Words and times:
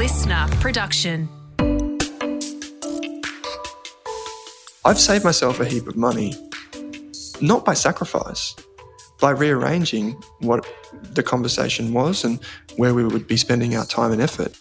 listener 0.00 0.46
production. 0.60 1.28
I've 4.82 4.98
saved 4.98 5.24
myself 5.24 5.60
a 5.60 5.66
heap 5.66 5.86
of 5.86 5.94
money, 5.94 6.32
not 7.42 7.66
by 7.66 7.74
sacrifice, 7.74 8.56
by 9.20 9.32
rearranging 9.32 10.12
what 10.38 10.66
the 11.12 11.22
conversation 11.22 11.92
was 11.92 12.24
and 12.24 12.40
where 12.78 12.94
we 12.94 13.04
would 13.04 13.28
be 13.28 13.36
spending 13.36 13.76
our 13.76 13.84
time 13.84 14.10
and 14.10 14.22
effort. 14.22 14.58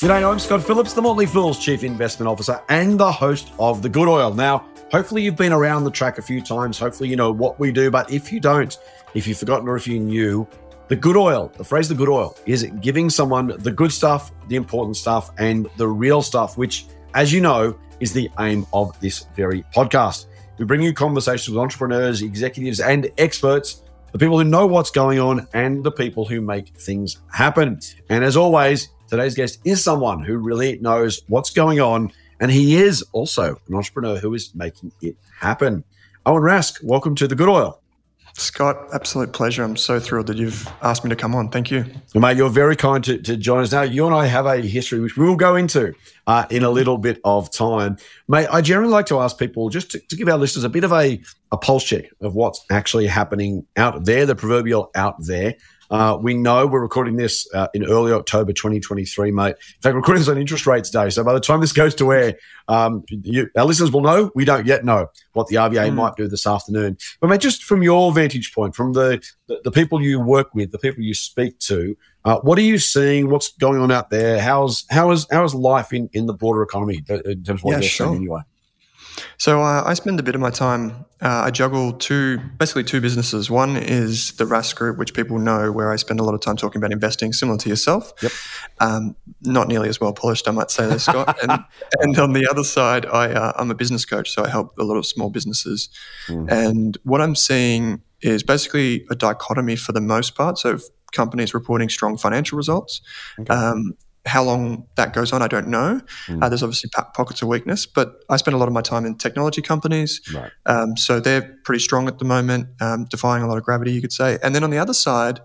G'day, 0.00 0.26
I'm 0.26 0.38
Scott 0.38 0.62
Phillips, 0.62 0.94
the 0.94 1.02
Motley 1.02 1.26
Fool's 1.26 1.58
Chief 1.58 1.84
Investment 1.84 2.30
Officer 2.30 2.62
and 2.70 2.98
the 2.98 3.12
host 3.12 3.52
of 3.58 3.82
The 3.82 3.90
Good 3.90 4.08
Oil. 4.08 4.32
Now, 4.32 4.66
hopefully 4.90 5.20
you've 5.20 5.36
been 5.36 5.52
around 5.52 5.84
the 5.84 5.90
track 5.90 6.16
a 6.16 6.22
few 6.22 6.40
times. 6.40 6.78
Hopefully 6.78 7.10
you 7.10 7.16
know 7.16 7.30
what 7.30 7.60
we 7.60 7.70
do. 7.70 7.90
But 7.90 8.10
if 8.10 8.32
you 8.32 8.40
don't, 8.40 8.74
if 9.12 9.26
you've 9.26 9.36
forgotten 9.36 9.68
or 9.68 9.76
if 9.76 9.86
you 9.86 10.00
knew, 10.00 10.48
the 10.90 10.96
good 10.96 11.16
oil, 11.16 11.50
the 11.56 11.64
phrase 11.64 11.88
the 11.88 11.94
good 11.94 12.08
oil, 12.08 12.36
is 12.46 12.64
giving 12.80 13.08
someone 13.08 13.54
the 13.60 13.70
good 13.70 13.92
stuff, 13.92 14.32
the 14.48 14.56
important 14.56 14.96
stuff, 14.96 15.30
and 15.38 15.70
the 15.76 15.86
real 15.86 16.20
stuff, 16.20 16.58
which, 16.58 16.84
as 17.14 17.32
you 17.32 17.40
know, 17.40 17.78
is 18.00 18.12
the 18.12 18.28
aim 18.40 18.66
of 18.72 18.98
this 19.00 19.26
very 19.36 19.64
podcast. 19.74 20.26
We 20.58 20.64
bring 20.64 20.82
you 20.82 20.92
conversations 20.92 21.48
with 21.48 21.58
entrepreneurs, 21.58 22.22
executives, 22.22 22.80
and 22.80 23.08
experts, 23.18 23.82
the 24.10 24.18
people 24.18 24.36
who 24.36 24.44
know 24.44 24.66
what's 24.66 24.90
going 24.90 25.20
on, 25.20 25.46
and 25.54 25.84
the 25.84 25.92
people 25.92 26.24
who 26.24 26.40
make 26.40 26.76
things 26.76 27.18
happen. 27.30 27.78
And 28.08 28.24
as 28.24 28.36
always, 28.36 28.88
Today's 29.10 29.34
guest 29.34 29.58
is 29.64 29.82
someone 29.82 30.22
who 30.22 30.38
really 30.38 30.78
knows 30.78 31.22
what's 31.26 31.50
going 31.50 31.80
on, 31.80 32.12
and 32.38 32.48
he 32.48 32.76
is 32.76 33.02
also 33.10 33.60
an 33.66 33.74
entrepreneur 33.74 34.18
who 34.18 34.34
is 34.34 34.54
making 34.54 34.92
it 35.02 35.16
happen. 35.36 35.82
Owen 36.26 36.44
Rask, 36.44 36.80
welcome 36.84 37.16
to 37.16 37.26
the 37.26 37.34
Good 37.34 37.48
Oil. 37.48 37.80
Scott, 38.34 38.88
absolute 38.92 39.32
pleasure. 39.32 39.62
I'm 39.62 39.76
so 39.76 40.00
thrilled 40.00 40.26
that 40.28 40.36
you've 40.36 40.68
asked 40.82 41.04
me 41.04 41.10
to 41.10 41.16
come 41.16 41.34
on. 41.34 41.50
Thank 41.50 41.70
you. 41.70 41.84
Mate, 42.14 42.36
you're 42.36 42.50
very 42.50 42.76
kind 42.76 43.02
to, 43.04 43.18
to 43.18 43.36
join 43.36 43.62
us. 43.62 43.72
Now, 43.72 43.82
you 43.82 44.06
and 44.06 44.14
I 44.14 44.26
have 44.26 44.46
a 44.46 44.58
history 44.58 45.00
which 45.00 45.16
we 45.16 45.26
will 45.26 45.36
go 45.36 45.56
into 45.56 45.94
uh, 46.26 46.46
in 46.50 46.62
a 46.62 46.70
little 46.70 46.98
bit 46.98 47.20
of 47.24 47.50
time. 47.50 47.96
Mate, 48.28 48.48
I 48.50 48.60
generally 48.60 48.92
like 48.92 49.06
to 49.06 49.20
ask 49.20 49.38
people 49.38 49.68
just 49.68 49.90
to, 49.92 49.98
to 49.98 50.16
give 50.16 50.28
our 50.28 50.38
listeners 50.38 50.64
a 50.64 50.68
bit 50.68 50.84
of 50.84 50.92
a, 50.92 51.20
a 51.52 51.56
pulse 51.56 51.84
check 51.84 52.04
of 52.20 52.34
what's 52.34 52.64
actually 52.70 53.06
happening 53.06 53.66
out 53.76 54.04
there, 54.04 54.26
the 54.26 54.34
proverbial 54.34 54.90
out 54.94 55.16
there. 55.18 55.54
Uh, 55.90 56.16
we 56.20 56.34
know 56.34 56.66
we're 56.66 56.80
recording 56.80 57.16
this 57.16 57.52
uh, 57.52 57.66
in 57.74 57.84
early 57.84 58.12
October 58.12 58.52
2023, 58.52 59.32
mate. 59.32 59.48
In 59.48 59.54
fact, 59.82 59.92
we're 59.92 59.94
recording 59.94 60.20
this 60.20 60.28
on 60.28 60.38
interest 60.38 60.66
rates 60.66 60.88
day. 60.88 61.10
So 61.10 61.24
by 61.24 61.32
the 61.32 61.40
time 61.40 61.60
this 61.60 61.72
goes 61.72 61.94
to 61.96 62.12
air, 62.12 62.36
um, 62.68 63.04
you, 63.08 63.48
our 63.56 63.64
listeners 63.64 63.90
will 63.90 64.02
know. 64.02 64.30
We 64.34 64.44
don't 64.44 64.66
yet 64.66 64.84
know 64.84 65.08
what 65.32 65.48
the 65.48 65.56
RBA 65.56 65.90
mm. 65.90 65.94
might 65.94 66.14
do 66.16 66.28
this 66.28 66.46
afternoon. 66.46 66.96
But 67.20 67.28
mate, 67.28 67.40
just 67.40 67.64
from 67.64 67.82
your 67.82 68.12
vantage 68.12 68.54
point, 68.54 68.76
from 68.76 68.92
the, 68.92 69.20
the, 69.48 69.60
the 69.64 69.72
people 69.72 70.00
you 70.00 70.20
work 70.20 70.54
with, 70.54 70.70
the 70.70 70.78
people 70.78 71.02
you 71.02 71.14
speak 71.14 71.58
to, 71.60 71.96
uh, 72.24 72.38
what 72.40 72.58
are 72.58 72.62
you 72.62 72.78
seeing? 72.78 73.28
What's 73.28 73.52
going 73.56 73.80
on 73.80 73.90
out 73.90 74.10
there? 74.10 74.40
How's 74.40 74.84
how 74.90 75.10
is 75.10 75.26
how 75.30 75.42
is 75.42 75.54
life 75.54 75.92
in, 75.92 76.08
in 76.12 76.26
the 76.26 76.34
broader 76.34 76.62
economy 76.62 77.02
uh, 77.08 77.20
in 77.20 77.42
terms 77.42 77.60
of 77.60 77.64
what 77.64 77.72
yeah, 77.72 77.78
you're 77.78 77.88
sure. 77.88 78.06
seeing 78.08 78.16
anyway? 78.18 78.40
So 79.38 79.62
uh, 79.62 79.82
I 79.84 79.94
spend 79.94 80.20
a 80.20 80.22
bit 80.22 80.34
of 80.34 80.40
my 80.40 80.50
time. 80.50 81.04
Uh, 81.22 81.42
I 81.44 81.50
juggle 81.50 81.92
two, 81.92 82.38
basically 82.58 82.84
two 82.84 83.00
businesses. 83.00 83.50
One 83.50 83.76
is 83.76 84.32
the 84.32 84.44
Rask 84.44 84.74
Group, 84.76 84.98
which 84.98 85.14
people 85.14 85.38
know, 85.38 85.72
where 85.72 85.92
I 85.92 85.96
spend 85.96 86.20
a 86.20 86.22
lot 86.22 86.34
of 86.34 86.40
time 86.40 86.56
talking 86.56 86.78
about 86.78 86.92
investing, 86.92 87.32
similar 87.32 87.58
to 87.58 87.68
yourself. 87.68 88.12
Yep. 88.22 88.32
Um, 88.80 89.16
not 89.42 89.68
nearly 89.68 89.88
as 89.88 90.00
well 90.00 90.12
polished, 90.12 90.48
I 90.48 90.52
might 90.52 90.70
say, 90.70 90.86
there, 90.86 90.98
Scott. 90.98 91.38
and, 91.42 91.64
and, 92.00 92.18
on 92.18 92.32
the 92.32 92.46
other 92.50 92.64
side, 92.64 93.06
I, 93.06 93.32
uh, 93.32 93.52
I'm 93.56 93.70
a 93.70 93.74
business 93.74 94.04
coach, 94.04 94.30
so 94.30 94.44
I 94.44 94.48
help 94.48 94.78
a 94.78 94.84
lot 94.84 94.96
of 94.96 95.06
small 95.06 95.30
businesses. 95.30 95.88
Mm. 96.28 96.50
And 96.50 96.98
what 97.04 97.20
I'm 97.20 97.34
seeing 97.34 98.02
is 98.22 98.42
basically 98.42 99.06
a 99.10 99.14
dichotomy 99.14 99.76
for 99.76 99.92
the 99.92 100.00
most 100.00 100.34
part. 100.34 100.58
So 100.58 100.78
companies 101.12 101.54
reporting 101.54 101.88
strong 101.88 102.16
financial 102.16 102.56
results. 102.56 103.00
Okay. 103.38 103.52
Um, 103.52 103.96
how 104.26 104.42
long 104.42 104.86
that 104.96 105.12
goes 105.12 105.32
on, 105.32 105.40
I 105.42 105.48
don't 105.48 105.68
know. 105.68 106.00
Mm. 106.26 106.42
Uh, 106.42 106.48
there's 106.48 106.62
obviously 106.62 106.90
p- 106.94 107.02
pockets 107.14 107.40
of 107.42 107.48
weakness, 107.48 107.86
but 107.86 108.22
I 108.28 108.36
spend 108.36 108.54
a 108.54 108.58
lot 108.58 108.68
of 108.68 108.74
my 108.74 108.82
time 108.82 109.06
in 109.06 109.16
technology 109.16 109.62
companies. 109.62 110.20
Right. 110.34 110.50
Um, 110.66 110.96
so 110.96 111.20
they're 111.20 111.56
pretty 111.64 111.80
strong 111.80 112.06
at 112.06 112.18
the 112.18 112.24
moment, 112.24 112.68
um, 112.80 113.06
defying 113.06 113.42
a 113.42 113.48
lot 113.48 113.56
of 113.56 113.64
gravity, 113.64 113.92
you 113.92 114.00
could 114.00 114.12
say. 114.12 114.38
And 114.42 114.54
then 114.54 114.62
on 114.62 114.70
the 114.70 114.78
other 114.78 114.92
side, 114.92 115.40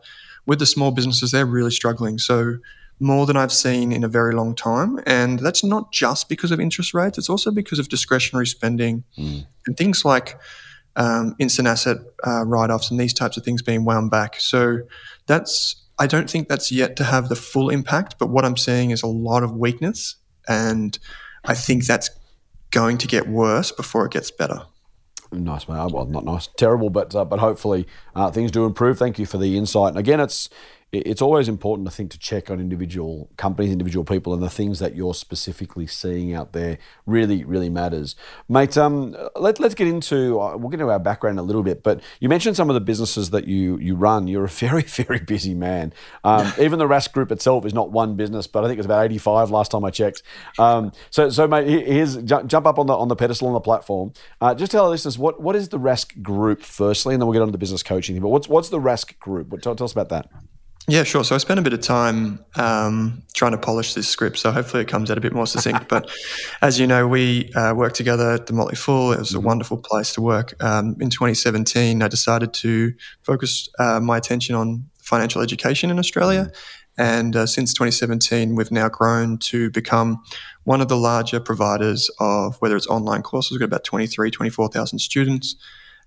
with 0.46 0.59
the 0.59 0.66
small 0.66 0.91
businesses, 0.91 1.31
they're 1.31 1.46
really 1.46 1.72
struggling. 1.72 2.18
So 2.18 2.58
more 3.00 3.25
than 3.25 3.35
I've 3.38 3.52
seen 3.52 3.91
in 3.91 4.03
a 4.03 4.08
very 4.08 4.34
long 4.34 4.56
time. 4.56 5.00
And 5.06 5.40
that's 5.40 5.64
not 5.64 5.91
just 5.91 6.30
because 6.30 6.52
of 6.52 6.59
interest 6.59 6.94
rates, 6.94 7.18
it's 7.18 7.30
also 7.30 7.52
because 7.52 7.80
of 7.80 7.90
discretionary 7.90 8.47
spending 8.47 9.03
mm. 9.18 9.46
and 9.68 9.78
things 9.78 10.06
like 10.06 10.40
um, 10.96 11.35
instant 11.40 11.68
asset 11.68 11.97
uh, 12.25 12.46
write 12.46 12.69
offs 12.69 12.91
and 12.91 13.00
these 13.00 13.14
types 13.14 13.38
of 13.38 13.44
things 13.44 13.62
being 13.62 13.84
wound 13.84 14.12
back. 14.12 14.40
So 14.40 14.80
that's 15.28 15.75
I 15.97 16.07
don't 16.07 16.29
think 16.29 16.47
that's 16.47 16.72
yet 16.72 16.95
to 16.97 17.03
have 17.03 17.29
the 17.29 17.35
full 17.35 17.69
impact, 17.69 18.16
but 18.19 18.29
what 18.29 18.45
I'm 18.45 18.57
seeing 18.57 18.91
is 18.91 19.01
a 19.01 19.07
lot 19.07 19.44
of 19.44 19.51
weakness. 19.53 20.16
And 20.47 20.97
I 21.45 21.53
think 21.53 21.85
that's 21.85 22.09
going 22.72 22.97
to 23.00 23.07
get 23.07 23.28
worse 23.28 23.72
before 23.72 24.05
it 24.05 24.11
gets 24.11 24.31
better. 24.31 24.63
Nice, 25.31 25.67
mate. 25.67 25.91
Well, 25.91 26.05
not 26.05 26.25
nice, 26.25 26.47
terrible, 26.57 26.89
but 26.89 27.16
uh, 27.16 27.25
but 27.25 27.39
hopefully 27.39 27.88
uh, 28.16 28.31
things 28.31 28.51
do 28.51 28.66
improve. 28.66 28.97
Thank 28.97 29.19
you 29.19 29.25
for 29.25 29.38
the 29.38 29.57
insight. 29.57 29.89
And 29.89 29.97
again, 29.97 30.19
it's 30.19 30.50
it's 30.91 31.22
always 31.22 31.50
important, 31.50 31.88
I 31.88 31.91
think, 31.91 32.12
to 32.12 32.19
check 32.19 32.50
on 32.50 32.59
individual 32.59 33.29
companies, 33.38 33.72
individual 33.72 34.06
people, 34.06 34.34
and 34.34 34.41
the 34.41 34.50
things 34.50 34.79
that 34.79 34.96
you're 34.96 35.13
specifically 35.13 35.88
seeing 35.88 36.34
out 36.34 36.53
there 36.53 36.78
really, 37.06 37.44
really 37.44 37.69
matters, 37.69 38.16
mate. 38.47 38.78
Um, 38.78 39.16
let, 39.35 39.59
let's 39.59 39.75
get 39.75 39.88
into 39.88 40.40
uh, 40.40 40.56
we'll 40.57 40.69
get 40.69 40.79
into 40.79 40.91
our 40.91 41.00
background 41.00 41.40
a 41.40 41.41
little 41.41 41.63
bit, 41.63 41.84
but 41.84 42.01
you 42.19 42.29
mentioned 42.29 42.56
some 42.56 42.69
of 42.69 42.73
the 42.75 42.81
businesses 42.81 43.31
that 43.31 43.47
you 43.47 43.78
you 43.78 43.96
run. 43.96 44.28
You're 44.28 44.46
a 44.46 44.50
very, 44.66 44.84
very 44.84 45.19
busy 45.19 45.53
man. 45.53 45.94
Um, 46.23 46.51
even 46.59 46.79
the 46.79 46.88
Rask 46.88 47.12
Group 47.12 47.31
itself 47.31 47.66
is 47.66 47.73
not 47.73 47.91
one 47.91 48.16
business, 48.16 48.47
but 48.47 48.63
I 48.63 48.67
think 48.67 48.79
it's 48.79 48.85
about 48.85 49.06
85 49.06 49.52
last 49.52 49.72
time 49.72 49.84
I 49.84 49.90
checked. 49.90 50.23
Um, 50.59 50.91
so, 51.09 51.29
so 51.29 51.47
mate, 51.47 51.67
here's 51.67 52.17
jump, 52.17 52.50
jump 52.50 52.66
up 52.66 52.79
on 52.79 52.88
the 52.88 52.96
on 52.96 53.07
the 53.07 53.16
pedestal 53.16 53.47
on 53.47 53.53
the 53.53 53.59
platform. 53.59 54.13
Uh, 54.40 54.53
just 54.56 54.72
tell 54.72 54.85
our 54.85 54.90
listeners 54.90 55.17
what 55.17 55.41
what 55.41 55.56
is 55.56 55.69
the 55.69 55.79
Rask 55.79 56.22
Group 56.22 56.63
firstly, 56.63 57.13
and 57.16 57.22
then 57.22 57.28
we'll 57.28 57.34
get 57.34 57.41
on 57.41 57.47
to 57.47 57.52
the 57.52 57.57
business 57.57 57.84
coaching. 57.84 58.19
But 58.22 58.29
what's 58.29 58.47
what's 58.47 58.69
the 58.69 58.79
Rask 58.79 59.17
Group? 59.19 59.50
Tell, 59.62 59.75
tell 59.75 59.85
us 59.85 59.91
about 59.91 60.09
that. 60.09 60.29
Yeah, 60.88 61.03
sure. 61.03 61.23
So 61.23 61.34
I 61.34 61.40
spent 61.40 61.59
a 61.59 61.63
bit 61.63 61.73
of 61.73 61.81
time 61.81 62.46
um, 62.56 63.23
trying 63.34 63.53
to 63.53 63.57
polish 63.57 63.96
this 63.96 64.07
script, 64.07 64.38
so 64.38 64.51
hopefully 64.51 64.84
it 64.84 64.88
comes 64.88 65.09
out 65.09 65.18
a 65.18 65.22
bit 65.22 65.34
more 65.34 65.47
succinct. 65.47 65.88
but 65.90 66.12
as 66.62 66.79
you 66.79 66.85
know, 66.85 67.07
we 67.07 67.51
uh, 67.53 67.73
worked 67.73 67.96
together 67.96 68.31
at 68.31 68.46
the 68.46 68.53
Motley 68.53 68.75
Fool. 68.75 69.12
It 69.12 69.18
was 69.18 69.34
a 69.34 69.38
mm-hmm. 69.38 69.47
wonderful 69.47 69.78
place 69.78 70.13
to 70.13 70.22
work. 70.22 70.53
Um, 70.63 70.96
in 71.00 71.09
2017, 71.09 72.03
I 72.03 72.07
decided 72.07 72.53
to 72.56 72.94
focus 73.23 73.68
uh, 73.79 74.00
my 74.00 74.18
attention 74.18 74.53
on 74.53 74.85
financial 75.01 75.41
education 75.41 75.90
in 75.90 75.97
Australia. 75.97 76.51
And 76.97 77.35
uh, 77.35 77.46
since 77.47 77.73
2017, 77.73 78.56
we've 78.56 78.72
now 78.72 78.88
grown 78.88 79.38
to 79.40 79.72
become 79.72 80.23
one 80.63 80.81
of 80.81 80.88
the 80.88 80.97
larger 80.97 81.40
providers 81.40 82.09
of 82.19 82.57
whether 82.62 82.75
it's 82.75 82.88
online 82.88 83.22
courses. 83.22 83.52
We've 83.52 83.59
got 83.59 83.66
about 83.66 83.84
23, 83.84 84.31
24,000 84.31 85.00
students. 85.00 85.56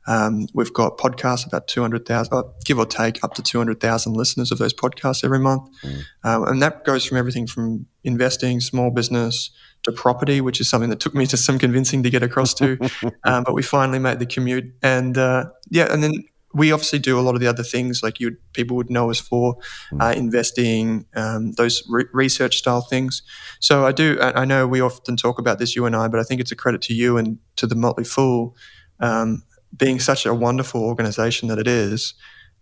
Um, 0.08 0.46
we've 0.54 0.72
got 0.72 0.96
podcasts, 0.96 1.46
about 1.46 1.68
200,000, 1.68 2.32
uh, 2.32 2.42
give 2.64 2.78
or 2.78 2.86
take, 2.86 3.22
up 3.22 3.34
to 3.34 3.42
200,000 3.42 4.14
listeners 4.14 4.50
of 4.50 4.58
those 4.58 4.72
podcasts 4.72 5.22
every 5.22 5.38
month. 5.38 5.68
Mm. 5.84 6.02
Um, 6.24 6.44
and 6.44 6.62
that 6.62 6.84
goes 6.84 7.04
from 7.04 7.18
everything 7.18 7.46
from 7.46 7.86
investing, 8.04 8.60
small 8.60 8.90
business, 8.90 9.50
to 9.84 9.92
property, 9.92 10.40
which 10.40 10.60
is 10.60 10.68
something 10.68 10.90
that 10.90 10.98
took 10.98 11.14
me 11.14 11.26
to 11.26 11.36
some 11.36 11.58
convincing 11.58 12.02
to 12.02 12.10
get 12.10 12.22
across 12.22 12.54
to. 12.54 12.78
um, 13.24 13.44
but 13.44 13.54
we 13.54 13.62
finally 13.62 13.98
made 13.98 14.18
the 14.18 14.26
commute. 14.26 14.74
And 14.82 15.16
uh, 15.16 15.50
yeah, 15.70 15.92
and 15.92 16.02
then 16.02 16.24
we 16.54 16.72
obviously 16.72 16.98
do 16.98 17.18
a 17.18 17.22
lot 17.22 17.34
of 17.34 17.40
the 17.40 17.46
other 17.46 17.62
things 17.62 18.02
like 18.02 18.18
you 18.18 18.36
people 18.54 18.76
would 18.76 18.90
know 18.90 19.10
us 19.10 19.20
for 19.20 19.56
mm. 19.92 20.02
uh, 20.02 20.18
investing 20.18 21.04
um, 21.14 21.52
those 21.52 21.82
re- 21.88 22.06
research 22.14 22.56
style 22.56 22.80
things 22.80 23.22
so 23.60 23.84
i 23.84 23.92
do 23.92 24.18
I, 24.20 24.46
know 24.46 24.66
we 24.66 24.80
often 24.80 25.14
talk 25.16 25.38
about 25.38 25.58
this 25.58 25.76
you 25.76 25.84
and 25.84 25.94
i 25.94 26.08
but 26.08 26.18
i 26.18 26.22
think 26.22 26.40
it's 26.40 26.50
a 26.50 26.56
credit 26.56 26.80
to 26.82 26.94
you 26.94 27.18
and 27.18 27.38
to 27.56 27.66
the 27.66 27.74
motley 27.74 28.04
fool 28.04 28.56
um, 29.00 29.42
being 29.76 30.00
such 30.00 30.26
a 30.26 30.34
wonderful 30.34 30.82
organization 30.82 31.48
that 31.48 31.58
it 31.58 31.66
is, 31.68 32.14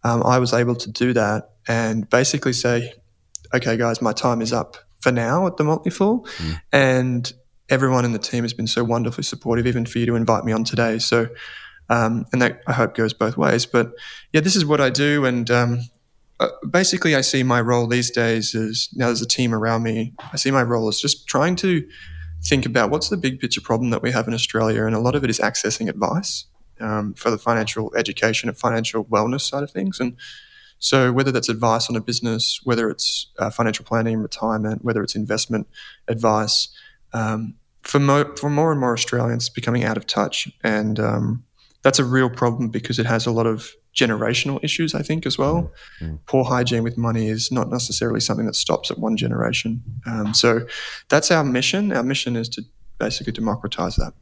um, 0.04 0.22
I 0.24 0.38
was 0.38 0.52
able 0.52 0.74
to 0.76 0.90
do 0.90 1.12
that 1.12 1.50
and 1.66 2.08
basically 2.08 2.52
say, 2.52 2.92
okay, 3.54 3.76
guys, 3.76 4.02
my 4.02 4.12
time 4.12 4.40
is 4.40 4.52
up 4.52 4.76
for 5.00 5.12
now 5.12 5.46
at 5.46 5.56
the 5.56 5.64
Motley 5.64 5.90
Fool. 5.90 6.26
Mm. 6.38 6.60
And 6.72 7.32
everyone 7.68 8.04
in 8.04 8.12
the 8.12 8.18
team 8.18 8.44
has 8.44 8.52
been 8.52 8.66
so 8.66 8.84
wonderfully 8.84 9.24
supportive, 9.24 9.66
even 9.66 9.86
for 9.86 9.98
you 9.98 10.06
to 10.06 10.16
invite 10.16 10.44
me 10.44 10.52
on 10.52 10.64
today. 10.64 10.98
So, 10.98 11.28
um, 11.88 12.26
and 12.32 12.42
that 12.42 12.60
I 12.66 12.72
hope 12.72 12.94
goes 12.94 13.12
both 13.12 13.36
ways. 13.36 13.66
But 13.66 13.92
yeah, 14.32 14.40
this 14.40 14.56
is 14.56 14.64
what 14.64 14.80
I 14.80 14.90
do. 14.90 15.24
And 15.24 15.50
um, 15.50 15.80
uh, 16.38 16.48
basically, 16.68 17.14
I 17.14 17.20
see 17.20 17.42
my 17.42 17.60
role 17.60 17.86
these 17.86 18.10
days 18.10 18.54
is 18.54 18.88
now 18.94 19.06
there's 19.06 19.22
a 19.22 19.28
team 19.28 19.54
around 19.54 19.82
me. 19.82 20.14
I 20.32 20.36
see 20.36 20.50
my 20.50 20.62
role 20.62 20.88
as 20.88 21.00
just 21.00 21.26
trying 21.26 21.56
to 21.56 21.86
think 22.44 22.66
about 22.66 22.90
what's 22.90 23.08
the 23.08 23.16
big 23.16 23.40
picture 23.40 23.60
problem 23.60 23.90
that 23.90 24.02
we 24.02 24.12
have 24.12 24.28
in 24.28 24.34
Australia. 24.34 24.84
And 24.84 24.94
a 24.94 25.00
lot 25.00 25.14
of 25.14 25.24
it 25.24 25.30
is 25.30 25.38
accessing 25.38 25.88
advice 25.88 26.46
um, 26.80 27.14
for 27.14 27.30
the 27.30 27.38
financial 27.38 27.94
education 27.96 28.48
and 28.48 28.58
financial 28.58 29.04
wellness 29.04 29.42
side 29.42 29.62
of 29.62 29.70
things. 29.70 30.00
And 30.00 30.16
so, 30.78 31.10
whether 31.12 31.32
that's 31.32 31.48
advice 31.48 31.88
on 31.88 31.96
a 31.96 32.00
business, 32.00 32.60
whether 32.64 32.90
it's 32.90 33.28
uh, 33.38 33.50
financial 33.50 33.84
planning, 33.84 34.18
retirement, 34.18 34.84
whether 34.84 35.02
it's 35.02 35.14
investment 35.14 35.66
advice, 36.06 36.68
um, 37.12 37.54
for, 37.82 37.98
mo- 37.98 38.34
for 38.36 38.50
more 38.50 38.72
and 38.72 38.80
more 38.80 38.92
Australians, 38.92 39.48
becoming 39.48 39.84
out 39.84 39.96
of 39.96 40.06
touch. 40.06 40.48
And 40.62 41.00
um, 41.00 41.44
that's 41.82 41.98
a 41.98 42.04
real 42.04 42.28
problem 42.28 42.68
because 42.68 42.98
it 42.98 43.06
has 43.06 43.26
a 43.26 43.30
lot 43.30 43.46
of 43.46 43.72
generational 43.96 44.62
issues, 44.62 44.94
I 44.94 45.02
think, 45.02 45.24
as 45.24 45.38
well. 45.38 45.72
Mm. 46.00 46.18
Poor 46.26 46.44
hygiene 46.44 46.82
with 46.82 46.98
money 46.98 47.28
is 47.28 47.50
not 47.50 47.70
necessarily 47.70 48.20
something 48.20 48.44
that 48.46 48.54
stops 48.54 48.90
at 48.90 48.98
one 48.98 49.16
generation. 49.16 49.82
Um, 50.04 50.34
so 50.34 50.66
that's 51.08 51.30
our 51.30 51.42
mission. 51.42 51.92
Our 51.92 52.02
mission 52.02 52.36
is 52.36 52.48
to 52.50 52.62
basically 52.98 53.32
democratize 53.32 53.96
that. 53.96 54.12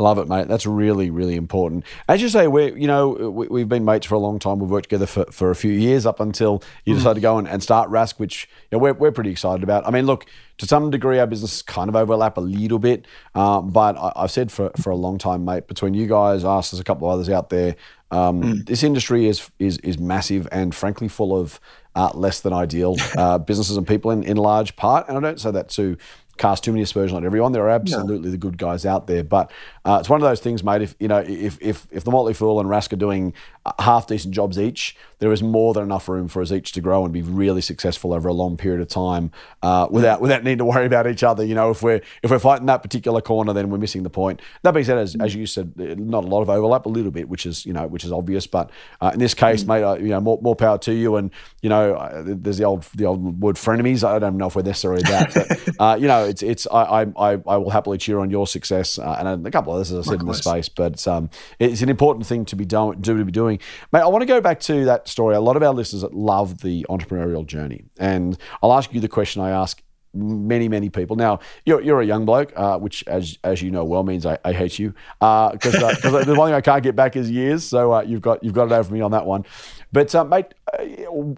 I 0.00 0.02
love 0.02 0.16
it, 0.16 0.28
mate. 0.28 0.48
That's 0.48 0.64
really, 0.64 1.10
really 1.10 1.36
important. 1.36 1.84
As 2.08 2.22
you 2.22 2.30
say, 2.30 2.46
we're 2.46 2.74
you 2.74 2.86
know 2.86 3.10
we, 3.10 3.60
have 3.60 3.68
been 3.68 3.84
mates 3.84 4.06
for 4.06 4.14
a 4.14 4.18
long 4.18 4.38
time. 4.38 4.58
We've 4.58 4.70
worked 4.70 4.88
together 4.88 5.04
for, 5.04 5.26
for 5.26 5.50
a 5.50 5.54
few 5.54 5.72
years 5.72 6.06
up 6.06 6.20
until 6.20 6.62
you 6.86 6.94
mm. 6.94 6.96
decided 6.96 7.16
to 7.16 7.20
go 7.20 7.36
and, 7.36 7.46
and 7.46 7.62
start 7.62 7.90
Rask, 7.90 8.18
which 8.18 8.48
you 8.70 8.78
know, 8.78 8.82
we're 8.82 8.94
we're 8.94 9.12
pretty 9.12 9.30
excited 9.30 9.62
about. 9.62 9.86
I 9.86 9.90
mean, 9.90 10.06
look, 10.06 10.24
to 10.56 10.66
some 10.66 10.90
degree, 10.90 11.18
our 11.18 11.26
businesses 11.26 11.60
kind 11.60 11.90
of 11.90 11.96
overlap 11.96 12.38
a 12.38 12.40
little 12.40 12.78
bit, 12.78 13.06
uh, 13.34 13.60
but 13.60 13.98
I, 13.98 14.22
have 14.22 14.30
said 14.30 14.50
for 14.50 14.70
for 14.80 14.88
a 14.88 14.96
long 14.96 15.18
time, 15.18 15.44
mate, 15.44 15.68
between 15.68 15.92
you 15.92 16.06
guys, 16.06 16.44
us, 16.44 16.70
there's 16.70 16.80
a 16.80 16.84
couple 16.84 17.06
of 17.06 17.12
others 17.12 17.28
out 17.28 17.50
there. 17.50 17.76
Um, 18.10 18.42
mm. 18.42 18.66
This 18.66 18.82
industry 18.82 19.26
is 19.26 19.50
is 19.58 19.76
is 19.78 19.98
massive 19.98 20.48
and 20.50 20.74
frankly 20.74 21.08
full 21.08 21.38
of 21.38 21.60
uh, 21.94 22.10
less 22.14 22.40
than 22.40 22.52
ideal 22.52 22.96
uh, 23.16 23.38
businesses 23.50 23.76
and 23.76 23.86
people 23.86 24.10
in, 24.10 24.22
in 24.22 24.36
large 24.36 24.76
part. 24.76 25.08
And 25.08 25.18
I 25.18 25.20
don't 25.20 25.40
say 25.40 25.50
that 25.50 25.68
to 25.70 25.96
cast 26.40 26.64
too 26.64 26.72
many 26.72 26.82
aspersions 26.82 27.14
on 27.14 27.24
everyone. 27.24 27.52
There 27.52 27.64
are 27.64 27.70
absolutely 27.70 28.28
no. 28.28 28.30
the 28.30 28.38
good 28.38 28.56
guys 28.56 28.86
out 28.86 29.06
there, 29.06 29.22
but 29.22 29.50
uh, 29.84 29.98
it's 30.00 30.08
one 30.08 30.22
of 30.22 30.28
those 30.28 30.40
things, 30.40 30.64
mate. 30.64 30.80
If 30.80 30.96
you 30.98 31.06
know, 31.06 31.18
if 31.18 31.58
if 31.60 31.86
if 31.90 32.02
the 32.04 32.10
Motley 32.10 32.32
Fool 32.32 32.58
and 32.60 32.68
Rask 32.68 32.92
are 32.92 32.96
doing 32.96 33.34
half 33.78 34.06
decent 34.06 34.34
jobs 34.34 34.58
each, 34.58 34.96
there 35.18 35.32
is 35.32 35.42
more 35.42 35.74
than 35.74 35.82
enough 35.82 36.08
room 36.08 36.28
for 36.28 36.40
us 36.40 36.50
each 36.50 36.72
to 36.72 36.80
grow 36.80 37.04
and 37.04 37.12
be 37.12 37.20
really 37.20 37.60
successful 37.60 38.14
over 38.14 38.28
a 38.28 38.32
long 38.32 38.56
period 38.56 38.80
of 38.80 38.88
time 38.88 39.30
uh, 39.62 39.86
without 39.90 40.20
without 40.20 40.42
needing 40.42 40.58
to 40.58 40.64
worry 40.64 40.86
about 40.86 41.06
each 41.06 41.22
other. 41.22 41.44
You 41.44 41.54
know, 41.54 41.70
if 41.70 41.82
we're 41.82 42.00
if 42.22 42.30
we're 42.30 42.38
fighting 42.38 42.66
that 42.66 42.82
particular 42.82 43.20
corner, 43.20 43.52
then 43.52 43.68
we're 43.68 43.78
missing 43.78 44.02
the 44.02 44.10
point. 44.10 44.40
That 44.62 44.72
being 44.72 44.84
said, 44.84 44.98
as, 44.98 45.14
as 45.16 45.34
you 45.34 45.46
said, 45.46 45.76
not 45.76 46.24
a 46.24 46.26
lot 46.26 46.40
of 46.40 46.48
overlap, 46.48 46.86
a 46.86 46.88
little 46.88 47.10
bit, 47.10 47.28
which 47.28 47.44
is 47.44 47.66
you 47.66 47.72
know 47.72 47.86
which 47.86 48.04
is 48.04 48.12
obvious. 48.12 48.46
But 48.46 48.70
uh, 49.00 49.10
in 49.12 49.20
this 49.20 49.34
case, 49.34 49.62
mm. 49.64 49.68
mate, 49.68 49.82
uh, 49.82 49.96
you 49.96 50.08
know, 50.08 50.20
more, 50.20 50.38
more 50.40 50.56
power 50.56 50.78
to 50.78 50.92
you. 50.92 51.16
And 51.16 51.30
you 51.60 51.68
know, 51.68 51.94
uh, 51.94 52.22
there's 52.24 52.58
the 52.58 52.64
old 52.64 52.84
the 52.94 53.04
old 53.04 53.40
word 53.40 53.56
frenemies. 53.56 54.02
I 54.02 54.18
don't 54.18 54.38
know 54.38 54.46
if 54.46 54.56
we're 54.56 54.62
necessarily 54.62 55.02
that, 55.02 55.34
but 55.78 56.00
you 56.00 56.08
know, 56.08 56.24
it's 56.24 56.42
it's 56.42 56.66
I 56.72 57.02
I 57.16 57.32
I 57.46 57.56
will 57.56 57.70
happily 57.70 57.98
cheer 57.98 58.20
on 58.20 58.30
your 58.30 58.46
success 58.46 58.98
and 58.98 59.46
a 59.46 59.50
couple 59.50 59.72
of 59.72 59.76
others, 59.76 59.92
as 59.92 60.06
I 60.06 60.12
said, 60.12 60.20
in 60.20 60.26
the 60.26 60.34
space. 60.34 60.70
But 60.70 61.06
um, 61.06 61.28
it's 61.58 61.82
an 61.82 61.88
important 61.88 62.26
thing 62.26 62.44
to 62.46 62.56
be 62.56 62.64
do, 62.64 62.94
do 62.98 63.18
to 63.18 63.24
be 63.24 63.32
doing. 63.32 63.49
Mate, 63.92 64.00
I 64.00 64.06
want 64.06 64.22
to 64.22 64.26
go 64.26 64.40
back 64.40 64.60
to 64.60 64.84
that 64.84 65.08
story. 65.08 65.34
A 65.34 65.40
lot 65.40 65.56
of 65.56 65.62
our 65.62 65.74
listeners 65.74 66.04
love 66.12 66.60
the 66.60 66.86
entrepreneurial 66.88 67.46
journey, 67.46 67.84
and 67.98 68.38
I'll 68.62 68.72
ask 68.72 68.92
you 68.92 69.00
the 69.00 69.08
question 69.08 69.42
I 69.42 69.50
ask 69.50 69.82
many 70.14 70.68
many 70.68 70.90
people. 70.90 71.16
Now 71.16 71.40
you're, 71.64 71.80
you're 71.80 72.00
a 72.00 72.06
young 72.06 72.24
bloke, 72.24 72.52
uh, 72.56 72.78
which 72.78 73.04
as 73.06 73.38
as 73.44 73.62
you 73.62 73.70
know 73.70 73.84
well 73.84 74.02
means 74.02 74.26
I, 74.26 74.38
I 74.44 74.52
hate 74.52 74.78
you 74.78 74.94
because 75.18 75.74
uh, 75.76 75.94
uh, 76.04 76.24
the 76.24 76.34
one 76.34 76.48
thing 76.48 76.54
I 76.54 76.60
can't 76.60 76.82
get 76.82 76.96
back 76.96 77.16
is 77.16 77.30
years. 77.30 77.64
So 77.64 77.92
uh, 77.92 78.02
you've 78.02 78.20
got 78.20 78.42
you've 78.42 78.54
got 78.54 78.66
it 78.66 78.72
over 78.72 78.92
me 78.92 79.00
on 79.00 79.10
that 79.12 79.26
one. 79.26 79.44
But 79.92 80.14
uh, 80.14 80.24
mate, 80.24 80.46
uh, 80.72 80.84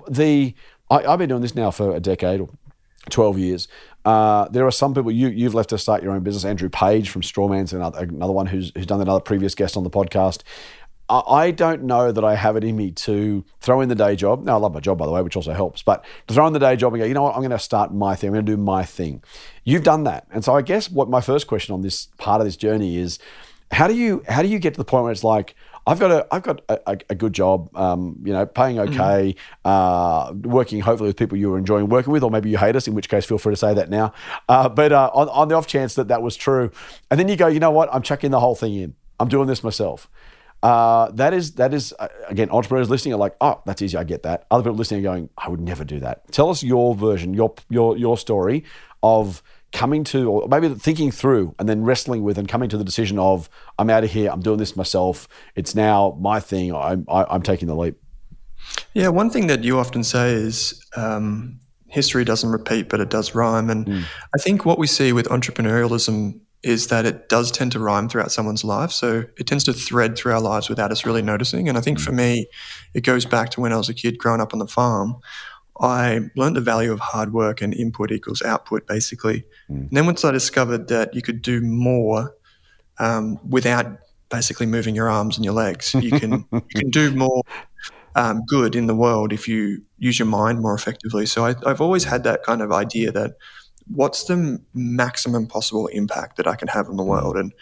the 0.09 0.55
I, 0.91 1.03
have 1.03 1.19
been 1.19 1.29
doing 1.29 1.43
this 1.43 1.55
now 1.55 1.71
for 1.71 1.95
a 1.95 2.01
decade 2.01 2.41
or 2.41 2.49
twelve 3.11 3.39
years. 3.39 3.69
There 4.05 4.67
are 4.67 4.73
some 4.73 4.95
people 4.95 5.11
you 5.11 5.29
you've 5.29 5.55
left 5.55 5.71
to 5.71 5.79
start 5.79 6.03
your 6.03 6.13
own 6.13 6.23
business. 6.23 6.45
Andrew 6.45 6.69
Page 6.69 7.11
from 7.11 7.23
Strawman's 7.23 7.73
another 7.73 8.01
another 8.01 8.33
one 8.33 8.47
who's 8.47 8.73
who's 8.75 8.87
done 8.87 9.01
another 9.01 9.21
previous 9.21 9.55
guest 9.55 9.77
on 9.77 9.85
the 9.85 9.91
podcast. 9.91 10.43
I, 11.21 11.51
don't 11.51 11.83
know 11.83 12.13
that 12.13 12.25
I 12.25 12.35
have 12.35 12.57
it 12.57 12.65
in 12.65 12.77
me 12.77 12.91
to 12.93 13.45
throw 13.61 13.81
in 13.81 13.89
the 13.89 13.95
day 13.95 14.17
job. 14.17 14.45
Now 14.45 14.55
I 14.55 14.61
love 14.61 14.73
my 14.73 14.81
job 14.81 14.99
by 14.99 15.07
the 15.07 15.13
way, 15.13 15.23
which 15.23 15.37
also 15.37 15.53
helps. 15.53 15.83
But 15.83 16.05
to 16.29 16.35
throw 16.35 16.47
in 16.47 16.53
the 16.53 16.59
day 16.59 16.77
job 16.77 16.95
and 16.95 17.03
go, 17.03 17.07
you 17.07 17.15
know 17.15 17.25
what, 17.25 17.35
I'm 17.35 17.41
going 17.41 17.51
to 17.51 17.59
start 17.59 17.93
my 17.93 18.15
thing. 18.15 18.29
I'm 18.29 18.35
going 18.35 18.47
to 18.47 18.53
do 18.53 18.57
my 18.57 18.85
thing. 18.85 19.23
You've 19.65 19.85
done 19.85 20.05
that, 20.05 20.27
and 20.31 20.45
so 20.45 20.55
I 20.55 20.63
guess 20.63 20.91
what 20.91 21.09
my 21.09 21.21
first 21.21 21.47
question 21.47 21.75
on 21.75 21.83
this 21.83 22.07
part 22.19 22.41
of 22.41 22.47
this 22.47 22.57
journey 22.57 22.97
is, 22.97 23.19
how 23.71 23.87
do 23.87 23.95
you 23.95 24.23
how 24.29 24.43
do 24.43 24.49
you 24.49 24.59
get 24.59 24.75
to 24.75 24.79
the 24.79 24.85
point 24.85 25.05
where 25.05 25.13
it's 25.13 25.25
like 25.25 25.55
I've 25.87 25.99
got 25.99 26.11
a 26.11 26.27
I've 26.33 26.43
got 26.43 26.63
a, 26.69 26.99
a 27.11 27.15
good 27.15 27.33
job, 27.33 27.75
um, 27.77 28.17
you 28.25 28.33
know, 28.33 28.47
paying 28.47 28.77
mm. 28.77 28.89
okay, 28.89 29.35
mm. 29.35 29.37
uh, 29.65 30.33
working 30.49 30.81
hopefully 30.81 31.09
with 31.09 31.17
people 31.17 31.37
you're 31.37 31.59
enjoying 31.59 31.89
working 31.89 32.13
with, 32.13 32.23
or 32.23 32.31
maybe 32.31 32.51
you 32.51 32.59
hate 32.59 32.77
us, 32.77 32.87
in 32.87 32.95
which 32.95 33.09
case 33.09 33.25
feel 33.25 33.39
free 33.39 33.53
to 33.53 33.57
say 33.57 33.75
that 33.75 33.91
now. 33.91 34.13
Uh, 34.49 34.69
but 34.69 34.93
uh, 34.93 35.11
on, 35.13 35.29
on 35.31 35.49
the 35.49 35.55
off 35.55 35.67
chance 35.67 35.95
that 35.95 36.09
that 36.09 36.23
was 36.23 36.37
true, 36.37 36.71
and 37.11 37.19
then 37.19 37.29
you 37.29 37.37
go, 37.37 37.49
you 37.49 37.61
know 37.61 37.71
what, 37.71 37.89
I'm 37.93 38.03
chucking 38.03 38.31
the 38.31 38.41
whole 38.41 38.55
thing 38.55 38.75
in. 38.75 38.95
I'm 39.19 39.29
doing 39.29 39.47
this 39.47 39.63
myself. 39.65 40.09
Uh, 40.63 41.11
that 41.13 41.35
is 41.35 41.53
that 41.55 41.75
is 41.75 41.93
uh, 41.99 42.07
again 42.29 42.49
entrepreneurs 42.51 42.89
listening 42.89 43.13
are 43.13 43.19
like 43.19 43.35
oh 43.41 43.61
that's 43.67 43.83
easy 43.83 43.97
I 43.97 44.05
get 44.05 44.23
that 44.23 44.47
other 44.49 44.63
people 44.63 44.77
listening 44.77 45.01
are 45.01 45.11
going 45.11 45.29
I 45.37 45.49
would 45.49 45.61
never 45.61 45.83
do 45.83 45.99
that 46.01 46.31
tell 46.31 46.51
us 46.51 46.63
your 46.63 46.95
version 46.95 47.35
your 47.35 47.53
your 47.69 47.97
your 47.97 48.17
story 48.17 48.63
of 49.03 49.43
coming 49.73 50.05
to, 50.05 50.31
or 50.31 50.49
maybe 50.49 50.69
thinking 50.75 51.11
through 51.11 51.55
and 51.59 51.69
then 51.69 51.83
wrestling 51.83 52.23
with 52.23 52.39
and 52.39 52.47
coming 52.47 52.69
to 52.69 52.77
the 52.77 52.85
decision 52.85 53.19
of, 53.19 53.49
I'm 53.79 53.91
out 53.91 54.05
of 54.05 54.11
here, 54.11 54.31
I'm 54.31 54.41
doing 54.41 54.59
this 54.59 54.77
myself, 54.77 55.27
it's 55.57 55.75
now 55.75 56.17
my 56.21 56.41
thing, 56.41 56.75
I'm, 56.75 57.07
I, 57.09 57.23
am 57.23 57.27
i 57.31 57.35
am 57.35 57.43
taking 57.43 57.69
the 57.69 57.75
leap? 57.75 57.97
Yeah, 58.95 59.09
one 59.09 59.31
thing 59.31 59.49
that 59.49 59.65
you 59.65 59.79
often 59.79 60.05
say 60.05 60.33
is 60.33 60.85
um, 60.97 61.59
history 61.89 62.25
doesn't 62.25 62.51
repeat, 62.51 62.89
but 62.89 63.01
it 63.01 63.11
does 63.11 63.35
rhyme. 63.35 63.71
And 63.71 63.87
mm. 63.87 64.05
I 64.35 64.39
think 64.39 64.65
what 64.65 64.79
we 64.79 64.87
see 64.87 65.13
with 65.13 65.27
entrepreneurialism 65.29 66.39
is 66.63 66.89
that 66.89 67.05
it 67.05 67.29
does 67.29 67.51
tend 67.51 67.73
to 67.73 67.81
rhyme 67.81 68.09
throughout 68.09 68.31
someone's 68.31 68.63
life. 68.63 68.93
So 68.93 69.25
it 69.37 69.47
tends 69.47 69.65
to 69.65 69.73
thread 69.73 70.17
through 70.17 70.33
our 70.33 70.41
lives 70.41 70.69
without 70.69 70.93
us 70.93 71.05
really 71.05 71.23
noticing. 71.23 71.69
And 71.69 71.77
I 71.77 71.81
think 71.81 71.99
mm. 71.99 72.05
for 72.05 72.13
me, 72.13 72.47
it 72.95 73.03
goes 73.03 73.25
back 73.25 73.51
to 73.51 73.61
when 73.61 73.73
I 73.73 73.77
was 73.77 73.89
a 73.89 73.95
kid 73.95 74.19
growing 74.19 74.41
up 74.41 74.53
on 74.53 74.61
the 74.61 74.67
farm. 74.67 75.17
I 75.81 76.21
learned 76.37 76.55
the 76.55 76.61
value 76.61 76.93
of 76.93 77.01
hard 77.01 77.33
work 77.33 77.63
and 77.63 77.75
input 77.75 78.13
equals 78.13 78.43
output, 78.43 78.87
basically. 78.87 79.45
Mm. 79.69 79.89
And 79.89 79.91
then 79.91 80.07
once 80.07 80.25
I 80.25 80.31
discovered 80.31 80.89
that 80.89 81.15
you 81.15 81.23
could 81.23 81.43
do 81.43 81.61
more 81.61 82.35
um, 82.99 83.41
without 83.49 83.99
basically 84.31 84.67
moving 84.67 84.95
your 84.95 85.11
arms 85.11 85.37
and 85.37 85.45
your 85.45 85.55
legs, 85.55 85.95
you 85.95 86.19
can 86.19 86.45
you 86.53 86.61
can 86.75 86.91
do 86.91 87.11
more 87.11 87.43
um, 88.15 88.43
good 88.47 88.77
in 88.77 88.87
the 88.87 88.95
world 88.95 89.33
if 89.33 89.49
you 89.49 89.83
use 89.99 90.19
your 90.19 90.27
mind 90.27 90.61
more 90.61 90.75
effectively. 90.75 91.27
So 91.27 91.47
I, 91.47 91.55
I've 91.67 91.81
always 91.81 92.05
had 92.05 92.23
that 92.25 92.43
kind 92.45 92.63
of 92.63 92.71
idea 92.71 93.11
that 93.13 93.33
what's 93.87 94.25
the 94.25 94.61
maximum 94.75 95.47
possible 95.47 95.87
impact 95.89 96.37
that 96.37 96.47
I 96.47 96.57
can 96.57 96.69
have 96.69 96.89
on 96.89 96.97
the 96.97 97.05
world, 97.05 97.37
and 97.37 97.53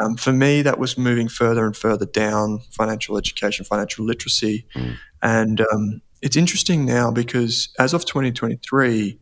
um, 0.00 0.16
for 0.16 0.32
me, 0.32 0.62
that 0.62 0.78
was 0.78 0.96
moving 0.96 1.28
further 1.28 1.66
and 1.66 1.76
further 1.76 2.06
down 2.06 2.60
financial 2.70 3.18
education, 3.18 3.64
financial 3.64 4.04
literacy, 4.04 4.66
mm. 4.74 4.96
and 5.22 5.60
um, 5.72 6.00
it's 6.22 6.36
interesting 6.36 6.84
now 6.84 7.10
because 7.10 7.72
as 7.78 7.94
of 7.94 8.04
2023, 8.04 9.18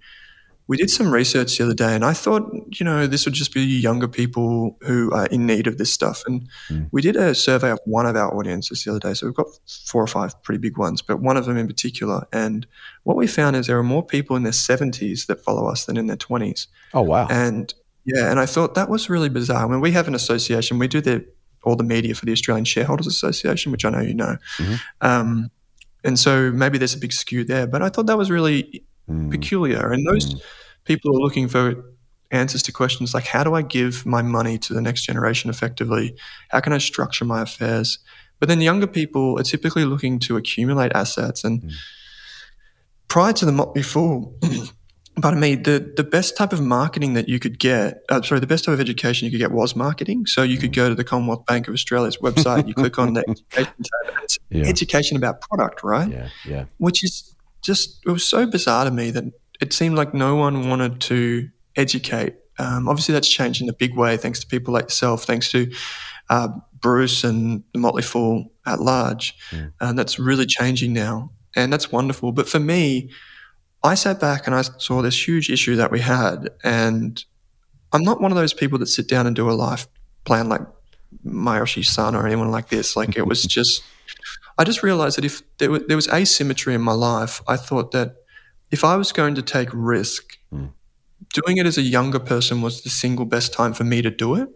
we 0.68 0.76
did 0.76 0.90
some 0.90 1.10
research 1.10 1.56
the 1.56 1.64
other 1.64 1.74
day, 1.74 1.94
and 1.94 2.04
I 2.04 2.12
thought, 2.12 2.52
you 2.78 2.84
know, 2.84 3.06
this 3.06 3.24
would 3.24 3.32
just 3.32 3.54
be 3.54 3.62
younger 3.62 4.06
people 4.06 4.76
who 4.82 5.10
are 5.12 5.26
in 5.26 5.46
need 5.46 5.66
of 5.66 5.78
this 5.78 5.92
stuff. 5.92 6.22
And 6.26 6.46
mm. 6.68 6.88
we 6.92 7.00
did 7.00 7.16
a 7.16 7.34
survey 7.34 7.70
of 7.70 7.80
one 7.86 8.04
of 8.04 8.16
our 8.16 8.32
audiences 8.36 8.84
the 8.84 8.90
other 8.90 9.00
day. 9.00 9.14
So 9.14 9.26
we've 9.26 9.34
got 9.34 9.46
four 9.86 10.02
or 10.02 10.06
five 10.06 10.40
pretty 10.42 10.58
big 10.58 10.76
ones, 10.76 11.00
but 11.00 11.20
one 11.20 11.38
of 11.38 11.46
them 11.46 11.56
in 11.56 11.66
particular. 11.66 12.26
And 12.34 12.66
what 13.04 13.16
we 13.16 13.26
found 13.26 13.56
is 13.56 13.66
there 13.66 13.78
are 13.78 13.82
more 13.82 14.04
people 14.04 14.36
in 14.36 14.42
their 14.42 14.52
70s 14.52 15.26
that 15.26 15.42
follow 15.42 15.66
us 15.66 15.86
than 15.86 15.96
in 15.96 16.06
their 16.06 16.18
20s. 16.18 16.66
Oh, 16.92 17.02
wow. 17.02 17.26
And 17.30 17.72
yeah, 18.04 18.30
and 18.30 18.38
I 18.38 18.44
thought 18.44 18.74
that 18.74 18.90
was 18.90 19.08
really 19.08 19.30
bizarre. 19.30 19.64
I 19.64 19.68
mean, 19.68 19.80
we 19.80 19.92
have 19.92 20.06
an 20.06 20.14
association, 20.14 20.78
we 20.78 20.86
do 20.86 21.00
the 21.00 21.26
all 21.64 21.76
the 21.76 21.84
media 21.84 22.14
for 22.14 22.24
the 22.24 22.32
Australian 22.32 22.64
Shareholders 22.64 23.06
Association, 23.06 23.72
which 23.72 23.84
I 23.84 23.90
know 23.90 24.00
you 24.00 24.14
know. 24.14 24.36
Mm-hmm. 24.58 24.74
Um, 25.00 25.50
and 26.04 26.18
so 26.18 26.52
maybe 26.52 26.78
there's 26.78 26.94
a 26.94 26.98
big 26.98 27.12
skew 27.12 27.44
there. 27.44 27.66
But 27.66 27.82
I 27.82 27.88
thought 27.88 28.06
that 28.06 28.16
was 28.16 28.30
really 28.30 28.84
mm. 29.08 29.30
peculiar. 29.30 29.90
And 29.92 30.06
those 30.06 30.34
mm. 30.34 30.40
people 30.84 31.16
are 31.16 31.20
looking 31.20 31.48
for 31.48 31.84
answers 32.30 32.62
to 32.62 32.72
questions 32.72 33.14
like 33.14 33.26
how 33.26 33.42
do 33.42 33.54
I 33.54 33.62
give 33.62 34.04
my 34.04 34.20
money 34.20 34.58
to 34.58 34.74
the 34.74 34.82
next 34.82 35.02
generation 35.02 35.50
effectively? 35.50 36.14
How 36.50 36.60
can 36.60 36.72
I 36.72 36.78
structure 36.78 37.24
my 37.24 37.42
affairs? 37.42 37.98
But 38.38 38.48
then 38.48 38.60
younger 38.60 38.86
people 38.86 39.38
are 39.38 39.42
typically 39.42 39.84
looking 39.84 40.18
to 40.20 40.36
accumulate 40.36 40.92
assets. 40.94 41.44
And 41.44 41.62
mm. 41.62 41.72
prior 43.08 43.32
to 43.32 43.44
the 43.44 43.52
Motley 43.52 43.82
Fool, 43.92 44.38
pardon 45.20 45.40
me, 45.40 45.56
the, 45.56 45.92
the 45.96 46.04
best 46.04 46.36
type 46.36 46.52
of 46.52 46.60
marketing 46.60 47.14
that 47.14 47.28
you 47.28 47.38
could 47.38 47.58
get, 47.58 48.02
uh, 48.08 48.22
sorry, 48.22 48.40
the 48.40 48.46
best 48.46 48.64
type 48.64 48.74
of 48.74 48.80
education 48.80 49.26
you 49.26 49.32
could 49.32 49.40
get 49.40 49.52
was 49.52 49.74
marketing. 49.74 50.26
So 50.26 50.42
you 50.42 50.58
could 50.58 50.72
go 50.72 50.88
to 50.88 50.94
the 50.94 51.04
Commonwealth 51.04 51.46
Bank 51.46 51.68
of 51.68 51.74
Australia's 51.74 52.18
website, 52.18 52.68
you 52.68 52.74
click 52.74 52.98
on 52.98 53.14
the 53.14 53.20
education 53.28 53.74
tab, 53.82 54.14
it's 54.22 54.38
yeah. 54.50 54.66
education 54.66 55.16
about 55.16 55.40
product, 55.40 55.82
right? 55.82 56.10
Yeah, 56.10 56.28
yeah. 56.44 56.64
Which 56.78 57.02
is 57.02 57.34
just, 57.62 58.00
it 58.06 58.10
was 58.10 58.24
so 58.24 58.46
bizarre 58.46 58.84
to 58.84 58.90
me 58.90 59.10
that 59.10 59.24
it 59.60 59.72
seemed 59.72 59.96
like 59.96 60.14
no 60.14 60.36
one 60.36 60.68
wanted 60.68 61.00
to 61.02 61.48
educate. 61.76 62.36
Um, 62.58 62.88
obviously, 62.88 63.12
that's 63.12 63.28
changed 63.28 63.62
in 63.62 63.68
a 63.68 63.72
big 63.72 63.96
way 63.96 64.16
thanks 64.16 64.40
to 64.40 64.46
people 64.46 64.74
like 64.74 64.84
yourself, 64.84 65.24
thanks 65.24 65.50
to 65.52 65.70
uh, 66.30 66.48
Bruce 66.80 67.24
and 67.24 67.62
the 67.72 67.78
Motley 67.78 68.02
Fool 68.02 68.52
at 68.66 68.80
large. 68.80 69.34
Mm. 69.50 69.72
And 69.80 69.98
that's 69.98 70.18
really 70.18 70.46
changing 70.46 70.92
now. 70.92 71.30
And 71.56 71.72
that's 71.72 71.90
wonderful. 71.90 72.32
But 72.32 72.48
for 72.48 72.60
me, 72.60 73.10
I 73.82 73.94
sat 73.94 74.20
back 74.20 74.46
and 74.46 74.54
I 74.54 74.62
saw 74.62 75.02
this 75.02 75.26
huge 75.26 75.50
issue 75.50 75.76
that 75.76 75.90
we 75.90 76.00
had. 76.00 76.50
And 76.64 77.24
I'm 77.92 78.02
not 78.02 78.20
one 78.20 78.32
of 78.32 78.36
those 78.36 78.52
people 78.52 78.78
that 78.78 78.86
sit 78.86 79.08
down 79.08 79.26
and 79.26 79.34
do 79.34 79.50
a 79.50 79.52
life 79.52 79.86
plan 80.24 80.48
like 80.48 80.62
Masayoshi 81.24 81.84
Son 81.84 82.14
or 82.14 82.26
anyone 82.26 82.50
like 82.50 82.68
this. 82.68 82.96
Like 82.96 83.16
it 83.16 83.26
was 83.26 83.42
just, 83.44 83.82
I 84.58 84.64
just 84.64 84.82
realized 84.82 85.16
that 85.16 85.24
if 85.24 85.42
there, 85.58 85.70
was, 85.70 85.84
there 85.86 85.96
was 85.96 86.08
asymmetry 86.08 86.74
in 86.74 86.82
my 86.82 86.92
life, 86.92 87.40
I 87.46 87.56
thought 87.56 87.92
that 87.92 88.16
if 88.70 88.84
I 88.84 88.96
was 88.96 89.12
going 89.12 89.36
to 89.36 89.42
take 89.42 89.68
risk, 89.72 90.36
mm. 90.52 90.70
doing 91.32 91.58
it 91.58 91.66
as 91.66 91.78
a 91.78 91.82
younger 91.82 92.18
person 92.18 92.60
was 92.60 92.82
the 92.82 92.90
single 92.90 93.24
best 93.24 93.52
time 93.52 93.72
for 93.72 93.84
me 93.84 94.02
to 94.02 94.10
do 94.10 94.34
it 94.34 94.48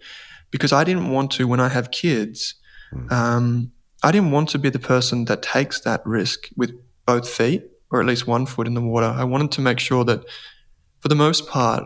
because 0.50 0.72
I 0.72 0.84
didn't 0.84 1.10
want 1.10 1.30
to, 1.32 1.46
when 1.46 1.60
I 1.60 1.68
have 1.68 1.92
kids, 1.92 2.56
mm. 2.92 3.10
um, 3.12 3.70
I 4.02 4.10
didn't 4.10 4.32
want 4.32 4.48
to 4.50 4.58
be 4.58 4.70
the 4.70 4.80
person 4.80 5.26
that 5.26 5.42
takes 5.42 5.80
that 5.80 6.04
risk 6.04 6.48
with 6.56 6.72
both 7.06 7.28
feet 7.28 7.64
or 7.90 8.00
at 8.00 8.06
least 8.06 8.26
one 8.26 8.46
foot 8.46 8.66
in 8.66 8.74
the 8.74 8.80
water. 8.80 9.06
I 9.06 9.24
wanted 9.24 9.52
to 9.52 9.60
make 9.60 9.78
sure 9.78 10.04
that, 10.04 10.24
for 11.00 11.08
the 11.08 11.14
most 11.14 11.46
part, 11.48 11.84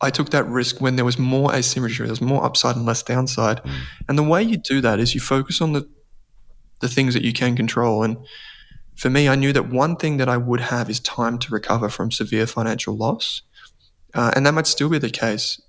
I 0.00 0.10
took 0.10 0.30
that 0.30 0.46
risk 0.46 0.80
when 0.80 0.96
there 0.96 1.04
was 1.04 1.18
more 1.18 1.54
asymmetry, 1.54 2.06
there 2.06 2.12
was 2.12 2.20
more 2.20 2.44
upside 2.44 2.76
and 2.76 2.86
less 2.86 3.02
downside. 3.02 3.62
Mm. 3.62 3.80
And 4.08 4.18
the 4.18 4.22
way 4.22 4.42
you 4.42 4.56
do 4.56 4.80
that 4.80 4.98
is 4.98 5.14
you 5.14 5.20
focus 5.20 5.60
on 5.60 5.72
the 5.72 5.88
the 6.84 6.88
things 6.88 7.14
that 7.14 7.24
you 7.24 7.32
can 7.32 7.56
control. 7.56 8.02
And 8.02 8.18
for 8.94 9.08
me, 9.08 9.26
I 9.26 9.36
knew 9.36 9.54
that 9.54 9.70
one 9.70 9.96
thing 9.96 10.18
that 10.18 10.28
I 10.28 10.36
would 10.36 10.60
have 10.60 10.90
is 10.90 11.00
time 11.00 11.38
to 11.38 11.50
recover 11.50 11.88
from 11.88 12.12
severe 12.12 12.46
financial 12.46 12.94
loss. 12.94 13.40
Uh, 14.12 14.30
and 14.36 14.44
that 14.44 14.52
might 14.52 14.66
still 14.66 14.90
be 14.90 14.98
the 14.98 15.08
case. 15.08 15.60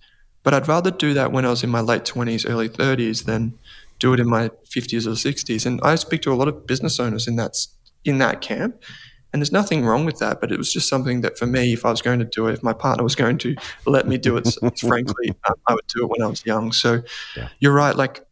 But 0.43 0.53
I'd 0.53 0.67
rather 0.67 0.91
do 0.91 1.13
that 1.13 1.31
when 1.31 1.45
I 1.45 1.49
was 1.49 1.63
in 1.63 1.69
my 1.69 1.79
late 1.79 2.03
20s, 2.03 2.47
early 2.47 2.67
30s 2.67 3.23
than 3.23 3.57
do 3.97 4.11
it 4.11 4.19
in 4.19 4.29
my 4.29 4.49
50s 4.69 5.07
or 5.07 5.11
60s. 5.11 5.65
And 5.65 5.79
I 5.83 5.95
speak 5.95 6.21
to 6.23 6.33
a 6.33 6.35
lot 6.35 6.49
of 6.49 6.67
business 6.67 6.99
owners 6.99 7.29
in 7.29 7.37
that, 7.37 7.55
in 8.03 8.17
that 8.17 8.41
camp. 8.41 8.83
And 9.31 9.41
there's 9.41 9.53
nothing 9.53 9.85
wrong 9.85 10.03
with 10.03 10.19
that, 10.19 10.41
but 10.41 10.51
it 10.51 10.57
was 10.57 10.71
just 10.71 10.89
something 10.89 11.21
that 11.21 11.37
for 11.37 11.45
me, 11.45 11.71
if 11.71 11.85
I 11.85 11.91
was 11.91 12.01
going 12.01 12.19
to 12.19 12.25
do 12.25 12.47
it, 12.47 12.53
if 12.53 12.61
my 12.61 12.73
partner 12.73 13.03
was 13.03 13.15
going 13.15 13.37
to 13.39 13.55
let 13.85 14.05
me 14.05 14.17
do 14.17 14.35
it, 14.35 14.47
frankly, 14.79 15.33
I 15.67 15.73
would 15.73 15.87
do 15.87 16.03
it 16.03 16.09
when 16.09 16.21
I 16.21 16.27
was 16.27 16.45
young. 16.45 16.73
So 16.73 17.01
yeah. 17.37 17.47
you're 17.59 17.73
right. 17.73 17.95
Like 17.95 18.25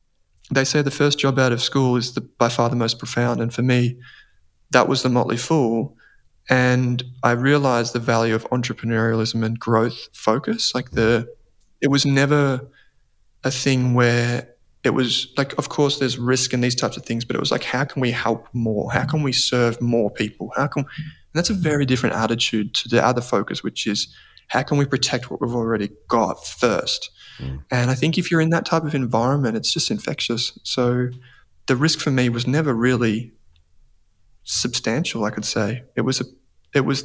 they 0.52 0.64
say, 0.64 0.82
the 0.82 0.92
first 0.92 1.20
job 1.20 1.40
out 1.40 1.52
of 1.52 1.62
school 1.62 1.96
is 1.96 2.14
the, 2.14 2.22
by 2.22 2.50
far 2.50 2.70
the 2.70 2.76
most 2.76 3.00
profound. 3.00 3.42
And 3.42 3.54
for 3.54 3.62
me, 3.62 3.98
that 4.72 4.88
was 4.88 5.04
the 5.04 5.10
Motley 5.10 5.38
Fool. 5.38 5.96
And 6.50 7.04
I 7.24 7.32
realized 7.32 7.94
the 7.94 8.00
value 8.00 8.36
of 8.36 8.44
entrepreneurialism 8.50 9.44
and 9.46 9.58
growth 9.58 10.10
focus. 10.14 10.76
Like 10.76 10.92
the, 10.92 11.28
it 11.82 11.88
was 11.88 12.06
never 12.06 12.70
a 13.44 13.52
thing 13.52 13.94
where 13.94 14.50
it 14.84 14.92
was 14.94 15.28
like, 15.38 15.58
of 15.58 15.70
course, 15.70 16.00
there's 16.00 16.18
risk 16.18 16.54
in 16.54 16.60
these 16.60 16.76
types 16.76 16.98
of 16.98 17.06
things, 17.06 17.24
but 17.24 17.36
it 17.36 17.40
was 17.40 17.52
like, 17.52 17.64
how 17.64 17.86
can 17.86 18.02
we 18.02 18.12
help 18.12 18.48
more? 18.52 18.92
How 18.92 19.06
can 19.06 19.24
we 19.24 19.32
serve 19.32 19.82
more 19.82 20.12
people? 20.12 20.52
How 20.58 20.68
can, 20.68 20.82
and 20.82 21.34
that's 21.34 21.50
a 21.50 21.54
very 21.54 21.86
different 21.86 22.16
attitude 22.16 22.74
to 22.76 22.90
the 22.90 23.04
other 23.04 23.22
focus, 23.22 23.64
which 23.64 23.88
is 23.88 24.14
how 24.50 24.62
can 24.62 24.78
we 24.78 24.86
protect 24.86 25.32
what 25.32 25.42
we've 25.42 25.56
already 25.56 25.90
got 26.10 26.46
first? 26.46 27.10
Mm. 27.40 27.64
And 27.72 27.92
I 27.92 27.96
think 27.96 28.18
if 28.18 28.30
you're 28.30 28.42
in 28.42 28.50
that 28.52 28.66
type 28.66 28.84
of 28.84 28.96
environment, 28.96 29.58
it's 29.58 29.74
just 29.74 29.92
infectious. 29.92 30.58
So 30.64 31.10
the 31.68 31.76
risk 31.76 32.00
for 32.00 32.12
me 32.12 32.30
was 32.30 32.48
never 32.48 32.74
really 32.74 33.34
substantial, 34.44 35.24
I 35.26 35.30
could 35.30 35.46
say. 35.46 35.84
It 35.96 36.02
was 36.02 36.22
a, 36.22 36.26
it 36.74 36.82
was, 36.82 37.04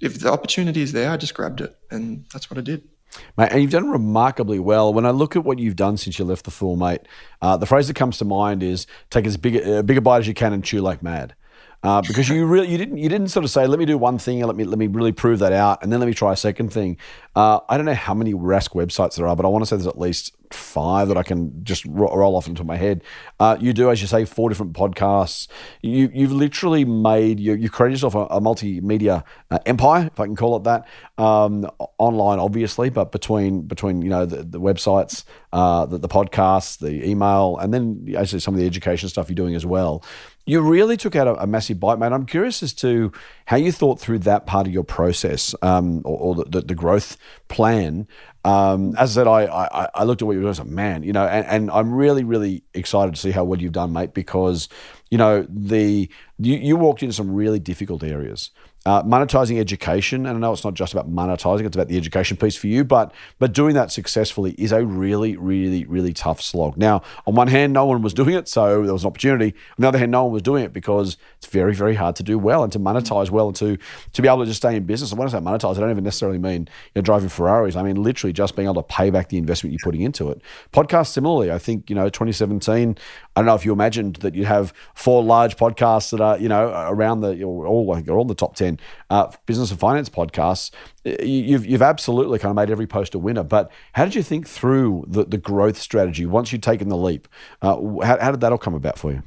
if 0.00 0.20
the 0.20 0.30
opportunity 0.30 0.82
is 0.82 0.92
there, 0.92 1.10
I 1.10 1.16
just 1.16 1.34
grabbed 1.34 1.60
it. 1.60 1.76
And 1.90 2.26
that's 2.32 2.50
what 2.50 2.58
I 2.58 2.62
did. 2.62 2.88
Mate, 3.36 3.50
and 3.52 3.60
you've 3.60 3.70
done 3.70 3.90
remarkably 3.90 4.58
well. 4.58 4.92
When 4.92 5.04
I 5.04 5.10
look 5.10 5.36
at 5.36 5.44
what 5.44 5.58
you've 5.58 5.76
done 5.76 5.96
since 5.96 6.18
you 6.18 6.24
left 6.24 6.44
the 6.44 6.50
Fool, 6.50 6.76
mate, 6.76 7.02
uh, 7.42 7.56
the 7.56 7.66
phrase 7.66 7.88
that 7.88 7.94
comes 7.94 8.18
to 8.18 8.24
mind 8.24 8.62
is 8.62 8.86
take 9.10 9.26
as 9.26 9.36
big 9.36 9.56
a, 9.56 9.78
a 9.78 9.82
bigger 9.82 10.00
bite 10.00 10.18
as 10.18 10.28
you 10.28 10.34
can 10.34 10.52
and 10.52 10.64
chew 10.64 10.80
like 10.80 11.02
mad. 11.02 11.34
Uh, 11.82 12.00
because 12.02 12.28
you 12.28 12.46
really 12.46 12.68
you 12.68 12.78
didn't 12.78 12.96
you 12.98 13.08
didn't 13.08 13.28
sort 13.28 13.44
of 13.44 13.50
say 13.50 13.66
let 13.66 13.78
me 13.78 13.84
do 13.84 13.98
one 13.98 14.16
thing 14.16 14.40
and 14.40 14.46
let 14.46 14.56
me 14.56 14.62
let 14.62 14.78
me 14.78 14.86
really 14.86 15.10
prove 15.10 15.40
that 15.40 15.52
out 15.52 15.82
and 15.82 15.92
then 15.92 15.98
let 15.98 16.06
me 16.06 16.14
try 16.14 16.32
a 16.32 16.36
second 16.36 16.72
thing. 16.72 16.96
Uh, 17.34 17.58
I 17.68 17.76
don't 17.76 17.86
know 17.86 17.94
how 17.94 18.14
many 18.14 18.34
Rask 18.34 18.70
websites 18.70 19.16
there 19.16 19.26
are, 19.26 19.34
but 19.34 19.44
I 19.44 19.48
want 19.48 19.62
to 19.62 19.66
say 19.66 19.76
there's 19.76 19.86
at 19.88 19.98
least 19.98 20.36
five 20.54 21.08
that 21.08 21.16
I 21.16 21.22
can 21.22 21.64
just 21.64 21.84
roll 21.86 22.36
off 22.36 22.46
into 22.46 22.64
my 22.64 22.76
head. 22.76 23.02
Uh, 23.40 23.56
you 23.60 23.72
do, 23.72 23.90
as 23.90 24.00
you 24.00 24.06
say, 24.06 24.24
four 24.24 24.48
different 24.48 24.72
podcasts. 24.72 25.48
You, 25.82 26.10
you've 26.12 26.32
literally 26.32 26.84
made, 26.84 27.40
you, 27.40 27.54
you've 27.54 27.72
created 27.72 27.94
yourself 27.94 28.14
a, 28.14 28.34
a 28.34 28.40
multimedia 28.40 29.24
uh, 29.50 29.58
empire, 29.66 30.10
if 30.12 30.20
I 30.20 30.26
can 30.26 30.36
call 30.36 30.56
it 30.56 30.64
that, 30.64 30.86
um, 31.18 31.70
online, 31.98 32.38
obviously, 32.38 32.90
but 32.90 33.12
between, 33.12 33.62
between 33.62 34.02
you 34.02 34.10
know, 34.10 34.26
the, 34.26 34.42
the 34.42 34.60
websites, 34.60 35.24
uh, 35.52 35.86
the, 35.86 35.98
the 35.98 36.08
podcasts, 36.08 36.78
the 36.78 37.08
email, 37.08 37.58
and 37.58 37.72
then 37.72 38.06
actually 38.16 38.40
some 38.40 38.54
of 38.54 38.60
the 38.60 38.66
education 38.66 39.08
stuff 39.08 39.28
you're 39.28 39.34
doing 39.34 39.54
as 39.54 39.66
well. 39.66 40.04
You 40.44 40.60
really 40.60 40.96
took 40.96 41.14
out 41.14 41.28
a, 41.28 41.42
a 41.42 41.46
massive 41.46 41.78
bite, 41.78 41.98
mate. 41.98 42.12
I'm 42.12 42.26
curious 42.26 42.62
as 42.62 42.72
to 42.74 43.12
how 43.46 43.56
you 43.56 43.70
thought 43.70 44.00
through 44.00 44.20
that 44.20 44.46
part 44.46 44.66
of 44.66 44.72
your 44.72 44.82
process 44.82 45.54
um, 45.62 46.02
or, 46.04 46.18
or 46.18 46.44
the, 46.46 46.62
the, 46.62 46.74
growth 46.74 47.16
plan 47.48 48.08
um, 48.44 48.96
as 48.96 49.16
I 49.16 49.20
said, 49.20 49.26
I, 49.28 49.44
I, 49.44 49.88
I 49.94 50.04
looked 50.04 50.22
at 50.22 50.26
what 50.26 50.32
you 50.32 50.38
were 50.38 50.44
doing. 50.44 50.50
I 50.50 50.56
said, 50.56 50.66
man, 50.66 51.02
you 51.04 51.12
know, 51.12 51.26
and, 51.26 51.46
and 51.46 51.70
I'm 51.70 51.92
really 51.92 52.24
really 52.24 52.64
excited 52.74 53.14
to 53.14 53.20
see 53.20 53.30
how 53.30 53.44
well 53.44 53.60
you've 53.60 53.72
done, 53.72 53.92
mate, 53.92 54.14
because 54.14 54.68
you 55.10 55.18
know 55.18 55.46
the 55.48 56.10
you, 56.38 56.56
you 56.56 56.76
walked 56.76 57.02
into 57.02 57.14
some 57.14 57.32
really 57.32 57.58
difficult 57.58 58.02
areas. 58.02 58.50
Uh, 58.84 59.00
monetizing 59.04 59.60
education, 59.60 60.26
and 60.26 60.36
I 60.36 60.40
know 60.40 60.52
it's 60.52 60.64
not 60.64 60.74
just 60.74 60.92
about 60.92 61.08
monetizing; 61.08 61.64
it's 61.66 61.76
about 61.76 61.86
the 61.86 61.96
education 61.96 62.36
piece 62.36 62.56
for 62.56 62.66
you. 62.66 62.82
But 62.82 63.12
but 63.38 63.52
doing 63.52 63.74
that 63.74 63.92
successfully 63.92 64.56
is 64.58 64.72
a 64.72 64.84
really, 64.84 65.36
really, 65.36 65.84
really 65.84 66.12
tough 66.12 66.40
slog. 66.40 66.76
Now, 66.76 67.02
on 67.24 67.36
one 67.36 67.46
hand, 67.46 67.72
no 67.72 67.84
one 67.84 68.02
was 68.02 68.12
doing 68.12 68.34
it, 68.34 68.48
so 68.48 68.82
there 68.82 68.92
was 68.92 69.04
an 69.04 69.06
opportunity. 69.06 69.54
On 69.78 69.82
the 69.82 69.86
other 69.86 69.98
hand, 69.98 70.10
no 70.10 70.24
one 70.24 70.32
was 70.32 70.42
doing 70.42 70.64
it 70.64 70.72
because 70.72 71.16
it's 71.38 71.46
very, 71.46 71.74
very 71.74 71.94
hard 71.94 72.16
to 72.16 72.24
do 72.24 72.40
well 72.40 72.64
and 72.64 72.72
to 72.72 72.80
monetize 72.80 73.30
well 73.30 73.46
and 73.48 73.56
to 73.56 73.78
to 74.14 74.22
be 74.22 74.26
able 74.26 74.40
to 74.40 74.46
just 74.46 74.56
stay 74.56 74.74
in 74.74 74.84
business. 74.84 75.12
And 75.12 75.18
when 75.20 75.28
I 75.28 75.30
say 75.30 75.38
monetize, 75.38 75.76
I 75.76 75.80
don't 75.80 75.90
even 75.92 76.02
necessarily 76.02 76.38
mean 76.38 76.62
you 76.62 76.68
know, 76.96 77.02
driving 77.02 77.28
Ferraris. 77.28 77.76
I 77.76 77.82
mean 77.84 78.02
literally 78.02 78.32
just 78.32 78.56
being 78.56 78.66
able 78.66 78.82
to 78.82 78.82
pay 78.82 79.10
back 79.10 79.28
the 79.28 79.38
investment 79.38 79.72
you're 79.72 79.84
putting 79.84 80.00
into 80.00 80.28
it. 80.30 80.42
Podcasts, 80.72 81.12
similarly, 81.12 81.52
I 81.52 81.58
think 81.58 81.88
you 81.88 81.94
know, 81.94 82.08
2017. 82.08 82.98
I 83.36 83.40
don't 83.40 83.46
know 83.46 83.54
if 83.54 83.64
you 83.64 83.72
imagined 83.72 84.16
that 84.16 84.34
you'd 84.34 84.46
have 84.46 84.74
four 84.94 85.22
large 85.22 85.56
podcasts 85.56 86.10
that 86.10 86.20
are 86.20 86.36
you 86.36 86.48
know 86.48 86.68
around 86.88 87.20
the 87.20 87.44
all 87.44 88.02
all 88.08 88.24
the 88.24 88.34
top 88.34 88.56
ten 88.56 88.71
uh, 89.10 89.30
business 89.46 89.70
and 89.70 89.80
finance 89.80 90.08
podcasts, 90.08 90.70
you've, 91.04 91.66
you've 91.66 91.82
absolutely 91.82 92.38
kind 92.38 92.50
of 92.50 92.56
made 92.56 92.70
every 92.70 92.86
post 92.86 93.14
a 93.14 93.18
winner. 93.18 93.42
But 93.42 93.70
how 93.92 94.04
did 94.04 94.14
you 94.14 94.22
think 94.22 94.48
through 94.48 95.04
the, 95.08 95.24
the 95.24 95.38
growth 95.38 95.78
strategy 95.78 96.26
once 96.26 96.52
you'd 96.52 96.62
taken 96.62 96.88
the 96.88 96.96
leap? 96.96 97.28
Uh, 97.60 97.76
how, 98.04 98.18
how 98.20 98.30
did 98.30 98.40
that 98.40 98.52
all 98.52 98.58
come 98.58 98.74
about 98.74 98.98
for 98.98 99.12
you? 99.12 99.22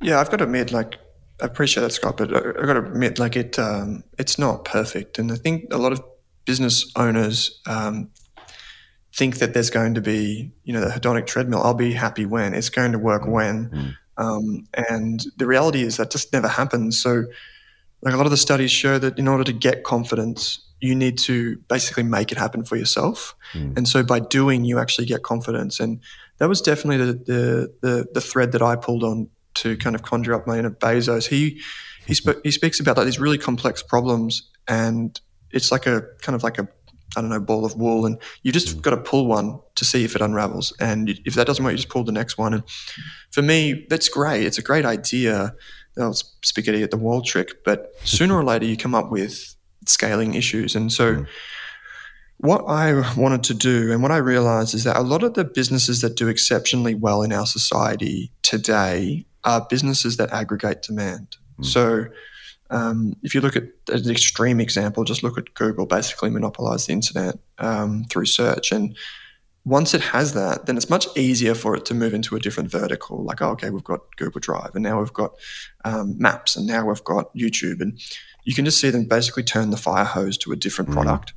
Yeah, 0.00 0.20
I've 0.20 0.30
got 0.30 0.38
to 0.38 0.44
admit, 0.44 0.72
like, 0.72 0.96
I 1.42 1.46
appreciate 1.46 1.82
that, 1.82 1.92
Scott, 1.92 2.16
but 2.16 2.34
I've 2.34 2.66
got 2.66 2.74
to 2.74 2.80
admit, 2.80 3.18
like, 3.18 3.36
it 3.36 3.58
um, 3.58 4.04
it's 4.18 4.38
not 4.38 4.64
perfect. 4.64 5.18
And 5.18 5.30
I 5.30 5.36
think 5.36 5.72
a 5.72 5.78
lot 5.78 5.92
of 5.92 6.02
business 6.44 6.90
owners 6.96 7.60
um, 7.66 8.10
think 9.14 9.38
that 9.38 9.52
there's 9.54 9.70
going 9.70 9.94
to 9.94 10.00
be, 10.00 10.52
you 10.64 10.72
know, 10.72 10.80
the 10.80 10.90
hedonic 10.90 11.26
treadmill. 11.26 11.62
I'll 11.62 11.74
be 11.74 11.92
happy 11.92 12.24
when 12.24 12.54
it's 12.54 12.70
going 12.70 12.92
to 12.92 12.98
work 12.98 13.26
when. 13.26 13.70
Mm. 13.70 13.96
Um, 14.16 14.68
and 14.88 15.24
the 15.36 15.46
reality 15.46 15.82
is 15.82 15.96
that 15.96 16.10
just 16.10 16.32
never 16.32 16.48
happens. 16.48 17.00
So 17.00 17.24
like 18.02 18.14
a 18.14 18.16
lot 18.16 18.26
of 18.26 18.30
the 18.30 18.36
studies 18.36 18.70
show 18.70 18.98
that 18.98 19.18
in 19.18 19.28
order 19.28 19.44
to 19.44 19.52
get 19.52 19.84
confidence, 19.84 20.60
you 20.80 20.94
need 20.94 21.18
to 21.18 21.56
basically 21.68 22.02
make 22.02 22.32
it 22.32 22.38
happen 22.38 22.64
for 22.64 22.76
yourself. 22.76 23.34
Mm. 23.52 23.76
And 23.76 23.88
so 23.88 24.02
by 24.02 24.20
doing, 24.20 24.64
you 24.64 24.78
actually 24.78 25.06
get 25.06 25.22
confidence. 25.22 25.80
And 25.80 26.00
that 26.38 26.48
was 26.48 26.62
definitely 26.62 27.04
the, 27.04 27.12
the, 27.12 27.74
the, 27.82 28.06
the 28.14 28.20
thread 28.20 28.52
that 28.52 28.62
I 28.62 28.76
pulled 28.76 29.04
on 29.04 29.28
to 29.54 29.76
kind 29.76 29.94
of 29.94 30.02
conjure 30.02 30.34
up 30.34 30.46
my 30.46 30.58
inner 30.58 30.70
Bezos. 30.70 31.28
He, 31.28 31.60
he, 32.06 32.14
sp- 32.16 32.40
he 32.42 32.50
speaks 32.50 32.80
about 32.80 32.96
like 32.96 33.04
these 33.04 33.20
really 33.20 33.38
complex 33.38 33.82
problems 33.82 34.48
and 34.66 35.20
it's 35.50 35.70
like 35.70 35.86
a 35.86 36.02
kind 36.22 36.34
of 36.34 36.42
like 36.42 36.58
a 36.58 36.68
I 37.16 37.20
don't 37.20 37.30
know, 37.30 37.40
ball 37.40 37.64
of 37.64 37.74
wool, 37.74 38.06
and 38.06 38.18
you 38.42 38.52
just 38.52 38.76
mm. 38.76 38.82
got 38.82 38.90
to 38.90 38.96
pull 38.96 39.26
one 39.26 39.58
to 39.74 39.84
see 39.84 40.04
if 40.04 40.14
it 40.14 40.22
unravels. 40.22 40.72
And 40.78 41.10
if 41.24 41.34
that 41.34 41.46
doesn't 41.46 41.64
work, 41.64 41.72
you 41.72 41.78
just 41.78 41.88
pull 41.88 42.04
the 42.04 42.12
next 42.12 42.38
one. 42.38 42.54
And 42.54 42.62
for 43.32 43.42
me, 43.42 43.84
that's 43.90 44.08
great. 44.08 44.46
It's 44.46 44.58
a 44.58 44.62
great 44.62 44.84
idea 44.84 45.54
oh, 46.00 46.12
spaghetti 46.42 46.82
at 46.82 46.90
the 46.90 46.96
wall 46.96 47.22
trick. 47.22 47.64
But 47.64 47.92
sooner 48.04 48.34
or 48.34 48.44
later, 48.44 48.66
you 48.66 48.76
come 48.76 48.94
up 48.94 49.10
with 49.10 49.54
scaling 49.86 50.34
issues. 50.34 50.74
And 50.74 50.92
so, 50.92 51.14
mm. 51.14 51.26
what 52.38 52.64
I 52.66 53.14
wanted 53.16 53.44
to 53.44 53.54
do 53.54 53.92
and 53.92 54.02
what 54.02 54.12
I 54.12 54.18
realized 54.18 54.74
is 54.74 54.84
that 54.84 54.96
a 54.96 55.02
lot 55.02 55.22
of 55.22 55.34
the 55.34 55.44
businesses 55.44 56.00
that 56.00 56.16
do 56.16 56.28
exceptionally 56.28 56.94
well 56.94 57.22
in 57.22 57.32
our 57.32 57.46
society 57.46 58.30
today 58.42 59.26
are 59.44 59.66
businesses 59.68 60.16
that 60.18 60.30
aggregate 60.32 60.82
demand. 60.82 61.36
Mm. 61.58 61.64
So, 61.64 62.04
um, 62.70 63.14
if 63.22 63.34
you 63.34 63.40
look 63.40 63.56
at 63.56 63.64
an 63.88 64.10
extreme 64.10 64.60
example, 64.60 65.04
just 65.04 65.22
look 65.22 65.36
at 65.36 65.54
Google 65.54 65.86
basically 65.86 66.30
monopolized 66.30 66.88
the 66.88 66.92
internet 66.92 67.36
um, 67.58 68.04
through 68.04 68.26
search. 68.26 68.70
And 68.70 68.96
once 69.64 69.92
it 69.92 70.00
has 70.00 70.32
that, 70.32 70.66
then 70.66 70.76
it's 70.76 70.88
much 70.88 71.06
easier 71.16 71.54
for 71.54 71.76
it 71.76 71.84
to 71.84 71.94
move 71.94 72.14
into 72.14 72.34
a 72.34 72.40
different 72.40 72.70
vertical. 72.70 73.22
Like, 73.22 73.42
oh, 73.42 73.50
okay, 73.50 73.70
we've 73.70 73.84
got 73.84 74.16
Google 74.16 74.40
Drive, 74.40 74.74
and 74.74 74.82
now 74.82 74.98
we've 74.98 75.12
got 75.12 75.34
um, 75.84 76.16
Maps, 76.18 76.56
and 76.56 76.66
now 76.66 76.86
we've 76.86 77.04
got 77.04 77.34
YouTube, 77.34 77.80
and 77.80 78.00
you 78.44 78.54
can 78.54 78.64
just 78.64 78.80
see 78.80 78.90
them 78.90 79.04
basically 79.04 79.42
turn 79.42 79.70
the 79.70 79.76
fire 79.76 80.04
hose 80.04 80.38
to 80.38 80.52
a 80.52 80.56
different 80.56 80.90
mm-hmm. 80.90 81.02
product. 81.02 81.34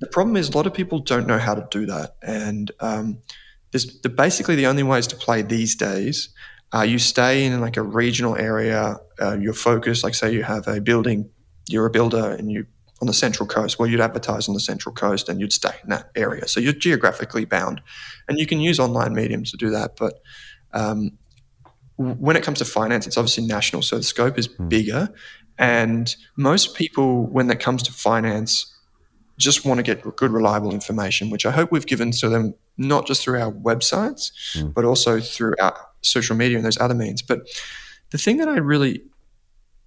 The 0.00 0.06
problem 0.06 0.36
is 0.36 0.48
a 0.48 0.56
lot 0.56 0.66
of 0.66 0.72
people 0.72 1.00
don't 1.00 1.26
know 1.26 1.38
how 1.38 1.54
to 1.54 1.66
do 1.70 1.86
that, 1.86 2.16
and 2.22 2.70
um, 2.80 3.18
there's 3.72 4.00
the, 4.00 4.08
basically 4.08 4.56
the 4.56 4.66
only 4.66 4.82
ways 4.82 5.06
to 5.08 5.16
play 5.16 5.42
these 5.42 5.76
days. 5.76 6.30
Uh, 6.72 6.82
you 6.82 6.98
stay 6.98 7.44
in 7.44 7.60
like 7.60 7.76
a 7.76 7.82
regional 7.82 8.36
area. 8.36 8.96
Uh, 9.20 9.36
you're 9.36 9.52
focused. 9.52 10.02
Like, 10.04 10.14
say 10.14 10.32
you 10.32 10.44
have 10.44 10.66
a 10.68 10.80
building, 10.80 11.28
you're 11.68 11.86
a 11.86 11.90
builder, 11.90 12.30
and 12.30 12.50
you 12.50 12.66
on 13.00 13.06
the 13.06 13.14
central 13.14 13.46
coast. 13.46 13.78
Well, 13.78 13.88
you'd 13.88 14.00
advertise 14.00 14.48
on 14.48 14.54
the 14.54 14.60
central 14.60 14.94
coast 14.94 15.28
and 15.28 15.40
you'd 15.40 15.52
stay 15.52 15.74
in 15.82 15.90
that 15.90 16.10
area. 16.14 16.46
So 16.46 16.60
you're 16.60 16.72
geographically 16.72 17.44
bound. 17.44 17.80
And 18.28 18.38
you 18.38 18.46
can 18.46 18.60
use 18.60 18.78
online 18.78 19.14
mediums 19.14 19.50
to 19.52 19.56
do 19.56 19.70
that. 19.70 19.96
But 19.96 20.20
um, 20.72 21.18
when 21.96 22.36
it 22.36 22.42
comes 22.42 22.58
to 22.58 22.64
finance, 22.64 23.06
it's 23.06 23.16
obviously 23.16 23.46
national. 23.46 23.82
So 23.82 23.96
the 23.96 24.02
scope 24.02 24.38
is 24.38 24.48
mm. 24.48 24.68
bigger. 24.68 25.08
And 25.58 26.14
most 26.36 26.74
people, 26.74 27.26
when 27.26 27.50
it 27.50 27.60
comes 27.60 27.82
to 27.84 27.92
finance, 27.92 28.74
just 29.38 29.64
want 29.64 29.78
to 29.78 29.82
get 29.82 30.02
good, 30.16 30.30
reliable 30.30 30.72
information, 30.72 31.30
which 31.30 31.46
I 31.46 31.50
hope 31.50 31.72
we've 31.72 31.86
given 31.86 32.10
to 32.12 32.28
them 32.28 32.54
not 32.76 33.06
just 33.06 33.22
through 33.22 33.40
our 33.40 33.52
websites, 33.52 34.32
mm. 34.54 34.72
but 34.72 34.84
also 34.84 35.20
through 35.20 35.54
our 35.60 35.74
social 36.02 36.36
media 36.36 36.58
and 36.58 36.64
those 36.64 36.78
other 36.78 36.94
means. 36.94 37.22
But 37.22 37.40
the 38.10 38.18
thing 38.18 38.36
that 38.38 38.48
I 38.48 38.56
really 38.56 39.02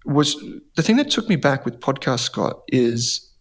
was 0.05 0.35
the 0.75 0.83
thing 0.83 0.97
that 0.97 1.09
took 1.09 1.27
me 1.29 1.35
back 1.35 1.65
with 1.65 1.79
podcast, 1.79 2.19
Scott, 2.19 2.61
is, 2.67 3.31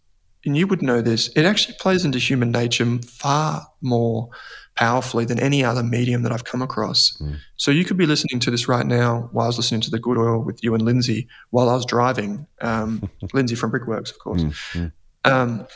and 0.45 0.57
you 0.57 0.67
would 0.67 0.83
know 0.83 1.01
this, 1.01 1.29
it 1.29 1.45
actually 1.45 1.77
plays 1.81 2.05
into 2.05 2.19
human 2.19 2.51
nature 2.51 2.99
far 2.99 3.67
more 3.81 4.29
powerfully 4.75 5.25
than 5.25 5.39
any 5.39 5.65
other 5.65 5.83
medium 5.83 6.23
that 6.23 6.33
I've 6.33 6.45
come 6.45 6.63
across. 6.63 7.17
Mm. 7.21 7.37
So 7.57 7.71
you 7.71 7.85
could 7.85 7.97
be 7.97 8.07
listening 8.07 8.41
to 8.41 8.51
this 8.51 8.69
right 8.69 8.87
now 8.87 9.29
while 9.33 9.45
I 9.45 9.49
was 9.49 9.59
listening 9.59 9.83
to 9.83 9.91
the 9.91 9.99
Good 9.99 10.17
Oil 10.17 10.43
with 10.43 10.63
you 10.65 10.75
and 10.75 10.83
Lindsay 10.83 11.29
while 11.51 11.69
I 11.69 11.75
was 11.75 11.85
driving. 11.85 12.47
Um, 12.61 13.09
Lindsay 13.33 13.55
from 13.55 13.71
Brickworks, 13.71 14.11
of 14.11 14.19
course. 14.19 14.43
Mm. 14.73 14.93
Um, 15.25 15.67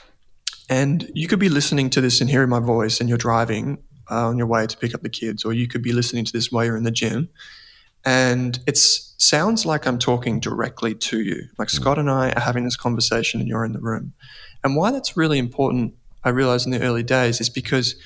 and 0.69 1.11
you 1.15 1.29
could 1.29 1.39
be 1.39 1.49
listening 1.49 1.91
to 1.91 2.01
this 2.01 2.21
and 2.21 2.29
hearing 2.29 2.49
my 2.49 2.59
voice, 2.59 3.01
and 3.01 3.09
you're 3.09 3.19
driving 3.19 3.79
uh, 4.11 4.29
on 4.29 4.39
your 4.39 4.47
way 4.47 4.67
to 4.67 4.77
pick 4.77 4.95
up 4.95 5.03
the 5.03 5.09
kids, 5.09 5.45
or 5.45 5.53
you 5.53 5.69
could 5.69 5.83
be 5.83 5.93
listening 5.93 6.25
to 6.25 6.33
this 6.33 6.51
while 6.51 6.65
you're 6.65 6.77
in 6.77 6.83
the 6.83 6.91
gym. 6.91 7.29
And 8.07 8.61
it 8.67 8.79
sounds 8.79 9.67
like 9.67 9.87
I'm 9.87 9.99
talking 9.99 10.39
directly 10.39 10.95
to 10.95 11.21
you. 11.21 11.43
Like 11.59 11.69
mm. 11.69 11.73
Scott 11.73 11.99
and 11.99 12.09
I 12.09 12.31
are 12.31 12.41
having 12.41 12.65
this 12.65 12.77
conversation, 12.77 13.41
and 13.41 13.49
you're 13.49 13.65
in 13.65 13.73
the 13.73 13.81
room. 13.81 14.15
And 14.65 14.77
why 14.77 14.93
that's 14.93 15.17
really 15.17 15.39
important, 15.39 15.95
I 16.25 16.31
realized 16.31 16.67
in 16.67 16.73
the 16.73 16.83
early 16.83 17.03
days, 17.03 17.41
is 17.41 17.51
because 17.51 17.97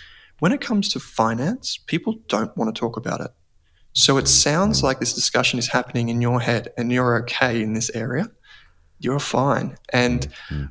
when 0.41 0.53
it 0.53 0.63
comes 0.63 0.89
to 0.91 1.01
finance, 1.01 1.79
people 1.87 2.19
don't 2.29 2.57
want 2.57 2.75
to 2.75 2.81
talk 2.81 2.97
about 2.97 3.21
it. 3.21 3.31
So 3.93 4.17
it 4.17 4.27
sounds 4.27 4.83
like 4.83 5.01
this 5.01 5.13
discussion 5.13 5.59
is 5.59 5.69
happening 5.69 6.09
in 6.09 6.23
your 6.23 6.41
head 6.41 6.73
and 6.79 6.91
you're 6.93 7.19
okay 7.23 7.61
in 7.61 7.75
this 7.75 7.91
area. 7.91 8.29
You're 8.99 9.19
fine. 9.19 9.77
And 9.93 10.29
mm-hmm. 10.49 10.65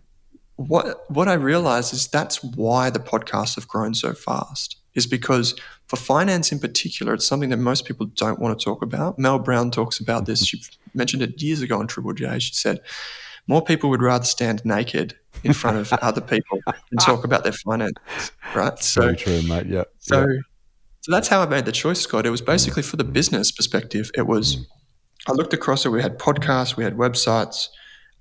what 0.56 1.10
what 1.10 1.28
I 1.28 1.34
realize 1.34 1.94
is 1.94 2.08
that's 2.08 2.44
why 2.44 2.90
the 2.90 3.00
podcasts 3.00 3.56
have 3.56 3.68
grown 3.68 3.94
so 3.94 4.14
fast. 4.14 4.78
Is 5.00 5.08
because 5.08 5.60
for 5.88 5.96
finance 5.96 6.52
in 6.52 6.60
particular, 6.60 7.16
it's 7.16 7.26
something 7.26 7.50
that 7.50 7.58
most 7.58 7.86
people 7.86 8.06
don't 8.06 8.40
want 8.40 8.60
to 8.60 8.64
talk 8.64 8.84
about. 8.84 9.18
Mel 9.18 9.40
Browne 9.40 9.72
talks 9.72 10.00
about 10.00 10.28
this. 10.28 10.46
She 10.46 10.62
mentioned 10.94 11.24
it 11.24 11.42
years 11.42 11.62
ago 11.62 11.80
on 11.80 11.88
Triple 11.88 12.14
J. 12.14 12.38
She 12.38 12.54
said, 12.54 12.82
more 13.48 13.64
people 13.64 13.90
would 13.90 14.02
rather 14.02 14.26
stand 14.26 14.64
naked 14.64 15.16
in 15.44 15.54
front 15.54 15.78
of 15.78 15.92
other 16.02 16.22
people 16.22 16.60
and 16.68 17.00
talk 17.00 17.24
about 17.24 17.44
their 17.44 17.54
finances, 17.54 18.32
right? 18.54 18.78
So 18.78 19.02
Very 19.02 19.16
true, 19.16 19.42
mate. 19.42 19.66
Yeah. 19.66 19.86
So, 19.98 20.20
yeah. 20.20 20.40
so 21.02 21.12
that's 21.12 21.28
how 21.28 21.42
I 21.42 21.48
made 21.48 21.66
the 21.66 21.72
choice, 21.72 22.00
Scott. 22.00 22.28
It 22.28 22.30
was 22.30 22.42
basically 22.42 22.84
for 22.84 22.98
the 22.98 23.04
business 23.04 23.52
perspective. 23.52 24.12
It 24.14 24.28
was, 24.28 24.58
mm. 24.58 24.66
I 25.28 25.32
looked 25.32 25.54
across 25.54 25.86
it. 25.86 25.90
We 25.90 26.02
had 26.02 26.20
podcasts, 26.20 26.78
we 26.78 26.84
had 26.84 26.96
websites, 26.96 27.70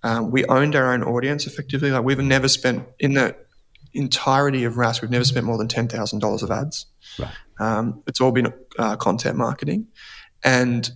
um, 0.02 0.30
we 0.30 0.47
owned 0.47 0.75
our 0.75 0.94
own 0.94 1.02
audience 1.02 1.47
effectively. 1.47 1.90
Like 1.90 2.04
we've 2.04 2.18
never 2.18 2.49
spent 2.49 2.87
in 2.99 3.14
the 3.14 3.37
entirety 3.99 4.64
of 4.64 4.75
Rask, 4.75 5.02
we've 5.02 5.11
never 5.11 5.25
spent 5.25 5.45
more 5.45 5.59
than 5.59 5.69
ten 5.69 5.88
thousand 5.88 6.21
dollars 6.21 6.43
of 6.43 6.50
ads. 6.50 6.87
Right. 7.19 7.31
Um, 7.61 8.02
it's 8.07 8.21
all 8.21 8.33
been 8.33 8.52
uh, 8.78 8.97
content 8.97 9.37
marketing, 9.37 9.88
and 10.45 10.90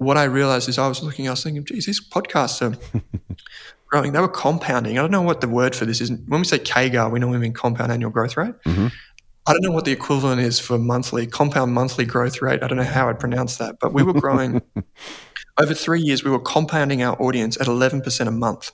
what 0.00 0.16
I 0.16 0.24
realized 0.24 0.66
is 0.70 0.78
I 0.78 0.88
was 0.88 1.02
looking, 1.02 1.28
I 1.28 1.32
was 1.32 1.42
thinking, 1.42 1.62
geez, 1.62 1.84
these 1.84 2.00
podcasts 2.00 2.62
are 2.62 2.74
growing. 3.86 4.12
They 4.12 4.20
were 4.20 4.28
compounding. 4.28 4.98
I 4.98 5.02
don't 5.02 5.10
know 5.10 5.20
what 5.20 5.42
the 5.42 5.48
word 5.48 5.76
for 5.76 5.84
this 5.84 6.00
is. 6.00 6.10
When 6.10 6.40
we 6.40 6.44
say 6.44 6.58
CAGR, 6.58 7.12
we 7.12 7.18
normally 7.18 7.38
mean 7.38 7.52
compound 7.52 7.92
annual 7.92 8.10
growth 8.10 8.38
rate. 8.38 8.54
Mm-hmm. 8.64 8.86
I 9.46 9.52
don't 9.52 9.62
know 9.62 9.72
what 9.72 9.84
the 9.84 9.92
equivalent 9.92 10.40
is 10.40 10.58
for 10.58 10.78
monthly, 10.78 11.26
compound 11.26 11.74
monthly 11.74 12.06
growth 12.06 12.40
rate. 12.40 12.62
I 12.62 12.66
don't 12.66 12.78
know 12.78 12.84
how 12.84 13.10
I'd 13.10 13.20
pronounce 13.20 13.58
that, 13.58 13.76
but 13.78 13.92
we 13.92 14.02
were 14.02 14.14
growing 14.14 14.62
over 15.60 15.74
three 15.74 16.00
years. 16.00 16.24
We 16.24 16.30
were 16.30 16.40
compounding 16.40 17.02
our 17.02 17.20
audience 17.20 17.60
at 17.60 17.66
11% 17.66 18.26
a 18.26 18.30
month. 18.30 18.72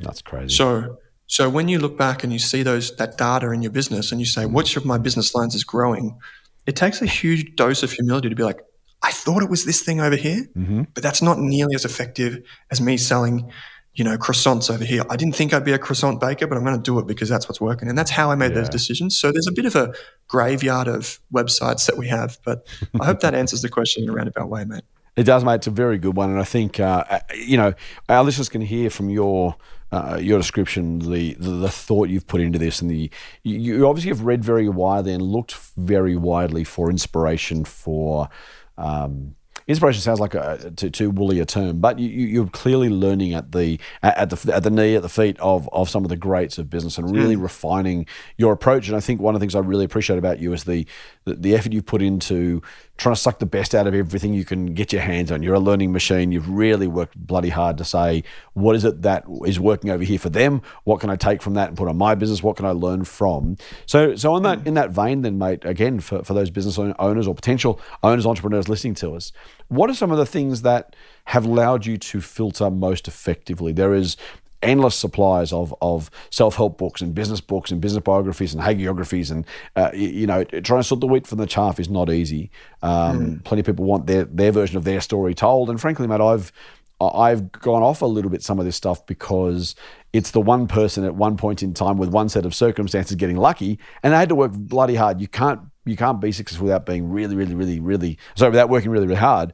That's 0.00 0.22
crazy. 0.22 0.56
So, 0.56 0.98
so 1.26 1.48
when 1.48 1.68
you 1.68 1.78
look 1.78 1.96
back 1.96 2.22
and 2.22 2.32
you 2.32 2.38
see 2.38 2.62
those 2.62 2.94
that 2.96 3.16
data 3.16 3.50
in 3.50 3.62
your 3.62 3.72
business 3.72 4.12
and 4.12 4.20
you 4.20 4.26
say, 4.26 4.46
which 4.46 4.76
of 4.76 4.84
my 4.84 4.98
business 4.98 5.34
lines 5.34 5.54
is 5.54 5.64
growing? 5.64 6.18
It 6.66 6.76
takes 6.76 7.00
a 7.02 7.06
huge 7.06 7.56
dose 7.56 7.82
of 7.82 7.92
humility 7.92 8.28
to 8.28 8.34
be 8.34 8.42
like, 8.42 8.60
I 9.02 9.10
thought 9.10 9.42
it 9.42 9.50
was 9.50 9.64
this 9.64 9.82
thing 9.82 10.00
over 10.00 10.16
here, 10.16 10.46
mm-hmm. 10.56 10.82
but 10.94 11.02
that's 11.02 11.20
not 11.20 11.38
nearly 11.38 11.74
as 11.74 11.84
effective 11.84 12.42
as 12.70 12.80
me 12.80 12.96
selling, 12.96 13.50
you 13.94 14.02
know, 14.02 14.16
croissants 14.16 14.72
over 14.72 14.84
here. 14.84 15.02
I 15.10 15.16
didn't 15.16 15.36
think 15.36 15.52
I'd 15.52 15.64
be 15.64 15.72
a 15.72 15.78
croissant 15.78 16.20
baker, 16.20 16.46
but 16.46 16.56
I'm 16.56 16.64
going 16.64 16.76
to 16.76 16.82
do 16.82 16.98
it 16.98 17.06
because 17.06 17.28
that's 17.28 17.46
what's 17.46 17.60
working. 17.60 17.88
And 17.88 17.98
that's 17.98 18.10
how 18.10 18.30
I 18.30 18.34
made 18.34 18.52
yeah. 18.52 18.60
those 18.60 18.70
decisions. 18.70 19.18
So 19.18 19.30
there's 19.30 19.46
a 19.46 19.52
bit 19.52 19.66
of 19.66 19.76
a 19.76 19.92
graveyard 20.28 20.88
of 20.88 21.20
websites 21.34 21.86
that 21.86 21.98
we 21.98 22.08
have, 22.08 22.38
but 22.44 22.66
I 22.98 23.04
hope 23.04 23.20
that 23.20 23.34
answers 23.34 23.60
the 23.60 23.68
question 23.68 24.04
in 24.04 24.08
a 24.08 24.12
roundabout 24.12 24.48
way, 24.48 24.64
mate. 24.64 24.84
It 25.16 25.24
does, 25.24 25.44
mate. 25.44 25.56
It's 25.56 25.66
a 25.66 25.70
very 25.70 25.98
good 25.98 26.16
one, 26.16 26.30
and 26.30 26.40
I 26.40 26.44
think 26.44 26.80
uh, 26.80 27.04
uh 27.08 27.20
you 27.34 27.56
know 27.56 27.74
our 28.08 28.24
listeners 28.24 28.48
can 28.48 28.62
hear 28.62 28.90
from 28.90 29.10
your 29.10 29.54
uh, 29.94 30.16
your 30.16 30.38
description 30.38 30.98
the, 30.98 31.34
the, 31.34 31.50
the 31.50 31.70
thought 31.70 32.08
you've 32.08 32.26
put 32.26 32.40
into 32.40 32.58
this, 32.58 32.80
and 32.80 32.90
the 32.90 33.10
you, 33.42 33.86
obviously 33.86 34.10
have 34.10 34.22
read 34.22 34.44
very 34.44 34.68
widely 34.68 35.12
and 35.12 35.22
looked 35.22 35.54
very 35.76 36.16
widely 36.16 36.64
for 36.64 36.90
inspiration 36.90 37.64
for 37.64 38.28
um, 38.76 39.36
inspiration 39.66 40.00
sounds 40.00 40.20
like 40.20 40.34
a 40.34 40.72
too, 40.76 40.90
too 40.90 41.10
woolly 41.10 41.40
a 41.40 41.44
term, 41.44 41.80
but 41.80 41.98
you, 41.98 42.42
are 42.42 42.48
clearly 42.48 42.88
learning 42.88 43.34
at 43.34 43.52
the 43.52 43.78
at 44.02 44.30
the 44.30 44.54
at 44.54 44.62
the 44.62 44.70
knee, 44.70 44.94
at 44.96 45.02
the 45.02 45.08
feet 45.08 45.38
of 45.40 45.68
of 45.72 45.88
some 45.88 46.04
of 46.04 46.08
the 46.08 46.16
greats 46.16 46.58
of 46.58 46.68
business, 46.68 46.98
and 46.98 47.14
really 47.14 47.36
mm. 47.36 47.42
refining 47.42 48.06
your 48.36 48.52
approach. 48.52 48.88
And 48.88 48.96
I 48.96 49.00
think 49.00 49.20
one 49.20 49.34
of 49.34 49.40
the 49.40 49.44
things 49.44 49.54
I 49.54 49.60
really 49.60 49.84
appreciate 49.84 50.18
about 50.18 50.38
you 50.38 50.52
is 50.52 50.64
the 50.64 50.86
the, 51.24 51.34
the 51.34 51.54
effort 51.54 51.72
you've 51.72 51.86
put 51.86 52.02
into 52.02 52.62
trying 52.96 53.14
to 53.14 53.20
suck 53.20 53.40
the 53.40 53.46
best 53.46 53.74
out 53.74 53.86
of 53.86 53.94
everything 53.94 54.34
you 54.34 54.44
can 54.44 54.72
get 54.72 54.92
your 54.92 55.02
hands 55.02 55.32
on. 55.32 55.42
You're 55.42 55.54
a 55.54 55.60
learning 55.60 55.92
machine. 55.92 56.30
You've 56.30 56.48
really 56.48 56.86
worked 56.86 57.16
bloody 57.16 57.48
hard 57.48 57.76
to 57.78 57.84
say, 57.84 58.22
what 58.52 58.76
is 58.76 58.84
it 58.84 59.02
that 59.02 59.24
is 59.44 59.58
working 59.58 59.90
over 59.90 60.04
here 60.04 60.18
for 60.18 60.28
them? 60.28 60.62
What 60.84 61.00
can 61.00 61.10
I 61.10 61.16
take 61.16 61.42
from 61.42 61.54
that 61.54 61.68
and 61.68 61.76
put 61.76 61.88
on 61.88 61.96
my 61.96 62.14
business? 62.14 62.42
What 62.42 62.56
can 62.56 62.66
I 62.66 62.70
learn 62.70 63.04
from? 63.04 63.56
So, 63.86 64.14
so 64.14 64.32
on 64.34 64.44
that 64.44 64.60
mm. 64.60 64.66
in 64.66 64.74
that 64.74 64.90
vein, 64.90 65.22
then, 65.22 65.38
mate, 65.38 65.64
again, 65.64 65.98
for, 65.98 66.22
for 66.22 66.34
those 66.34 66.50
business 66.50 66.78
owners 66.78 67.26
or 67.26 67.34
potential 67.34 67.80
owners, 68.02 68.26
entrepreneurs 68.26 68.68
listening 68.68 68.94
to 68.94 69.14
us, 69.14 69.32
what 69.68 69.90
are 69.90 69.94
some 69.94 70.12
of 70.12 70.18
the 70.18 70.26
things 70.26 70.62
that 70.62 70.94
have 71.26 71.44
allowed 71.44 71.86
you 71.86 71.98
to 71.98 72.20
filter 72.20 72.70
most 72.70 73.08
effectively? 73.08 73.72
There 73.72 73.94
is 73.94 74.16
endless 74.64 74.94
supplies 74.94 75.52
of 75.52 75.74
of 75.80 76.10
self 76.30 76.56
help 76.56 76.78
books 76.78 77.00
and 77.00 77.14
business 77.14 77.40
books 77.40 77.70
and 77.70 77.80
business 77.80 78.02
biographies 78.02 78.54
and 78.54 78.62
hagiographies 78.62 79.30
and 79.30 79.46
uh, 79.76 79.90
you, 79.94 80.26
know 80.26 80.44
trying 80.44 80.80
to 80.80 80.84
sort 80.84 81.00
the 81.00 81.06
wheat 81.06 81.26
from 81.26 81.38
the 81.38 81.46
chaff 81.46 81.78
is 81.78 81.88
not 81.88 82.10
easy. 82.10 82.50
Um, 82.82 83.20
mm. 83.20 83.44
Plenty 83.44 83.60
of 83.60 83.66
people 83.66 83.84
want 83.84 84.06
their 84.06 84.24
their 84.24 84.52
version 84.52 84.76
of 84.76 84.84
their 84.84 85.00
story 85.00 85.34
told, 85.34 85.70
and 85.70 85.80
frankly, 85.80 86.06
mate, 86.06 86.20
I've 86.20 86.52
I've 87.00 87.50
gone 87.52 87.82
off 87.82 88.02
a 88.02 88.06
little 88.06 88.30
bit 88.30 88.42
some 88.42 88.58
of 88.58 88.64
this 88.64 88.76
stuff 88.76 89.04
because 89.06 89.74
it's 90.12 90.30
the 90.30 90.40
one 90.40 90.66
person 90.68 91.04
at 91.04 91.14
one 91.14 91.36
point 91.36 91.62
in 91.62 91.74
time 91.74 91.98
with 91.98 92.10
one 92.10 92.28
set 92.28 92.46
of 92.46 92.54
circumstances 92.54 93.16
getting 93.16 93.36
lucky, 93.36 93.78
and 94.02 94.14
I 94.14 94.20
had 94.20 94.28
to 94.28 94.34
work 94.34 94.52
bloody 94.52 94.94
hard. 94.94 95.20
You 95.20 95.28
can't 95.28 95.60
you 95.84 95.96
can't 95.96 96.20
be 96.20 96.32
successful 96.32 96.66
without 96.66 96.86
being 96.86 97.10
really, 97.10 97.36
really, 97.36 97.54
really, 97.54 97.80
really 97.80 98.18
sorry 98.36 98.50
without 98.50 98.68
working 98.68 98.90
really, 98.90 99.06
really 99.06 99.20
hard 99.20 99.52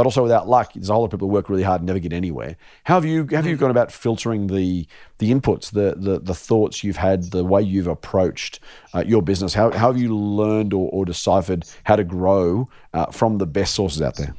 but 0.00 0.06
also 0.06 0.22
without 0.22 0.48
luck, 0.48 0.72
there's 0.72 0.88
a 0.88 0.94
whole 0.94 1.02
lot 1.02 1.08
of 1.08 1.10
people 1.10 1.28
who 1.28 1.34
work 1.34 1.50
really 1.50 1.62
hard 1.62 1.82
and 1.82 1.86
never 1.86 1.98
get 1.98 2.14
anywhere. 2.14 2.56
How 2.84 2.94
have 2.94 3.04
you 3.04 3.26
have 3.32 3.46
you 3.46 3.54
mm. 3.54 3.60
gone 3.60 3.70
about 3.70 3.92
filtering 3.92 4.46
the 4.46 4.86
the 5.18 5.30
inputs, 5.30 5.72
the 5.72 5.94
the, 5.94 6.18
the 6.18 6.34
thoughts 6.34 6.82
you've 6.82 6.96
had, 6.96 7.32
the 7.32 7.44
way 7.44 7.60
you've 7.60 7.86
approached 7.86 8.60
uh, 8.94 9.04
your 9.06 9.20
business? 9.20 9.52
How, 9.52 9.70
how 9.72 9.92
have 9.92 10.00
you 10.00 10.16
learned 10.16 10.72
or, 10.72 10.88
or 10.90 11.04
deciphered 11.04 11.66
how 11.84 11.96
to 11.96 12.04
grow 12.04 12.66
uh, 12.94 13.10
from 13.12 13.36
the 13.36 13.44
best 13.44 13.74
sources 13.74 14.00
out 14.00 14.16
there? 14.16 14.34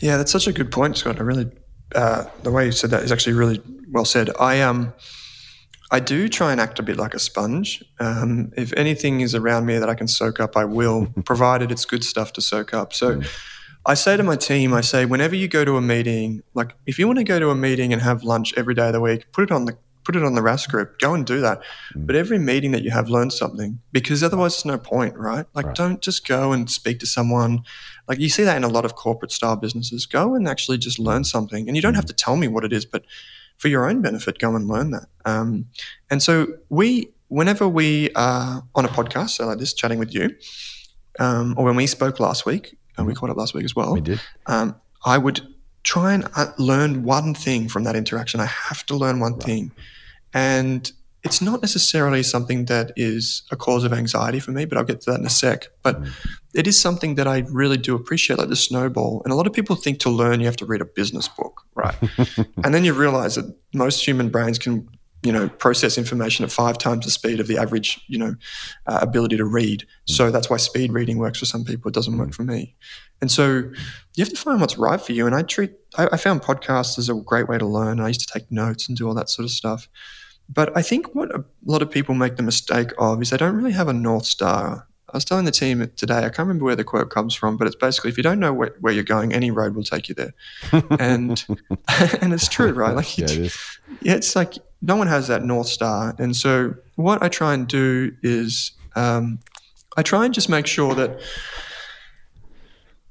Yeah, 0.00 0.18
that's 0.18 0.30
such 0.30 0.46
a 0.46 0.52
good 0.52 0.70
point, 0.70 0.98
Scott. 0.98 1.18
I 1.18 1.22
really 1.22 1.50
uh, 1.94 2.26
the 2.42 2.50
way 2.50 2.66
you 2.66 2.72
said 2.72 2.90
that 2.90 3.02
is 3.02 3.10
actually 3.10 3.32
really 3.32 3.62
well 3.90 4.04
said. 4.04 4.28
I 4.38 4.60
um. 4.60 4.92
I 5.90 6.00
do 6.00 6.26
try 6.26 6.52
and 6.52 6.60
act 6.60 6.78
a 6.78 6.82
bit 6.82 6.96
like 6.96 7.12
a 7.12 7.18
sponge. 7.18 7.84
Um, 8.00 8.50
if 8.56 8.72
anything 8.78 9.20
is 9.20 9.34
around 9.34 9.66
me 9.66 9.76
that 9.76 9.90
I 9.90 9.94
can 9.94 10.08
soak 10.08 10.40
up, 10.40 10.56
I 10.56 10.64
will, 10.64 11.06
provided 11.26 11.70
it's 11.70 11.84
good 11.84 12.02
stuff 12.02 12.32
to 12.32 12.40
soak 12.40 12.72
up. 12.72 12.94
So, 12.94 13.16
mm. 13.16 13.51
I 13.84 13.94
say 13.94 14.16
to 14.16 14.22
my 14.22 14.36
team, 14.36 14.72
I 14.72 14.80
say, 14.80 15.04
whenever 15.04 15.34
you 15.34 15.48
go 15.48 15.64
to 15.64 15.76
a 15.76 15.80
meeting, 15.80 16.42
like 16.54 16.74
if 16.86 16.98
you 16.98 17.06
want 17.06 17.18
to 17.18 17.24
go 17.24 17.40
to 17.40 17.50
a 17.50 17.54
meeting 17.54 17.92
and 17.92 18.00
have 18.00 18.22
lunch 18.22 18.54
every 18.56 18.74
day 18.74 18.88
of 18.88 18.92
the 18.92 19.00
week, 19.00 19.32
put 19.32 19.44
it 19.44 19.50
on 19.50 19.64
the 19.64 19.76
put 20.04 20.16
it 20.16 20.24
on 20.24 20.34
the 20.34 20.40
Rask 20.40 20.68
group, 20.68 20.98
go 20.98 21.14
and 21.14 21.24
do 21.24 21.40
that. 21.40 21.60
Mm. 21.94 22.06
But 22.06 22.16
every 22.16 22.38
meeting 22.38 22.72
that 22.72 22.82
you 22.82 22.90
have, 22.90 23.08
learn 23.08 23.30
something 23.30 23.80
because 23.92 24.22
otherwise 24.22 24.54
there's 24.54 24.64
no 24.64 24.78
point, 24.78 25.16
right? 25.16 25.46
Like 25.54 25.66
right. 25.66 25.74
don't 25.76 26.00
just 26.00 26.26
go 26.26 26.52
and 26.52 26.70
speak 26.70 26.98
to 27.00 27.06
someone. 27.06 27.62
Like 28.08 28.18
you 28.18 28.28
see 28.28 28.42
that 28.42 28.56
in 28.56 28.64
a 28.64 28.68
lot 28.68 28.84
of 28.84 28.94
corporate 28.94 29.32
style 29.32 29.56
businesses. 29.56 30.06
Go 30.06 30.34
and 30.34 30.48
actually 30.48 30.78
just 30.78 30.98
learn 30.98 31.24
something. 31.24 31.68
And 31.68 31.76
you 31.76 31.82
don't 31.82 31.94
have 31.94 32.04
mm. 32.04 32.08
to 32.08 32.14
tell 32.14 32.36
me 32.36 32.48
what 32.48 32.64
it 32.64 32.72
is, 32.72 32.84
but 32.84 33.04
for 33.58 33.68
your 33.68 33.88
own 33.88 34.02
benefit, 34.02 34.38
go 34.38 34.56
and 34.56 34.66
learn 34.66 34.90
that. 34.90 35.06
Um, 35.24 35.66
and 36.10 36.22
so 36.22 36.48
we, 36.68 37.12
whenever 37.28 37.68
we 37.68 38.10
are 38.16 38.64
on 38.74 38.84
a 38.84 38.88
podcast, 38.88 39.30
so 39.30 39.46
like 39.46 39.58
this, 39.58 39.72
chatting 39.72 39.98
with 39.98 40.12
you, 40.12 40.34
um, 41.20 41.54
or 41.56 41.64
when 41.64 41.76
we 41.76 41.86
spoke 41.86 42.18
last 42.18 42.44
week, 42.44 42.76
and 42.96 43.06
we 43.06 43.12
mm-hmm. 43.12 43.20
caught 43.20 43.30
up 43.30 43.36
last 43.36 43.54
week 43.54 43.64
as 43.64 43.74
well. 43.74 43.94
We 43.94 44.00
did. 44.00 44.20
Um, 44.46 44.76
I 45.04 45.18
would 45.18 45.40
try 45.82 46.14
and 46.14 46.28
uh, 46.36 46.52
learn 46.58 47.02
one 47.02 47.34
thing 47.34 47.68
from 47.68 47.84
that 47.84 47.96
interaction. 47.96 48.40
I 48.40 48.46
have 48.46 48.86
to 48.86 48.96
learn 48.96 49.20
one 49.20 49.34
right. 49.34 49.42
thing, 49.42 49.72
and 50.32 50.90
it's 51.24 51.40
not 51.40 51.62
necessarily 51.62 52.22
something 52.22 52.64
that 52.64 52.92
is 52.96 53.42
a 53.52 53.56
cause 53.56 53.84
of 53.84 53.92
anxiety 53.92 54.40
for 54.40 54.50
me, 54.50 54.64
but 54.64 54.76
I'll 54.76 54.84
get 54.84 55.00
to 55.02 55.12
that 55.12 55.20
in 55.20 55.26
a 55.26 55.30
sec. 55.30 55.68
But 55.82 56.02
mm. 56.02 56.10
it 56.52 56.66
is 56.66 56.80
something 56.80 57.14
that 57.14 57.28
I 57.28 57.44
really 57.50 57.76
do 57.76 57.94
appreciate, 57.94 58.38
like 58.38 58.48
the 58.48 58.56
snowball. 58.56 59.22
And 59.24 59.32
a 59.32 59.36
lot 59.36 59.46
of 59.46 59.52
people 59.52 59.76
think 59.76 60.00
to 60.00 60.10
learn 60.10 60.40
you 60.40 60.46
have 60.46 60.56
to 60.56 60.66
read 60.66 60.80
a 60.80 60.84
business 60.84 61.28
book, 61.28 61.62
right? 61.74 61.94
and 62.64 62.74
then 62.74 62.84
you 62.84 62.92
realize 62.92 63.36
that 63.36 63.54
most 63.72 64.04
human 64.04 64.30
brains 64.30 64.58
can 64.58 64.88
you 65.22 65.30
know 65.30 65.48
process 65.48 65.96
information 65.96 66.44
at 66.44 66.50
five 66.50 66.78
times 66.78 67.04
the 67.04 67.10
speed 67.10 67.38
of 67.40 67.46
the 67.46 67.56
average 67.56 68.00
you 68.08 68.18
know 68.18 68.34
uh, 68.86 68.98
ability 69.00 69.36
to 69.36 69.44
read. 69.44 69.86
So 70.06 70.30
that's 70.30 70.50
why 70.50 70.56
speed 70.56 70.92
reading 70.92 71.18
works 71.18 71.38
for 71.38 71.46
some 71.46 71.64
people. 71.64 71.88
It 71.88 71.94
doesn't 71.94 72.16
work 72.16 72.34
for 72.34 72.42
me. 72.42 72.76
And 73.20 73.30
so 73.30 73.62
you 74.16 74.24
have 74.24 74.30
to 74.30 74.36
find 74.36 74.60
what's 74.60 74.76
right 74.76 75.00
for 75.00 75.12
you. 75.12 75.26
And 75.26 75.34
i 75.34 75.42
treat 75.42 75.72
i, 75.96 76.08
I 76.12 76.16
found 76.16 76.42
podcasts 76.42 76.98
as 76.98 77.08
a 77.08 77.14
great 77.14 77.48
way 77.48 77.58
to 77.58 77.66
learn. 77.66 78.00
I 78.00 78.08
used 78.08 78.26
to 78.26 78.32
take 78.32 78.50
notes 78.50 78.88
and 78.88 78.98
do 78.98 79.06
all 79.06 79.14
that 79.14 79.30
sort 79.30 79.44
of 79.44 79.50
stuff. 79.50 79.88
But 80.48 80.76
i 80.76 80.82
think 80.82 81.14
what 81.14 81.34
a 81.34 81.44
lot 81.64 81.82
of 81.82 81.90
people 81.90 82.14
make 82.14 82.36
the 82.36 82.42
mistake 82.42 82.90
of 82.98 83.22
is 83.22 83.30
they 83.30 83.36
don't 83.36 83.54
really 83.54 83.72
have 83.72 83.88
a 83.88 83.92
north 83.92 84.26
star. 84.26 84.88
I 85.08 85.16
was 85.18 85.26
telling 85.26 85.44
the 85.44 85.50
team 85.52 85.90
today, 85.94 86.18
I 86.18 86.30
can't 86.30 86.38
remember 86.38 86.64
where 86.64 86.76
the 86.76 86.84
quote 86.84 87.10
comes 87.10 87.34
from, 87.34 87.58
but 87.58 87.66
it's 87.66 87.76
basically 87.76 88.10
if 88.10 88.16
you 88.16 88.22
don't 88.22 88.40
know 88.40 88.54
where, 88.54 88.74
where 88.80 88.94
you're 88.94 89.04
going, 89.04 89.34
any 89.34 89.50
road 89.50 89.76
will 89.76 89.84
take 89.84 90.08
you 90.08 90.14
there. 90.14 90.32
and 90.98 91.44
and 92.20 92.32
it's 92.32 92.48
true, 92.48 92.72
right? 92.72 92.96
Like 92.96 93.18
yeah, 93.18 93.26
it 93.28 93.56
yeah, 94.00 94.14
it's 94.14 94.34
like 94.34 94.54
no 94.82 94.96
one 94.96 95.06
has 95.06 95.28
that 95.28 95.44
north 95.44 95.68
star. 95.68 96.14
And 96.18 96.36
so 96.36 96.74
what 96.96 97.22
I 97.22 97.28
try 97.28 97.54
and 97.54 97.66
do 97.66 98.12
is 98.22 98.72
um, 98.96 99.38
I 99.96 100.02
try 100.02 100.24
and 100.24 100.34
just 100.34 100.48
make 100.48 100.66
sure 100.66 100.94
that 100.94 101.20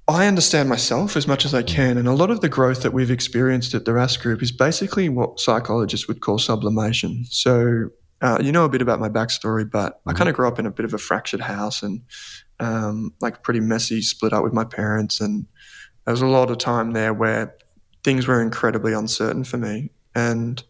I 0.07 0.27
understand 0.27 0.67
myself 0.67 1.15
as 1.15 1.27
much 1.27 1.45
as 1.45 1.53
I 1.53 1.63
can. 1.63 1.97
And 1.97 2.07
a 2.07 2.13
lot 2.13 2.29
of 2.29 2.41
the 2.41 2.49
growth 2.49 2.81
that 2.84 2.91
we've 2.91 3.12
experienced 3.12 3.73
at 3.73 3.86
the 3.86 3.91
Rask 3.91 4.21
Group 4.21 4.43
is 4.43 4.51
basically 4.51 5.07
what 5.07 5.39
psychologists 5.39 6.07
would 6.07 6.19
call 6.19 6.38
sublimation. 6.38 7.25
So 7.29 7.89
uh, 8.21 8.38
you 8.41 8.51
know 8.51 8.65
a 8.65 8.69
bit 8.69 8.81
about 8.81 8.99
my 8.99 9.10
backstory, 9.10 9.69
but 9.69 9.93
mm-hmm. 9.93 10.10
I 10.10 10.13
kind 10.13 10.29
of 10.29 10.36
grew 10.36 10.47
up 10.47 10.60
in 10.60 10.65
a 10.65 10.71
bit 10.71 10.86
of 10.86 10.93
a 10.93 10.97
fractured 10.97 11.41
house 11.41 11.81
and 11.81 12.01
um, 12.60 13.13
like 13.21 13.43
pretty 13.43 13.62
messy, 13.62 14.01
split 14.01 14.34
up 14.34 14.43
with 14.43 14.53
my 14.53 14.65
parents. 14.65 15.21
And 15.21 15.45
there 16.05 16.12
was 16.12 16.21
a 16.21 16.27
lot 16.27 16.51
of 16.51 16.57
time 16.57 16.91
there 16.91 17.13
where 17.13 17.55
things 18.03 18.27
were 18.27 18.41
incredibly 18.41 18.93
uncertain 18.93 19.43
for 19.43 19.57
me. 19.57 19.91
And 20.13 20.62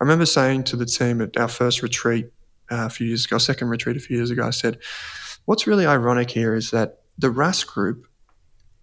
I 0.00 0.04
remember 0.04 0.26
saying 0.26 0.64
to 0.64 0.76
the 0.76 0.86
team 0.86 1.20
at 1.20 1.36
our 1.36 1.48
first 1.48 1.82
retreat 1.82 2.26
uh, 2.70 2.86
a 2.86 2.90
few 2.90 3.06
years 3.06 3.24
ago, 3.24 3.38
second 3.38 3.68
retreat 3.68 3.96
a 3.96 4.00
few 4.00 4.16
years 4.16 4.30
ago, 4.30 4.46
I 4.46 4.50
said, 4.50 4.78
What's 5.44 5.66
really 5.66 5.86
ironic 5.86 6.30
here 6.30 6.54
is 6.54 6.70
that 6.72 7.00
the 7.16 7.28
Rask 7.28 7.66
Group 7.66 8.06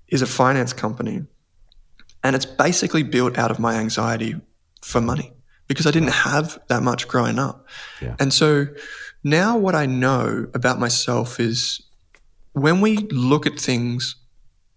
is 0.07 0.21
a 0.21 0.25
finance 0.25 0.73
company 0.73 1.25
and 2.23 2.35
it's 2.35 2.45
basically 2.45 3.03
built 3.03 3.37
out 3.37 3.51
of 3.51 3.59
my 3.59 3.75
anxiety 3.75 4.35
for 4.81 4.99
money 4.99 5.31
because 5.67 5.85
I 5.85 5.91
didn't 5.91 6.09
have 6.09 6.59
that 6.67 6.83
much 6.83 7.07
growing 7.07 7.39
up. 7.39 7.67
Yeah. 8.01 8.15
And 8.19 8.33
so 8.33 8.67
now 9.23 9.57
what 9.57 9.75
I 9.75 9.85
know 9.85 10.47
about 10.53 10.79
myself 10.79 11.39
is 11.39 11.81
when 12.53 12.81
we 12.81 12.97
look 13.11 13.45
at 13.45 13.59
things 13.59 14.15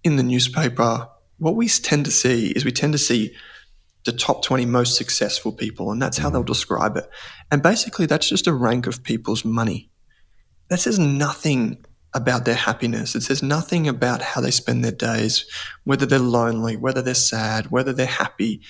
in 0.05 0.17
the 0.17 0.23
newspaper, 0.23 1.09
what 1.39 1.55
we 1.55 1.69
tend 1.69 2.05
to 2.05 2.11
see 2.11 2.49
is 2.51 2.65
we 2.65 2.73
tend 2.73 2.93
to 2.93 2.99
see 2.99 3.35
the 4.09 4.17
top 4.17 4.43
20 4.43 4.65
most 4.65 4.97
successful 4.97 5.53
people, 5.53 5.93
and 5.93 6.01
that's 6.01 6.17
how 6.17 6.31
they'll 6.31 6.41
mm-hmm. 6.41 6.47
describe 6.47 6.97
it. 6.97 7.09
And 7.51 7.63
basically, 7.63 8.07
that's 8.07 8.29
just 8.29 8.47
a 8.47 8.55
rank 8.55 8.87
of 8.87 9.03
people's 9.03 9.45
money. 9.45 9.91
That 10.71 10.81
says 10.81 10.99
nothing 10.99 11.85
about 12.15 12.47
their 12.47 12.55
happiness. 12.55 13.15
It 13.15 13.23
says 13.23 13.43
nothing 13.43 13.87
about 13.87 14.23
how 14.23 14.41
they 14.41 14.51
spend 14.51 14.83
their 14.83 14.93
days, 14.93 15.45
whether 15.85 16.07
they're 16.07 16.19
lonely, 16.19 16.75
whether 16.75 17.03
they're 17.03 17.15
sad, 17.15 17.71
whether 17.71 17.93
they're 17.93 18.07
happy. 18.07 18.63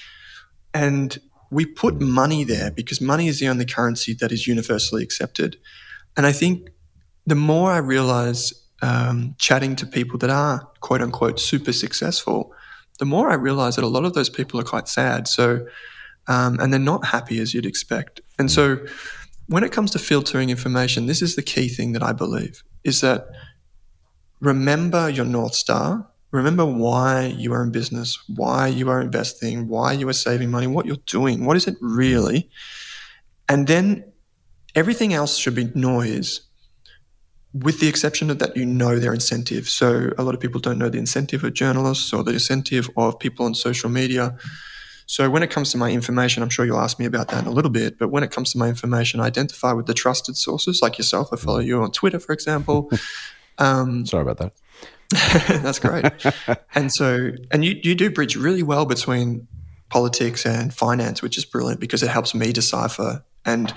And 0.75 1.17
we 1.53 1.65
put 1.65 2.01
money 2.01 2.43
there 2.43 2.73
because 2.73 3.01
money 3.01 3.29
is 3.29 3.39
the 3.39 3.49
only 3.49 3.65
currency 3.65 4.15
that 4.15 4.33
is 4.33 4.49
universally 4.49 5.05
accepted. 5.05 5.57
And 6.17 6.27
I 6.27 6.33
think 6.33 6.71
the 7.27 7.37
more 7.37 7.71
I 7.71 7.79
realize 7.79 8.53
um, 8.83 9.37
chatting 9.39 9.77
to 9.77 9.87
people 9.87 10.19
that 10.19 10.31
are 10.31 10.69
quote 10.81 11.01
unquote 11.01 11.39
super 11.39 11.73
successful, 11.73 12.53
the 12.99 13.05
more 13.05 13.31
I 13.31 13.35
realize 13.35 13.77
that 13.77 13.85
a 13.85 13.89
lot 13.89 14.05
of 14.05 14.15
those 14.15 14.29
people 14.29 14.61
are 14.61 14.65
quite 14.65 14.89
sad. 14.89 15.29
So, 15.29 15.67
um, 16.27 16.59
and 16.61 16.73
they're 16.73 16.81
not 16.81 17.07
happy 17.07 17.41
as 17.41 17.55
you'd 17.55 17.67
expect. 17.67 18.21
And 18.39 18.51
so, 18.51 18.79
when 19.47 19.65
it 19.65 19.73
comes 19.73 19.91
to 19.93 19.99
filtering 19.99 20.51
information, 20.51 21.07
this 21.07 21.23
is 21.23 21.35
the 21.37 21.43
key 21.43 21.69
thing 21.69 21.93
that 21.93 22.03
I 22.03 22.13
believe 22.13 22.63
is 22.85 23.01
that 23.01 23.29
remember 24.41 25.09
your 25.09 25.25
North 25.25 25.55
Star 25.55 26.07
Remember 26.31 26.67
why 26.67 27.35
you 27.39 27.55
are 27.55 27.63
in 27.63 27.71
business, 27.71 28.19
why 28.29 28.67
you 28.67 28.91
are 28.91 29.01
investing, 29.01 29.67
why 29.67 29.93
you 29.93 30.07
are 30.09 30.13
saving 30.13 30.51
money, 30.51 30.67
what 30.67 30.85
you're 30.85 30.97
doing, 31.07 31.47
what 31.47 31.57
is 31.57 31.67
it 31.67 31.77
really? 31.81 32.51
And 33.49 33.67
then 33.67 34.13
everything 34.75 35.15
else 35.15 35.39
should 35.39 35.55
be 35.55 35.71
noise, 35.75 36.43
with 37.53 37.81
the 37.81 37.89
exception 37.89 38.31
of 38.31 38.39
that 38.39 38.57
you 38.57 38.67
know 38.67 38.99
their 38.99 39.15
incentive. 39.15 39.69
So 39.69 40.11
a 40.19 40.23
lot 40.23 40.35
of 40.35 40.41
people 40.41 40.61
don't 40.61 40.79
know 40.79 40.89
the 40.89 40.99
incentive 40.99 41.45
of 41.45 41.55
journalists 41.55 42.13
or 42.13 42.23
the 42.23 42.33
incentive 42.33 42.91
of 42.97 43.19
people 43.19 43.47
on 43.47 43.55
social 43.55 43.89
media. 43.89 44.37
So 45.07 45.31
when 45.31 45.43
it 45.43 45.51
comes 45.51 45.73
to 45.73 45.79
my 45.79 45.91
information, 45.91 46.43
I'm 46.43 46.51
sure 46.51 46.67
you'll 46.67 46.81
ask 46.81 46.99
me 46.99 47.07
about 47.07 47.29
that 47.29 47.43
in 47.43 47.49
a 47.49 47.51
little 47.51 47.71
bit. 47.71 47.99
But 47.99 48.11
when 48.11 48.23
it 48.23 48.31
comes 48.31 48.53
to 48.53 48.59
my 48.59 48.69
information, 48.69 49.21
I 49.21 49.25
identify 49.25 49.73
with 49.73 49.87
the 49.87 49.95
trusted 49.95 50.37
sources 50.37 50.83
like 50.83 50.99
yourself. 50.99 51.31
I 51.33 51.37
follow 51.37 51.61
you 51.61 51.83
on 51.83 51.91
Twitter, 51.93 52.19
for 52.19 52.33
example. 52.33 52.91
Um, 53.61 54.07
Sorry 54.07 54.23
about 54.23 54.39
that. 54.39 54.53
That's 55.65 55.81
great. 55.81 56.05
and 56.77 56.93
so, 56.93 57.31
and 57.51 57.65
you, 57.65 57.75
you 57.83 57.97
do 57.97 58.09
bridge 58.09 58.37
really 58.37 58.63
well 58.63 58.87
between 58.87 59.49
politics 59.89 60.47
and 60.47 60.73
finance, 60.73 61.23
which 61.23 61.37
is 61.37 61.45
brilliant 61.45 61.81
because 61.81 62.05
it 62.05 62.09
helps 62.09 62.37
me 62.37 62.53
decipher 62.53 63.25
and 63.45 63.75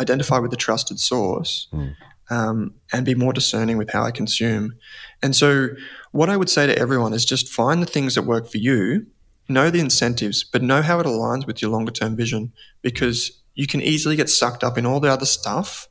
identify 0.00 0.38
with 0.38 0.50
the 0.50 0.56
trusted 0.56 0.98
source 0.98 1.68
mm. 1.72 1.94
Um, 2.30 2.74
and 2.92 3.04
be 3.04 3.14
more 3.14 3.32
discerning 3.32 3.76
with 3.76 3.90
how 3.90 4.02
I 4.02 4.10
consume. 4.10 4.74
And 5.22 5.34
so, 5.36 5.68
what 6.12 6.30
I 6.30 6.36
would 6.36 6.50
say 6.50 6.66
to 6.66 6.78
everyone 6.78 7.12
is 7.12 7.24
just 7.24 7.48
find 7.48 7.82
the 7.82 7.86
things 7.86 8.14
that 8.14 8.22
work 8.22 8.50
for 8.50 8.58
you, 8.58 9.06
know 9.48 9.70
the 9.70 9.80
incentives, 9.80 10.44
but 10.44 10.62
know 10.62 10.82
how 10.82 11.00
it 11.00 11.06
aligns 11.06 11.46
with 11.46 11.62
your 11.62 11.70
longer 11.70 11.92
term 11.92 12.16
vision 12.16 12.52
because 12.82 13.42
you 13.54 13.66
can 13.66 13.80
easily 13.80 14.16
get 14.16 14.28
sucked 14.28 14.64
up 14.64 14.78
in 14.78 14.86
all 14.86 15.00
the 15.00 15.12
other 15.12 15.26
stuff 15.26 15.88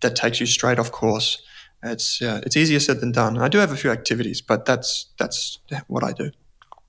that 0.00 0.16
takes 0.16 0.40
you 0.40 0.46
straight 0.46 0.78
off 0.78 0.90
course 0.90 1.42
it's 1.84 2.20
yeah, 2.20 2.40
it's 2.44 2.56
easier 2.56 2.80
said 2.80 3.00
than 3.00 3.12
done. 3.12 3.38
I 3.38 3.48
do 3.48 3.58
have 3.58 3.70
a 3.70 3.76
few 3.76 3.90
activities, 3.90 4.40
but 4.40 4.64
that's 4.64 5.12
that's 5.18 5.58
what 5.86 6.02
I 6.02 6.12
do. 6.12 6.30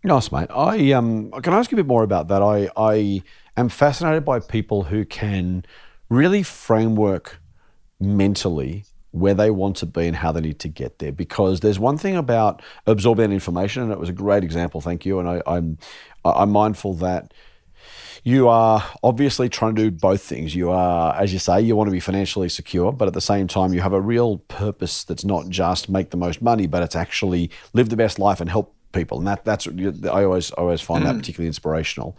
Nice, 0.03 0.31
mate. 0.31 0.49
I 0.51 0.91
um, 0.93 1.31
can 1.31 1.53
I 1.53 1.59
ask 1.59 1.71
you 1.71 1.75
a 1.75 1.79
bit 1.83 1.87
more 1.87 2.03
about 2.03 2.29
that. 2.29 2.41
I 2.41 2.69
I 2.77 3.21
am 3.57 3.69
fascinated 3.69 4.23
by 4.23 4.39
people 4.39 4.83
who 4.83 5.05
can 5.05 5.65
really 6.09 6.43
framework 6.43 7.39
mentally 7.99 8.85
where 9.11 9.33
they 9.33 9.49
want 9.49 9.77
to 9.77 9.85
be 9.85 10.07
and 10.07 10.17
how 10.17 10.31
they 10.31 10.41
need 10.41 10.59
to 10.59 10.67
get 10.67 10.99
there. 10.99 11.11
Because 11.11 11.61
there's 11.61 11.79
one 11.79 11.97
thing 11.97 12.17
about 12.17 12.61
absorbing 12.85 13.31
information, 13.31 13.83
and 13.83 13.91
it 13.91 13.99
was 13.99 14.09
a 14.09 14.13
great 14.13 14.43
example. 14.43 14.81
Thank 14.81 15.05
you. 15.05 15.19
And 15.19 15.29
I, 15.29 15.41
I'm 15.47 15.77
I'm 16.23 16.51
mindful 16.51 16.95
that 16.95 17.33
you 18.25 18.49
are 18.49 18.83
obviously 19.03 19.47
trying 19.49 19.75
to 19.75 19.83
do 19.83 19.91
both 19.91 20.21
things. 20.21 20.55
You 20.55 20.71
are, 20.71 21.15
as 21.15 21.31
you 21.31 21.39
say, 21.39 21.61
you 21.61 21.75
want 21.75 21.87
to 21.87 21.91
be 21.91 21.99
financially 21.99 22.49
secure, 22.49 22.91
but 22.91 23.07
at 23.07 23.13
the 23.13 23.21
same 23.21 23.47
time, 23.47 23.71
you 23.73 23.81
have 23.81 23.93
a 23.93 24.01
real 24.01 24.39
purpose 24.39 25.03
that's 25.03 25.23
not 25.23 25.47
just 25.47 25.89
make 25.89 26.09
the 26.09 26.17
most 26.17 26.41
money, 26.41 26.65
but 26.65 26.81
it's 26.81 26.95
actually 26.95 27.51
live 27.73 27.89
the 27.89 27.95
best 27.95 28.17
life 28.17 28.41
and 28.41 28.49
help 28.49 28.73
people. 28.91 29.19
And 29.19 29.27
that 29.27 29.45
that's 29.45 29.67
I 29.67 30.23
always 30.23 30.51
I 30.53 30.61
always 30.61 30.81
find 30.81 31.03
mm. 31.03 31.07
that 31.07 31.17
particularly 31.17 31.47
inspirational. 31.47 32.17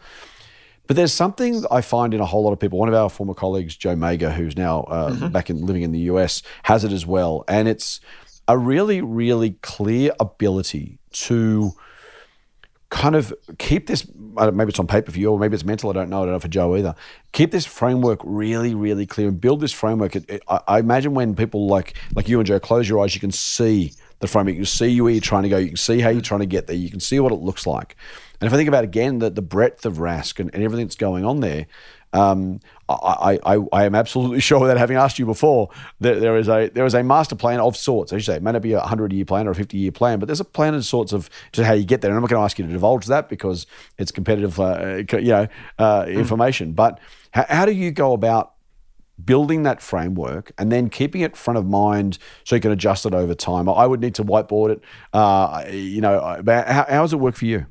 But 0.87 0.97
there's 0.97 1.13
something 1.13 1.65
I 1.71 1.81
find 1.81 2.15
in 2.15 2.21
a 2.21 2.27
whole 2.27 2.45
lot 2.45 2.53
of 2.53 2.61
people. 2.61 2.79
One 2.79 2.89
of 2.89 2.95
our 2.95 3.11
former 3.11 3.35
colleagues, 3.35 3.77
Joe 3.77 3.97
Magyer, 3.97 4.33
who's 4.33 4.57
now 4.57 4.83
uh, 4.83 5.11
mm-hmm. 5.11 5.29
back 5.29 5.51
in 5.51 5.65
living 5.67 5.83
in 5.83 5.93
the 5.93 6.01
US, 6.11 6.43
has 6.65 6.85
it 6.85 6.93
as 6.93 7.07
well, 7.07 7.45
and 7.49 7.69
it's 7.69 8.01
a 8.49 8.57
really, 8.57 9.01
really 9.01 9.53
clear 9.63 10.13
ability 10.21 10.99
to 11.13 11.73
kind 12.89 13.17
of 13.17 13.35
keep 13.59 13.89
this 13.89 14.07
maybe 14.15 14.69
it's 14.69 14.79
on 14.79 14.87
paper 14.87 15.11
for 15.11 15.19
you 15.19 15.31
or 15.31 15.39
maybe 15.41 15.55
it's 15.55 15.65
mental 15.65 15.91
i 15.91 15.93
don't 15.93 16.09
know 16.09 16.23
i 16.23 16.25
don't 16.25 16.35
know 16.35 16.39
for 16.39 16.47
joe 16.47 16.77
either 16.77 16.95
keep 17.33 17.51
this 17.51 17.67
framework 17.67 18.21
really 18.23 18.77
really 18.77 19.05
clear 19.05 19.27
and 19.27 19.41
build 19.41 19.61
this 19.61 19.73
framework 19.73 20.15
it, 20.15 20.25
it, 20.31 20.43
I, 20.47 20.61
I, 20.69 20.79
imagine 20.79 21.13
when 21.13 21.35
people 21.35 21.67
like 21.67 21.95
like 22.15 22.29
you 22.29 22.39
and 22.39 22.47
joe 22.47 22.61
close 22.61 22.89
your 22.89 23.03
eyes 23.03 23.13
you 23.13 23.21
can 23.21 23.33
see 23.33 23.93
the 24.21 24.27
framework 24.27 24.55
you 24.55 24.61
can 24.61 24.67
see 24.67 25.01
where 25.01 25.13
you're 25.13 25.21
trying 25.21 25.43
to 25.43 25.49
go 25.49 25.59
you 25.59 25.69
can 25.69 25.77
see 25.77 26.01
how 26.01 26.09
you're 26.09 26.21
trying 26.21 26.41
to 26.41 26.47
get 26.47 26.67
there 26.67 26.77
you 26.77 26.91
can 26.91 27.01
see 27.01 27.21
what 27.21 27.33
it 27.33 27.41
looks 27.41 27.67
like 27.67 27.97
and 28.41 28.47
if 28.47 28.53
i 28.53 28.57
think 28.57 28.69
about 28.69 28.85
again 28.85 29.19
the, 29.19 29.31
the 29.31 29.43
breadth 29.43 29.85
of 29.87 29.95
rask 29.95 30.39
and, 30.41 30.55
and 30.55 30.63
everything 30.63 30.87
that's 30.87 30.97
going 30.97 31.25
on 31.25 31.41
there 31.41 31.67
um, 32.13 32.61
I, 32.89 33.39
I, 33.45 33.59
I 33.73 33.85
am 33.85 33.95
absolutely 33.95 34.41
sure 34.49 34.61
without 34.61 34.79
having 34.79 34.97
asked 34.97 35.19
you 35.19 35.27
before 35.27 35.69
that 36.01 36.21
there 36.21 36.37
is 36.37 36.49
a 36.49 36.69
there 36.71 36.87
is 36.87 36.95
a 36.95 37.03
master 37.03 37.35
plan 37.35 37.61
of 37.61 37.77
sorts. 37.77 38.13
As 38.13 38.17
you 38.17 38.33
say, 38.33 38.37
it 38.37 38.43
may 38.43 38.53
not 38.53 38.63
be 38.63 38.73
a 38.73 38.81
hundred 38.81 39.13
year 39.13 39.25
plan 39.25 39.47
or 39.47 39.51
a 39.51 39.55
fifty 39.55 39.79
year 39.79 39.93
plan, 39.93 40.19
but 40.19 40.27
there's 40.27 40.41
a 40.41 40.45
plan 40.45 40.75
of 40.75 40.85
sorts 40.85 41.13
of 41.13 41.29
to 41.53 41.65
how 41.65 41.73
you 41.73 41.85
get 41.85 42.01
there. 42.01 42.11
And 42.11 42.17
I'm 42.17 42.23
not 42.23 42.31
going 42.31 42.41
to 42.41 42.45
ask 42.45 42.59
you 42.59 42.67
to 42.67 42.73
divulge 42.73 43.07
that 43.07 43.29
because 43.29 43.67
it's 43.99 44.11
competitive, 44.11 44.59
uh, 44.59 45.03
you 45.13 45.23
know, 45.23 45.49
uh, 45.79 46.05
mm. 46.05 46.15
information. 46.15 46.73
But 46.73 47.01
how, 47.33 47.45
how 47.49 47.67
do 47.67 47.73
you 47.73 47.91
go 47.91 48.13
about 48.13 48.53
building 49.25 49.63
that 49.63 49.81
framework 49.81 50.53
and 50.59 50.71
then 50.71 50.91
keeping 50.91 51.23
it 51.23 51.37
front 51.37 51.59
of 51.59 51.67
mind 51.67 52.19
so 52.45 52.55
you 52.55 52.61
can 52.61 52.71
adjust 52.71 53.07
it 53.07 53.15
over 53.15 53.35
time? 53.35 53.69
I 53.69 53.87
would 53.87 54.01
need 54.01 54.15
to 54.17 54.25
whiteboard 54.25 54.71
it. 54.71 54.83
Uh, 55.13 55.65
you 55.71 56.01
know, 56.01 56.21
how, 56.47 56.87
how 56.89 57.03
does 57.03 57.13
it 57.13 57.21
work 57.21 57.37
for 57.37 57.47
you? 57.47 57.67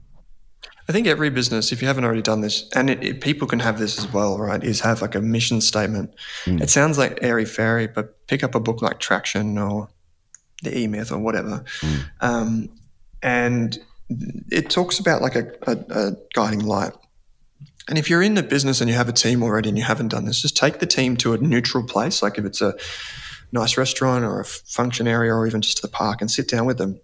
I 0.88 0.92
think 0.92 1.08
every 1.08 1.32
business, 1.32 1.72
if 1.72 1.82
you 1.82 1.88
haven't 1.88 2.06
already 2.06 2.22
done 2.22 2.42
this, 2.42 2.70
and 2.76 2.90
it, 2.90 3.04
it, 3.04 3.22
people 3.22 3.48
can 3.48 3.60
have 3.60 3.80
this 3.80 3.98
as 3.98 4.12
well, 4.14 4.38
right? 4.38 4.64
Is 4.64 4.82
have 4.82 5.02
like 5.02 5.16
a 5.16 5.22
mission 5.22 5.60
statement. 5.62 6.12
Mm. 6.46 6.62
It 6.62 6.70
sounds 6.70 6.98
like 6.98 7.18
airy 7.24 7.46
fairy, 7.46 7.88
but 7.88 8.28
pick 8.28 8.44
up 8.44 8.54
a 8.54 8.60
book 8.60 8.82
like 8.84 9.00
Traction 9.00 9.58
or 9.58 9.90
the 10.62 10.78
E 10.78 10.88
Myth 10.88 11.12
or 11.12 11.18
whatever, 11.18 11.64
mm. 11.82 12.06
um, 12.22 12.70
and 13.24 13.80
it 14.52 14.70
talks 14.70 15.00
about 15.00 15.24
like 15.24 15.36
a, 15.36 15.52
a, 15.66 15.78
a, 15.90 16.12
guiding 16.36 16.64
light. 16.64 16.94
And 17.88 17.98
if 17.98 18.10
you're 18.10 18.22
in 18.22 18.34
the 18.34 18.44
business 18.44 18.82
and 18.82 18.90
you 18.90 18.96
have 18.96 19.10
a 19.10 19.14
team 19.14 19.44
already 19.44 19.70
and 19.70 19.78
you 19.78 19.84
haven't 19.84 20.08
done 20.08 20.26
this, 20.26 20.42
just 20.42 20.58
take 20.58 20.80
the 20.80 20.88
team 20.88 21.16
to 21.18 21.34
a 21.34 21.38
neutral 21.38 21.84
place, 21.84 22.24
like 22.24 22.38
if 22.38 22.46
it's 22.46 22.62
a 22.62 22.74
nice 23.52 23.78
restaurant 23.78 24.26
or 24.26 24.40
a 24.40 24.46
function 24.46 25.08
area 25.08 25.34
or 25.34 25.46
even 25.46 25.62
just 25.62 25.82
the 25.82 25.88
park, 25.88 26.22
and 26.22 26.32
sit 26.32 26.48
down 26.48 26.66
with 26.66 26.78
them. 26.78 27.00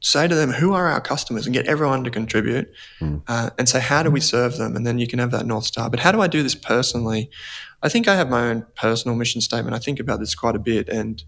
Say 0.00 0.28
to 0.28 0.34
them, 0.34 0.50
who 0.50 0.72
are 0.74 0.86
our 0.88 1.00
customers, 1.00 1.46
and 1.46 1.54
get 1.54 1.66
everyone 1.66 2.04
to 2.04 2.10
contribute, 2.10 2.70
mm. 3.00 3.22
uh, 3.26 3.50
and 3.58 3.68
say, 3.68 3.80
how 3.80 4.02
do 4.02 4.10
we 4.10 4.20
serve 4.20 4.56
them? 4.56 4.76
And 4.76 4.86
then 4.86 4.98
you 4.98 5.08
can 5.08 5.18
have 5.18 5.32
that 5.32 5.44
north 5.44 5.64
star. 5.64 5.90
But 5.90 6.00
how 6.00 6.12
do 6.12 6.20
I 6.20 6.28
do 6.28 6.42
this 6.42 6.54
personally? 6.54 7.30
I 7.82 7.88
think 7.88 8.06
I 8.06 8.14
have 8.14 8.30
my 8.30 8.48
own 8.48 8.66
personal 8.76 9.16
mission 9.16 9.40
statement. 9.40 9.74
I 9.74 9.80
think 9.80 9.98
about 9.98 10.20
this 10.20 10.34
quite 10.34 10.54
a 10.54 10.60
bit, 10.60 10.88
and 10.88 11.22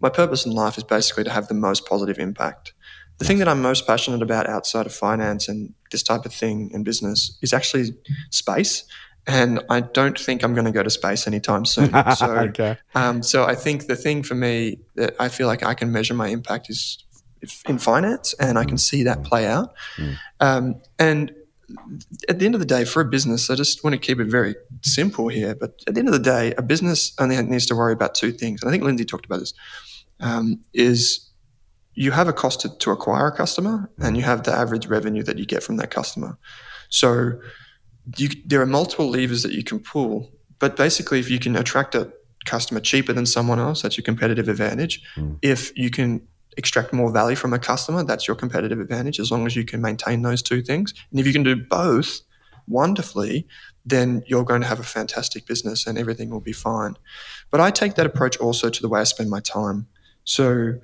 my 0.00 0.08
purpose 0.08 0.44
in 0.44 0.52
life 0.52 0.76
is 0.76 0.84
basically 0.84 1.24
to 1.24 1.30
have 1.30 1.48
the 1.48 1.54
most 1.54 1.86
positive 1.86 2.18
impact. 2.18 2.72
The 3.18 3.24
thing 3.24 3.38
that 3.38 3.48
I'm 3.48 3.60
most 3.60 3.86
passionate 3.86 4.22
about 4.22 4.48
outside 4.48 4.86
of 4.86 4.94
finance 4.94 5.48
and 5.48 5.74
this 5.90 6.02
type 6.02 6.24
of 6.24 6.32
thing 6.32 6.70
in 6.72 6.84
business 6.84 7.36
is 7.42 7.52
actually 7.52 7.94
space. 8.30 8.84
And 9.26 9.60
I 9.68 9.80
don't 9.80 10.18
think 10.18 10.42
I'm 10.42 10.54
going 10.54 10.64
to 10.64 10.72
go 10.72 10.82
to 10.82 10.90
space 10.90 11.26
anytime 11.26 11.64
soon. 11.66 11.90
So, 12.16 12.30
okay. 12.30 12.78
um, 12.94 13.22
so 13.22 13.44
I 13.44 13.54
think 13.54 13.86
the 13.86 13.96
thing 13.96 14.22
for 14.22 14.34
me 14.34 14.80
that 14.94 15.14
I 15.20 15.28
feel 15.28 15.46
like 15.46 15.62
I 15.62 15.74
can 15.74 15.92
measure 15.92 16.14
my 16.14 16.28
impact 16.28 16.70
is 16.70 17.04
in 17.68 17.78
finance, 17.78 18.34
and 18.40 18.58
I 18.58 18.64
can 18.64 18.78
see 18.78 19.02
that 19.04 19.22
play 19.22 19.46
out. 19.46 19.74
Mm. 19.96 20.16
Um, 20.40 20.82
and 20.98 21.32
at 22.28 22.38
the 22.38 22.46
end 22.46 22.54
of 22.54 22.60
the 22.60 22.66
day, 22.66 22.84
for 22.84 23.00
a 23.00 23.04
business, 23.04 23.50
I 23.50 23.54
just 23.54 23.84
want 23.84 23.94
to 23.94 23.98
keep 23.98 24.18
it 24.18 24.26
very 24.26 24.56
simple 24.82 25.28
here. 25.28 25.54
But 25.54 25.82
at 25.86 25.94
the 25.94 26.00
end 26.00 26.08
of 26.08 26.14
the 26.14 26.20
day, 26.20 26.54
a 26.56 26.62
business 26.62 27.12
only 27.18 27.40
needs 27.42 27.66
to 27.66 27.76
worry 27.76 27.92
about 27.92 28.14
two 28.14 28.32
things. 28.32 28.62
And 28.62 28.68
I 28.68 28.72
think 28.72 28.84
Lindsay 28.84 29.04
talked 29.04 29.26
about 29.26 29.40
this: 29.40 29.52
um, 30.20 30.60
is 30.72 31.27
you 31.98 32.12
have 32.12 32.28
a 32.28 32.32
cost 32.32 32.60
to, 32.60 32.68
to 32.78 32.92
acquire 32.92 33.26
a 33.26 33.36
customer 33.36 33.90
and 33.98 34.16
you 34.16 34.22
have 34.22 34.44
the 34.44 34.52
average 34.52 34.86
revenue 34.86 35.24
that 35.24 35.36
you 35.36 35.44
get 35.44 35.64
from 35.64 35.78
that 35.78 35.90
customer. 35.90 36.38
So 36.90 37.32
you, 38.16 38.28
there 38.46 38.60
are 38.60 38.66
multiple 38.66 39.10
levers 39.10 39.42
that 39.42 39.52
you 39.52 39.64
can 39.64 39.80
pull, 39.80 40.30
but 40.60 40.76
basically, 40.76 41.18
if 41.18 41.28
you 41.28 41.40
can 41.40 41.56
attract 41.56 41.96
a 41.96 42.12
customer 42.44 42.78
cheaper 42.78 43.12
than 43.12 43.26
someone 43.26 43.58
else, 43.58 43.82
that's 43.82 43.96
your 43.96 44.04
competitive 44.04 44.48
advantage. 44.48 45.02
Mm. 45.16 45.38
If 45.42 45.76
you 45.76 45.90
can 45.90 46.22
extract 46.56 46.92
more 46.92 47.10
value 47.10 47.34
from 47.34 47.52
a 47.52 47.58
customer, 47.58 48.04
that's 48.04 48.28
your 48.28 48.36
competitive 48.36 48.78
advantage, 48.78 49.18
as 49.18 49.32
long 49.32 49.44
as 49.44 49.56
you 49.56 49.64
can 49.64 49.80
maintain 49.80 50.22
those 50.22 50.40
two 50.40 50.62
things. 50.62 50.94
And 51.10 51.18
if 51.18 51.26
you 51.26 51.32
can 51.32 51.42
do 51.42 51.56
both 51.56 52.20
wonderfully, 52.68 53.48
then 53.84 54.22
you're 54.28 54.44
going 54.44 54.60
to 54.60 54.68
have 54.68 54.78
a 54.78 54.84
fantastic 54.84 55.46
business 55.46 55.84
and 55.84 55.98
everything 55.98 56.30
will 56.30 56.40
be 56.40 56.52
fine. 56.52 56.94
But 57.50 57.60
I 57.60 57.72
take 57.72 57.96
that 57.96 58.06
approach 58.06 58.36
also 58.36 58.70
to 58.70 58.82
the 58.82 58.88
way 58.88 59.00
I 59.00 59.04
spend 59.04 59.30
my 59.30 59.40
time. 59.40 59.88
So 60.22 60.74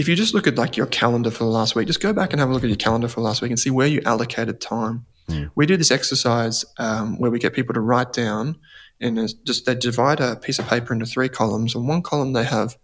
if 0.00 0.08
you 0.08 0.16
just 0.16 0.32
look 0.32 0.46
at 0.46 0.56
like 0.56 0.78
your 0.78 0.86
calendar 0.86 1.30
for 1.30 1.44
the 1.44 1.50
last 1.50 1.76
week, 1.76 1.86
just 1.86 2.00
go 2.00 2.14
back 2.14 2.32
and 2.32 2.40
have 2.40 2.48
a 2.48 2.52
look 2.54 2.64
at 2.64 2.70
your 2.70 2.76
calendar 2.76 3.06
for 3.06 3.16
the 3.16 3.24
last 3.24 3.42
week 3.42 3.50
and 3.50 3.60
see 3.60 3.68
where 3.68 3.86
you 3.86 4.00
allocated 4.06 4.58
time. 4.58 5.04
Mm. 5.28 5.50
We 5.54 5.66
do 5.66 5.76
this 5.76 5.90
exercise 5.90 6.64
um, 6.78 7.18
where 7.18 7.30
we 7.30 7.38
get 7.38 7.52
people 7.52 7.74
to 7.74 7.80
write 7.80 8.14
down 8.14 8.58
and 8.98 9.18
just 9.44 9.66
they 9.66 9.74
divide 9.74 10.20
a 10.20 10.36
piece 10.36 10.58
of 10.58 10.66
paper 10.66 10.94
into 10.94 11.04
three 11.04 11.28
columns. 11.28 11.74
And 11.74 11.86
one 11.86 12.00
column 12.00 12.32
they 12.32 12.44
have 12.44 12.78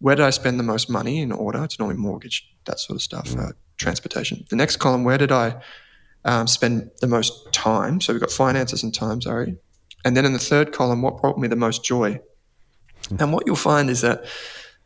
where 0.00 0.16
did 0.16 0.24
I 0.24 0.30
spend 0.30 0.58
the 0.58 0.64
most 0.64 0.90
money 0.90 1.20
in 1.20 1.30
order? 1.30 1.62
It's 1.62 1.78
normally 1.78 1.96
mortgage, 1.96 2.48
that 2.64 2.80
sort 2.80 2.96
of 2.96 3.02
stuff, 3.02 3.36
uh, 3.36 3.52
transportation. 3.76 4.44
The 4.50 4.56
next 4.56 4.76
column, 4.76 5.04
where 5.04 5.18
did 5.18 5.30
I 5.30 5.60
um, 6.24 6.48
spend 6.48 6.90
the 7.00 7.06
most 7.06 7.52
time? 7.52 8.00
So 8.00 8.12
we've 8.12 8.20
got 8.20 8.32
finances 8.32 8.82
and 8.82 8.92
time, 8.92 9.20
sorry. 9.20 9.56
And 10.04 10.16
then 10.16 10.24
in 10.24 10.32
the 10.32 10.38
third 10.40 10.72
column, 10.72 11.02
what 11.02 11.20
brought 11.20 11.38
me 11.38 11.46
the 11.46 11.56
most 11.56 11.84
joy? 11.84 12.20
Mm. 13.04 13.20
And 13.20 13.32
what 13.32 13.46
you'll 13.46 13.56
find 13.56 13.90
is 13.90 14.00
that 14.00 14.24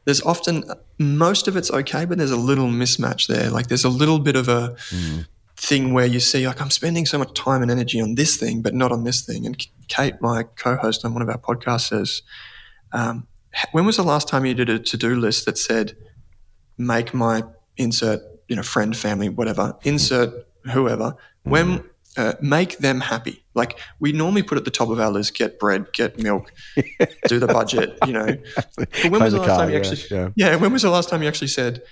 there's 0.05 0.23
often 0.23 0.65
most 0.99 1.49
of 1.49 1.57
it's 1.57 1.71
okay, 1.71 2.05
but 2.05 2.19
there's 2.19 2.31
a 2.31 2.37
little 2.37 2.67
mismatch 2.67 3.27
there. 3.29 3.51
Like 3.51 3.69
there's 3.69 3.85
a 3.85 3.89
little 3.89 4.19
bit 4.19 4.37
of 4.37 4.49
a 4.49 4.77
mm. 4.91 5.27
thing 5.57 5.93
where 5.93 6.07
you 6.07 6.21
see 6.21 6.47
like 6.47 6.61
I'm 6.61 6.71
spending 6.71 7.07
so 7.07 7.19
much 7.19 7.35
time 7.35 7.63
and 7.63 7.71
energy 7.71 8.01
on 8.01 8.15
this 8.15 8.37
thing, 8.37 8.63
but 8.63 8.75
not 8.75 8.93
on 8.93 9.05
this 9.05 9.23
thing. 9.23 9.47
And 9.47 9.57
Kate, 9.89 10.15
my 10.21 10.45
co-host 10.57 11.05
on 11.05 11.15
one 11.15 11.23
of 11.23 11.29
our 11.29 11.39
podcasts, 11.39 11.89
says, 11.89 12.23
um, 12.93 13.27
"When 13.73 13.87
was 13.87 13.97
the 13.97 14.03
last 14.03 14.29
time 14.29 14.45
you 14.45 14.55
did 14.55 14.69
a 14.69 14.79
to-do 14.79 15.15
list 15.15 15.47
that 15.47 15.59
said 15.59 15.97
make 16.79 17.15
my 17.15 17.45
insert, 17.77 18.21
you 18.49 18.57
know, 18.57 18.63
friend, 18.63 18.97
family, 18.97 19.29
whatever, 19.29 19.77
insert 19.83 20.47
whoever? 20.73 21.17
When 21.45 21.85
uh, 22.17 22.35
make 22.41 22.79
them 22.79 23.01
happy. 23.01 23.42
Like 23.55 23.79
we 24.01 24.13
normally 24.13 24.43
put 24.43 24.59
at 24.59 24.65
the 24.65 24.71
top 24.71 24.89
of 24.89 24.99
our 25.01 25.11
list: 25.11 25.37
get 25.37 25.59
bread, 25.59 25.93
get 25.93 26.19
milk, 26.19 26.53
do 27.27 27.39
the 27.39 27.47
budget. 27.47 27.99
You 28.07 28.13
know. 28.13 28.37
But 28.77 28.89
when 29.11 29.23
was 29.23 29.33
the 29.33 29.41
last 29.41 29.49
car, 29.49 29.59
time 29.59 29.71
you 29.71 29.77
actually? 29.77 30.03
Yeah, 30.11 30.29
yeah. 30.37 30.57
When 30.57 30.73
was 30.73 30.83
the 30.83 30.91
last 30.91 31.09
time 31.09 31.23
you 31.23 31.29
actually 31.29 31.49
said, 31.49 31.83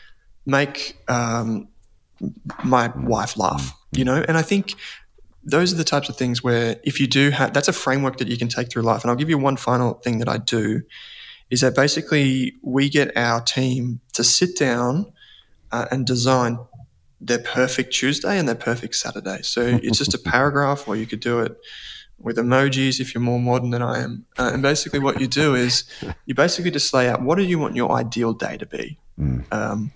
"Make 0.47 0.97
um, 1.09 1.69
my 2.65 2.93
wife 2.97 3.37
laugh"? 3.37 3.77
You 3.93 4.05
know. 4.05 4.25
And 4.27 4.37
I 4.37 4.43
think 4.43 4.75
those 5.43 5.73
are 5.73 5.77
the 5.77 5.85
types 5.85 6.09
of 6.09 6.17
things 6.17 6.43
where 6.43 6.77
if 6.85 7.01
you 7.01 7.07
do 7.07 7.31
have, 7.31 7.53
that's 7.53 7.69
a 7.69 7.73
framework 7.73 8.19
that 8.19 8.29
you 8.29 8.37
can 8.37 8.49
take 8.49 8.71
through 8.71 8.83
life. 8.83 9.03
And 9.03 9.11
I'll 9.11 9.17
give 9.17 9.31
you 9.31 9.39
one 9.39 9.57
final 9.57 9.95
thing 9.95 10.19
that 10.19 10.29
I 10.29 10.39
do 10.39 10.83
is 11.51 11.61
that 11.63 11.75
basically 11.75 12.55
we 12.63 12.89
get 12.89 13.17
our 13.17 13.41
team 13.41 14.01
to 14.13 14.23
sit 14.23 14.57
down 14.57 15.13
uh, 15.73 15.87
and 15.91 16.07
design 16.07 16.59
their 17.21 17.39
perfect 17.39 17.93
Tuesday 17.93 18.39
and 18.39 18.49
their 18.49 18.55
perfect 18.55 18.95
Saturday. 18.95 19.43
So 19.43 19.79
it's 19.83 19.99
just 19.99 20.15
a 20.15 20.19
paragraph, 20.25 20.89
or 20.89 20.97
you 20.97 21.07
could 21.07 21.21
do 21.21 21.41
it 21.41 21.57
with 22.19 22.37
emojis 22.37 23.01
if 23.01 23.15
you're 23.15 23.23
more 23.23 23.41
modern 23.41 23.71
than 23.71 23.83
I 23.83 24.03
am. 24.03 24.27
Uh, 24.39 24.51
and 24.55 24.63
basically, 24.63 24.99
what 24.99 25.21
you 25.21 25.27
do 25.27 25.55
is 25.55 25.85
you 26.27 26.35
basically 26.35 26.71
just 26.71 26.93
lay 26.93 27.09
out 27.09 27.23
what 27.23 27.37
do 27.37 27.45
you 27.45 27.59
want 27.59 27.77
your 27.77 27.93
ideal 27.93 28.33
day 28.33 28.57
to 28.57 28.67
be. 28.67 28.99
Mm. 29.19 29.53
Um, 29.53 29.93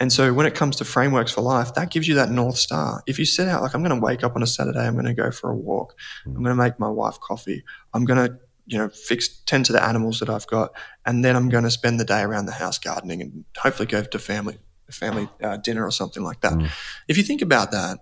and 0.00 0.12
so 0.12 0.32
when 0.32 0.46
it 0.46 0.54
comes 0.54 0.76
to 0.76 0.84
frameworks 0.84 1.32
for 1.32 1.40
life, 1.40 1.74
that 1.74 1.90
gives 1.90 2.06
you 2.06 2.14
that 2.14 2.30
north 2.30 2.56
star. 2.56 3.02
If 3.06 3.18
you 3.18 3.24
set 3.24 3.48
out 3.48 3.62
like 3.62 3.74
I'm 3.74 3.82
going 3.82 3.98
to 3.98 4.04
wake 4.04 4.22
up 4.22 4.36
on 4.36 4.42
a 4.42 4.46
Saturday, 4.46 4.86
I'm 4.86 4.94
going 4.94 5.06
to 5.06 5.14
go 5.14 5.30
for 5.30 5.50
a 5.50 5.56
walk, 5.56 5.94
mm. 6.24 6.36
I'm 6.36 6.42
going 6.42 6.56
to 6.56 6.62
make 6.62 6.78
my 6.78 6.88
wife 6.88 7.18
coffee, 7.20 7.64
I'm 7.94 8.04
going 8.04 8.28
to 8.28 8.38
you 8.66 8.76
know 8.76 8.90
fix 8.90 9.28
tend 9.46 9.64
to 9.64 9.72
the 9.72 9.82
animals 9.82 10.20
that 10.20 10.28
I've 10.28 10.46
got, 10.46 10.72
and 11.06 11.24
then 11.24 11.34
I'm 11.34 11.48
going 11.48 11.64
to 11.64 11.70
spend 11.70 11.98
the 11.98 12.04
day 12.04 12.20
around 12.20 12.46
the 12.46 12.52
house 12.52 12.78
gardening 12.78 13.22
and 13.22 13.44
hopefully 13.56 13.86
go 13.86 14.02
to 14.02 14.18
family 14.18 14.58
family 14.90 15.28
uh, 15.42 15.56
dinner 15.58 15.84
or 15.84 15.90
something 15.90 16.22
like 16.22 16.40
that. 16.40 16.52
Mm. 16.52 16.70
If 17.08 17.16
you 17.16 17.22
think 17.22 17.42
about 17.42 17.70
that, 17.72 17.98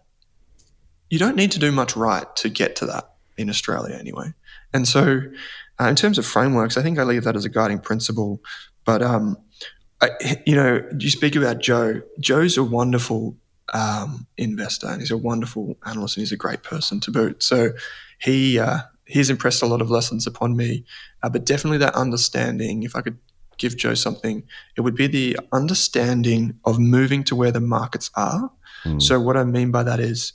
you 1.11 1.19
don't 1.19 1.37
need 1.37 1.53
to 1.53 1.59
do 1.59 1.71
much 1.71 1.97
right 1.97 2.35
to 2.37 2.49
get 2.49 2.77
to 2.77 2.87
that 2.87 3.13
in 3.37 3.49
Australia 3.49 3.95
anyway. 3.95 4.33
And 4.73 4.89
so, 4.89 5.21
uh, 5.81 5.85
in 5.85 5.97
terms 5.97 6.19
of 6.19 6.27
frameworks, 6.27 6.77
I 6.77 6.83
think 6.83 6.99
I 6.99 7.03
leave 7.03 7.25
that 7.25 7.37
as 7.37 7.45
a 7.45 7.49
guiding 7.49 7.79
principle. 7.79 8.41
But 8.85 9.03
um, 9.03 9.37
I, 10.01 10.11
you 10.47 10.55
know, 10.55 10.83
you 10.99 11.11
speak 11.11 11.37
about 11.37 11.61
Joe. 11.61 12.03
Joe's 12.19 12.57
a 12.57 12.65
wonderful 12.65 13.37
um, 13.73 14.27
investor, 14.37 14.87
and 14.89 15.01
he's 15.01 15.11
a 15.11 15.17
wonderful 15.17 15.77
analyst, 15.85 16.17
and 16.17 16.23
he's 16.23 16.33
a 16.33 16.37
great 16.37 16.63
person 16.63 17.01
to 17.01 17.11
boot. 17.11 17.43
So 17.43 17.71
he 18.19 18.59
uh, 18.59 18.79
he's 19.05 19.31
impressed 19.31 19.63
a 19.63 19.67
lot 19.67 19.81
of 19.81 19.91
lessons 19.91 20.27
upon 20.27 20.57
me. 20.57 20.85
Uh, 21.23 21.29
but 21.29 21.45
definitely 21.45 21.79
that 21.79 21.95
understanding. 21.95 22.83
If 22.83 22.97
I 22.97 23.03
could 23.03 23.19
give 23.59 23.77
Joe 23.77 23.95
something, 23.95 24.43
it 24.77 24.83
would 24.83 24.95
be 24.95 25.07
the 25.07 25.39
understanding 25.53 26.59
of 26.65 26.79
moving 26.79 27.25
to 27.25 27.37
where 27.37 27.53
the 27.53 27.61
markets 27.61 28.11
are. 28.15 28.51
Mm. 28.85 29.01
So 29.03 29.21
what 29.21 29.37
I 29.37 29.45
mean 29.45 29.71
by 29.71 29.83
that 29.83 30.01
is 30.01 30.33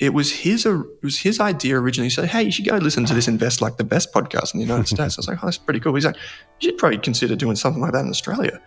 it 0.00 0.12
was 0.12 0.32
his 0.32 0.66
it 0.66 0.84
was 1.02 1.18
his 1.18 1.40
idea 1.40 1.78
originally. 1.78 2.06
He 2.06 2.14
said, 2.14 2.26
"Hey, 2.26 2.42
you 2.42 2.50
should 2.50 2.66
go 2.66 2.76
listen 2.76 3.04
to 3.06 3.14
this 3.14 3.28
Invest 3.28 3.62
Like 3.62 3.76
the 3.76 3.84
Best 3.84 4.12
podcast 4.12 4.52
in 4.52 4.60
the 4.60 4.66
United 4.66 4.88
States." 4.94 5.16
I 5.16 5.20
was 5.20 5.28
like, 5.28 5.38
"Oh, 5.42 5.46
that's 5.46 5.58
pretty 5.58 5.80
cool." 5.80 5.94
He's 5.94 6.04
like, 6.04 6.16
"You 6.60 6.70
should 6.70 6.78
probably 6.78 6.98
consider 6.98 7.36
doing 7.36 7.56
something 7.56 7.80
like 7.80 7.92
that 7.92 8.04
in 8.04 8.10
Australia." 8.10 8.60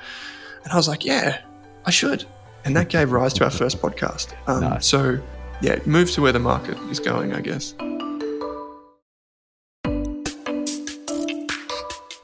And 0.64 0.74
I 0.74 0.76
was 0.76 0.88
like, 0.88 1.06
"Yeah, 1.06 1.42
I 1.86 1.92
should." 1.92 2.26
And 2.66 2.76
that 2.76 2.90
gave 2.90 3.12
rise 3.12 3.34
to 3.34 3.44
our 3.44 3.50
first 3.50 3.82
podcast. 3.82 4.34
Um, 4.48 4.62
nice. 4.62 4.86
So, 4.86 5.20
yeah, 5.62 5.80
move 5.86 6.12
to 6.12 6.22
where 6.22 6.34
the 6.34 6.40
market 6.40 6.78
is 6.90 7.00
going, 7.00 7.34
I 7.34 7.42
guess. 7.42 7.74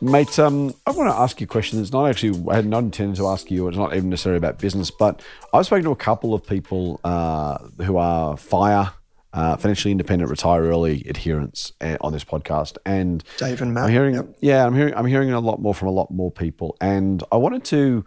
Mate, 0.03 0.37
um, 0.37 0.75
I 0.85 0.91
want 0.91 1.09
to 1.09 1.15
ask 1.15 1.39
you 1.39 1.45
a 1.45 1.47
question. 1.47 1.79
It's 1.79 1.93
not 1.93 2.09
actually, 2.09 2.43
I 2.51 2.57
had 2.57 2.65
not 2.65 2.83
intended 2.83 3.15
to 3.15 3.27
ask 3.27 3.49
you, 3.49 3.69
it's 3.69 3.77
not 3.77 3.95
even 3.95 4.09
necessarily 4.09 4.37
about 4.37 4.59
business, 4.59 4.91
but 4.91 5.21
I've 5.53 5.65
spoken 5.65 5.85
to 5.85 5.91
a 5.91 5.95
couple 5.95 6.33
of 6.33 6.45
people 6.45 6.99
uh, 7.05 7.57
who 7.81 7.95
are 7.95 8.35
FIRE, 8.35 8.91
uh, 9.31 9.55
financially 9.55 9.93
independent, 9.93 10.29
retire 10.29 10.63
early 10.63 11.07
adherents 11.07 11.71
uh, 11.79 11.95
on 12.01 12.11
this 12.11 12.25
podcast. 12.25 12.77
And 12.85 13.23
Dave 13.37 13.61
and 13.61 13.73
Matt. 13.73 13.85
I'm 13.85 13.91
hearing, 13.91 14.15
yep. 14.15 14.27
yeah, 14.41 14.65
I'm 14.65 14.75
hearing, 14.75 14.93
I'm 14.93 15.05
hearing 15.05 15.31
a 15.31 15.39
lot 15.39 15.61
more 15.61 15.73
from 15.73 15.87
a 15.87 15.91
lot 15.91 16.11
more 16.11 16.31
people. 16.31 16.75
And 16.81 17.23
I 17.31 17.37
wanted 17.37 17.63
to, 17.65 18.03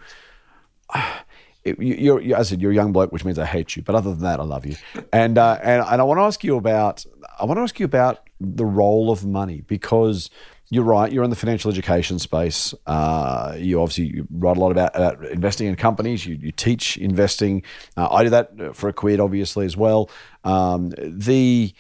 it, 1.64 1.78
you're, 1.78 2.20
you're, 2.20 2.37
as 2.37 2.48
I 2.48 2.50
said, 2.50 2.61
you're 2.61 2.72
a 2.72 2.74
young 2.74 2.92
bloke, 2.92 3.11
which 3.11 3.24
means 3.24 3.38
I 3.38 3.46
hate 3.46 3.74
you. 3.74 3.80
But 3.80 3.94
other 3.94 4.11
than 4.11 4.20
that, 4.20 4.38
I 4.38 4.44
love 4.44 4.66
you. 4.66 4.76
And, 5.14 5.38
uh, 5.38 5.59
and, 5.62 5.82
and 5.82 6.00
I 6.02 6.04
want 6.04 6.18
to 6.18 6.24
ask 6.24 6.44
you 6.44 6.59
about, 6.59 7.06
I 7.40 7.46
want 7.46 7.56
to 7.56 7.62
ask 7.62 7.80
you 7.80 7.87
about 7.87 8.28
the 8.38 8.66
role 8.66 9.11
of 9.11 9.24
money 9.24 9.62
because– 9.62 10.28
you're 10.68 10.85
right. 10.85 11.12
You're 11.12 11.24
in 11.24 11.31
the 11.31 11.37
financial 11.37 11.70
education 11.70 12.18
space. 12.18 12.74
Uh, 12.87 13.55
you 13.59 13.81
obviously 13.81 14.22
write 14.31 14.57
a 14.57 14.61
lot 14.61 14.72
about, 14.72 14.96
about 14.96 15.24
investing 15.26 15.68
in 15.68 15.76
companies. 15.76 16.26
You, 16.26 16.37
you 16.37 16.52
teach 16.52 16.96
investing. 16.96 17.62
Uh, 17.96 18.09
I 18.11 18.24
do 18.24 18.31
that 18.31 18.74
for 18.74 18.88
a 18.88 18.92
quid, 18.92 19.20
obviously, 19.20 19.64
as 19.64 19.76
well. 19.76 20.11
Um, 20.44 20.92
the 20.98 21.72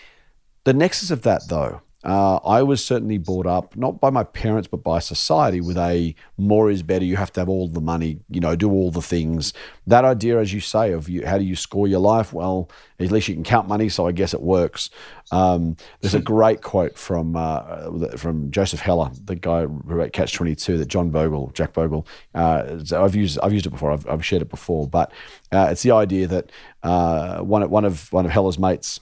the 0.64 0.72
nexus 0.72 1.10
of 1.10 1.22
that, 1.22 1.42
though, 1.48 1.80
uh, 2.06 2.36
I 2.36 2.62
was 2.62 2.84
certainly 2.84 3.18
brought 3.18 3.46
up 3.46 3.74
not 3.76 4.00
by 4.00 4.10
my 4.10 4.22
parents 4.22 4.68
but 4.68 4.84
by 4.84 5.00
society 5.00 5.60
with 5.60 5.76
a 5.76 6.14
more 6.38 6.70
is 6.70 6.84
better. 6.84 7.04
You 7.04 7.16
have 7.16 7.32
to 7.32 7.40
have 7.40 7.48
all 7.48 7.66
the 7.66 7.80
money, 7.80 8.20
you 8.30 8.38
know, 8.38 8.54
do 8.54 8.70
all 8.70 8.92
the 8.92 9.02
things. 9.02 9.52
That 9.88 10.04
idea, 10.04 10.38
as 10.38 10.52
you 10.52 10.60
say, 10.60 10.92
of 10.92 11.08
you, 11.08 11.26
how 11.26 11.36
do 11.36 11.42
you 11.44 11.56
score 11.56 11.88
your 11.88 11.98
life? 11.98 12.32
Well, 12.32 12.70
at 13.00 13.10
least 13.10 13.26
you 13.26 13.34
can 13.34 13.42
count 13.42 13.66
money, 13.66 13.88
so 13.88 14.06
I 14.06 14.12
guess 14.12 14.32
it 14.32 14.40
works. 14.40 14.88
Um, 15.32 15.76
there's 16.00 16.14
a 16.14 16.20
great 16.20 16.62
quote 16.62 16.96
from 16.96 17.34
uh, 17.34 18.16
from 18.16 18.52
Joseph 18.52 18.80
Heller, 18.80 19.10
the 19.24 19.34
guy 19.34 19.62
who 19.62 19.82
wrote 19.84 20.12
Catch 20.12 20.32
Twenty 20.34 20.54
Two, 20.54 20.78
that 20.78 20.86
John 20.86 21.10
Bogle, 21.10 21.50
Jack 21.54 21.72
Bogle. 21.72 22.06
Uh, 22.36 22.78
I've 22.92 23.16
used 23.16 23.40
I've 23.42 23.52
used 23.52 23.66
it 23.66 23.70
before. 23.70 23.90
I've, 23.90 24.08
I've 24.08 24.24
shared 24.24 24.42
it 24.42 24.48
before, 24.48 24.86
but 24.86 25.10
uh, 25.50 25.68
it's 25.72 25.82
the 25.82 25.90
idea 25.90 26.28
that 26.28 26.52
uh, 26.84 27.40
one 27.40 27.68
one 27.68 27.84
of 27.84 28.12
one 28.12 28.24
of 28.24 28.30
Heller's 28.30 28.60
mates 28.60 29.00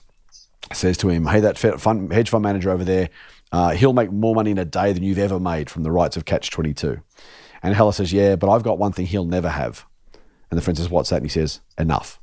says 0.73 0.97
to 0.97 1.09
him, 1.09 1.27
"Hey, 1.27 1.39
that 1.39 1.57
fund, 1.57 2.11
hedge 2.11 2.29
fund 2.29 2.43
manager 2.43 2.71
over 2.71 2.83
there, 2.83 3.09
uh, 3.51 3.71
he'll 3.71 3.93
make 3.93 4.11
more 4.11 4.35
money 4.35 4.51
in 4.51 4.57
a 4.57 4.65
day 4.65 4.93
than 4.93 5.03
you've 5.03 5.19
ever 5.19 5.39
made 5.39 5.69
from 5.69 5.83
the 5.83 5.91
rights 5.91 6.17
of 6.17 6.25
Catch 6.25 6.49
22." 6.51 6.99
And 7.61 7.75
Heller 7.75 7.91
says, 7.91 8.13
"Yeah, 8.13 8.35
but 8.35 8.49
I've 8.49 8.63
got 8.63 8.77
one 8.77 8.91
thing 8.91 9.05
he'll 9.05 9.25
never 9.25 9.49
have." 9.49 9.85
And 10.49 10.57
the 10.57 10.61
friend 10.61 10.77
says, 10.77 10.89
"What's 10.89 11.09
that?" 11.09 11.17
And 11.17 11.25
he 11.25 11.29
says, 11.29 11.61
"Enough." 11.77 12.19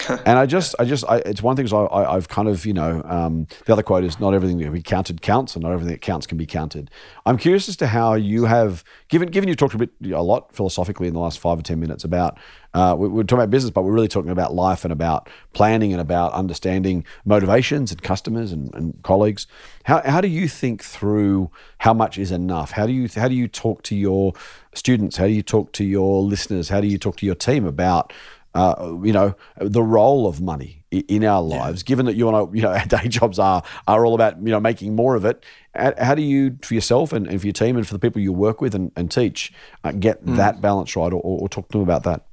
and 0.08 0.38
I 0.38 0.46
just, 0.46 0.74
I 0.78 0.84
just, 0.84 1.04
I, 1.08 1.18
it's 1.18 1.42
one 1.42 1.56
thing. 1.56 1.66
So 1.66 1.88
I, 1.88 2.14
have 2.14 2.28
kind 2.28 2.48
of, 2.48 2.66
you 2.66 2.72
know, 2.72 3.02
um, 3.04 3.46
the 3.66 3.72
other 3.72 3.82
quote 3.82 4.04
is, 4.04 4.18
"Not 4.18 4.34
everything 4.34 4.58
that 4.58 4.64
can 4.64 4.72
be 4.72 4.82
counted 4.82 5.22
counts, 5.22 5.54
and 5.54 5.62
not 5.62 5.72
everything 5.72 5.92
that 5.92 6.00
counts 6.00 6.26
can 6.26 6.38
be 6.38 6.46
counted." 6.46 6.90
I'm 7.26 7.38
curious 7.38 7.68
as 7.68 7.76
to 7.76 7.86
how 7.86 8.14
you 8.14 8.44
have 8.44 8.84
given, 9.08 9.30
given 9.30 9.48
you 9.48 9.54
talked 9.54 9.74
a 9.74 9.78
bit, 9.78 9.90
a 10.12 10.22
lot 10.22 10.54
philosophically 10.54 11.08
in 11.08 11.14
the 11.14 11.20
last 11.20 11.38
five 11.38 11.58
or 11.58 11.62
ten 11.62 11.80
minutes 11.80 12.04
about. 12.04 12.38
Uh, 12.74 12.96
we, 12.98 13.06
we're 13.06 13.22
talking 13.22 13.38
about 13.38 13.50
business, 13.50 13.70
but 13.70 13.82
we're 13.82 13.92
really 13.92 14.08
talking 14.08 14.32
about 14.32 14.52
life 14.52 14.84
and 14.84 14.92
about 14.92 15.30
planning 15.52 15.92
and 15.92 16.00
about 16.00 16.32
understanding 16.32 17.04
motivations 17.24 17.92
and 17.92 18.02
customers 18.02 18.50
and, 18.50 18.74
and 18.74 19.00
colleagues. 19.04 19.46
How, 19.84 20.02
how 20.04 20.20
do 20.20 20.26
you 20.26 20.48
think 20.48 20.82
through 20.82 21.52
how 21.78 21.94
much 21.94 22.18
is 22.18 22.32
enough? 22.32 22.72
How 22.72 22.86
do 22.86 22.92
you 22.92 23.08
how 23.14 23.28
do 23.28 23.34
you 23.34 23.46
talk 23.46 23.82
to 23.84 23.94
your 23.94 24.32
students? 24.74 25.16
How 25.16 25.26
do 25.26 25.32
you 25.32 25.42
talk 25.42 25.72
to 25.74 25.84
your 25.84 26.22
listeners? 26.22 26.68
How 26.68 26.80
do 26.80 26.88
you 26.88 26.98
talk 26.98 27.16
to 27.18 27.26
your 27.26 27.36
team 27.36 27.64
about 27.64 28.12
uh, 28.54 28.96
you 29.02 29.12
know, 29.12 29.34
the 29.58 29.82
role 29.82 30.26
of 30.26 30.40
money 30.40 30.84
in 30.90 31.24
our 31.24 31.42
lives, 31.42 31.82
yeah. 31.82 31.86
given 31.86 32.06
that 32.06 32.14
you 32.14 32.26
want 32.26 32.50
to, 32.52 32.56
you 32.56 32.62
know, 32.62 32.70
our 32.72 32.86
day 32.86 33.08
jobs 33.08 33.38
are 33.38 33.62
are 33.88 34.06
all 34.06 34.14
about, 34.14 34.38
you 34.38 34.50
know, 34.50 34.60
making 34.60 34.94
more 34.94 35.16
of 35.16 35.24
it. 35.24 35.44
How 35.74 36.14
do 36.14 36.22
you, 36.22 36.56
for 36.62 36.74
yourself 36.74 37.12
and, 37.12 37.26
and 37.26 37.40
for 37.40 37.46
your 37.46 37.52
team 37.52 37.76
and 37.76 37.86
for 37.86 37.94
the 37.94 37.98
people 37.98 38.22
you 38.22 38.32
work 38.32 38.60
with 38.60 38.76
and, 38.76 38.92
and 38.94 39.10
teach, 39.10 39.52
uh, 39.82 39.90
get 39.90 40.24
mm. 40.24 40.36
that 40.36 40.60
balance 40.60 40.94
right 40.94 41.12
or, 41.12 41.20
or, 41.20 41.48
talk 41.48 41.68
to 41.70 41.78
them 41.78 41.82
about 41.82 42.04
that? 42.04 42.26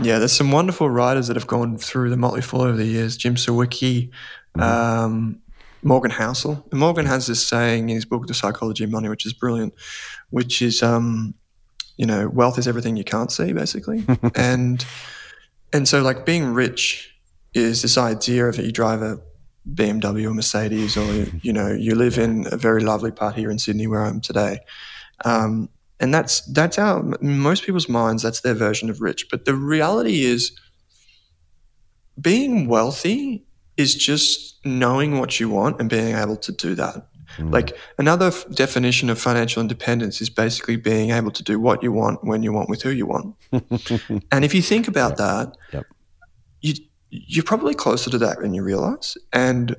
Yeah, 0.00 0.20
there's 0.20 0.32
some 0.32 0.52
wonderful 0.52 0.88
writers 0.88 1.26
that 1.26 1.36
have 1.36 1.48
gone 1.48 1.78
through 1.78 2.10
the 2.10 2.16
Motley 2.16 2.42
Fool 2.42 2.62
over 2.62 2.76
the 2.76 2.84
years. 2.84 3.16
Jim 3.16 3.34
Sawicki, 3.34 4.10
mm. 4.56 4.62
um, 4.62 5.40
Morgan 5.82 6.12
Housel. 6.12 6.62
And 6.70 6.78
Morgan 6.78 7.06
has 7.06 7.26
this 7.26 7.44
saying 7.44 7.88
in 7.88 7.96
his 7.96 8.04
book, 8.04 8.28
The 8.28 8.34
Psychology 8.34 8.84
of 8.84 8.90
Money, 8.90 9.08
which 9.08 9.26
is 9.26 9.32
brilliant, 9.32 9.74
which 10.30 10.62
is, 10.62 10.80
um, 10.80 11.34
you 11.98 12.06
know, 12.06 12.28
wealth 12.28 12.58
is 12.58 12.66
everything 12.66 12.96
you 12.96 13.04
can't 13.04 13.30
see, 13.30 13.52
basically. 13.52 14.06
and 14.34 14.86
and 15.72 15.86
so 15.86 16.00
like 16.00 16.24
being 16.24 16.54
rich 16.54 17.14
is 17.52 17.82
this 17.82 17.98
idea 17.98 18.46
of 18.46 18.56
that 18.56 18.64
you 18.64 18.72
drive 18.72 19.02
a 19.02 19.20
BMW 19.74 20.30
or 20.30 20.34
Mercedes, 20.34 20.96
or 20.96 21.26
you 21.42 21.52
know, 21.52 21.70
you 21.72 21.94
live 21.94 22.16
in 22.16 22.46
a 22.50 22.56
very 22.56 22.82
lovely 22.82 23.10
part 23.10 23.34
here 23.34 23.50
in 23.50 23.58
Sydney 23.58 23.86
where 23.86 24.02
I'm 24.02 24.20
today. 24.20 24.60
Um, 25.24 25.68
and 26.00 26.14
that's 26.14 26.40
that's 26.52 26.76
how 26.76 27.12
most 27.20 27.64
people's 27.64 27.88
minds 27.88 28.22
that's 28.22 28.40
their 28.40 28.54
version 28.54 28.88
of 28.88 29.00
rich. 29.00 29.28
But 29.28 29.44
the 29.44 29.54
reality 29.54 30.22
is, 30.22 30.52
being 32.20 32.68
wealthy 32.68 33.44
is 33.76 33.94
just 33.94 34.64
knowing 34.64 35.18
what 35.18 35.40
you 35.40 35.48
want 35.48 35.80
and 35.80 35.90
being 35.90 36.14
able 36.14 36.36
to 36.36 36.52
do 36.52 36.76
that. 36.76 37.08
Mm. 37.36 37.52
Like 37.52 37.76
another 37.98 38.26
f- 38.26 38.48
definition 38.50 39.10
of 39.10 39.20
financial 39.20 39.60
independence 39.60 40.20
is 40.20 40.30
basically 40.30 40.76
being 40.76 41.10
able 41.10 41.30
to 41.30 41.42
do 41.42 41.60
what 41.60 41.82
you 41.82 41.92
want 41.92 42.24
when 42.24 42.42
you 42.42 42.52
want 42.52 42.68
with 42.68 42.82
who 42.82 42.90
you 42.90 43.06
want. 43.06 43.36
and 44.32 44.44
if 44.44 44.54
you 44.54 44.62
think 44.62 44.88
about 44.88 45.10
yep. 45.10 45.18
that, 45.18 45.56
yep. 45.72 45.86
you 46.60 46.74
you're 47.10 47.44
probably 47.44 47.74
closer 47.74 48.10
to 48.10 48.18
that 48.18 48.40
than 48.40 48.52
you 48.54 48.62
realize. 48.62 49.16
And 49.32 49.76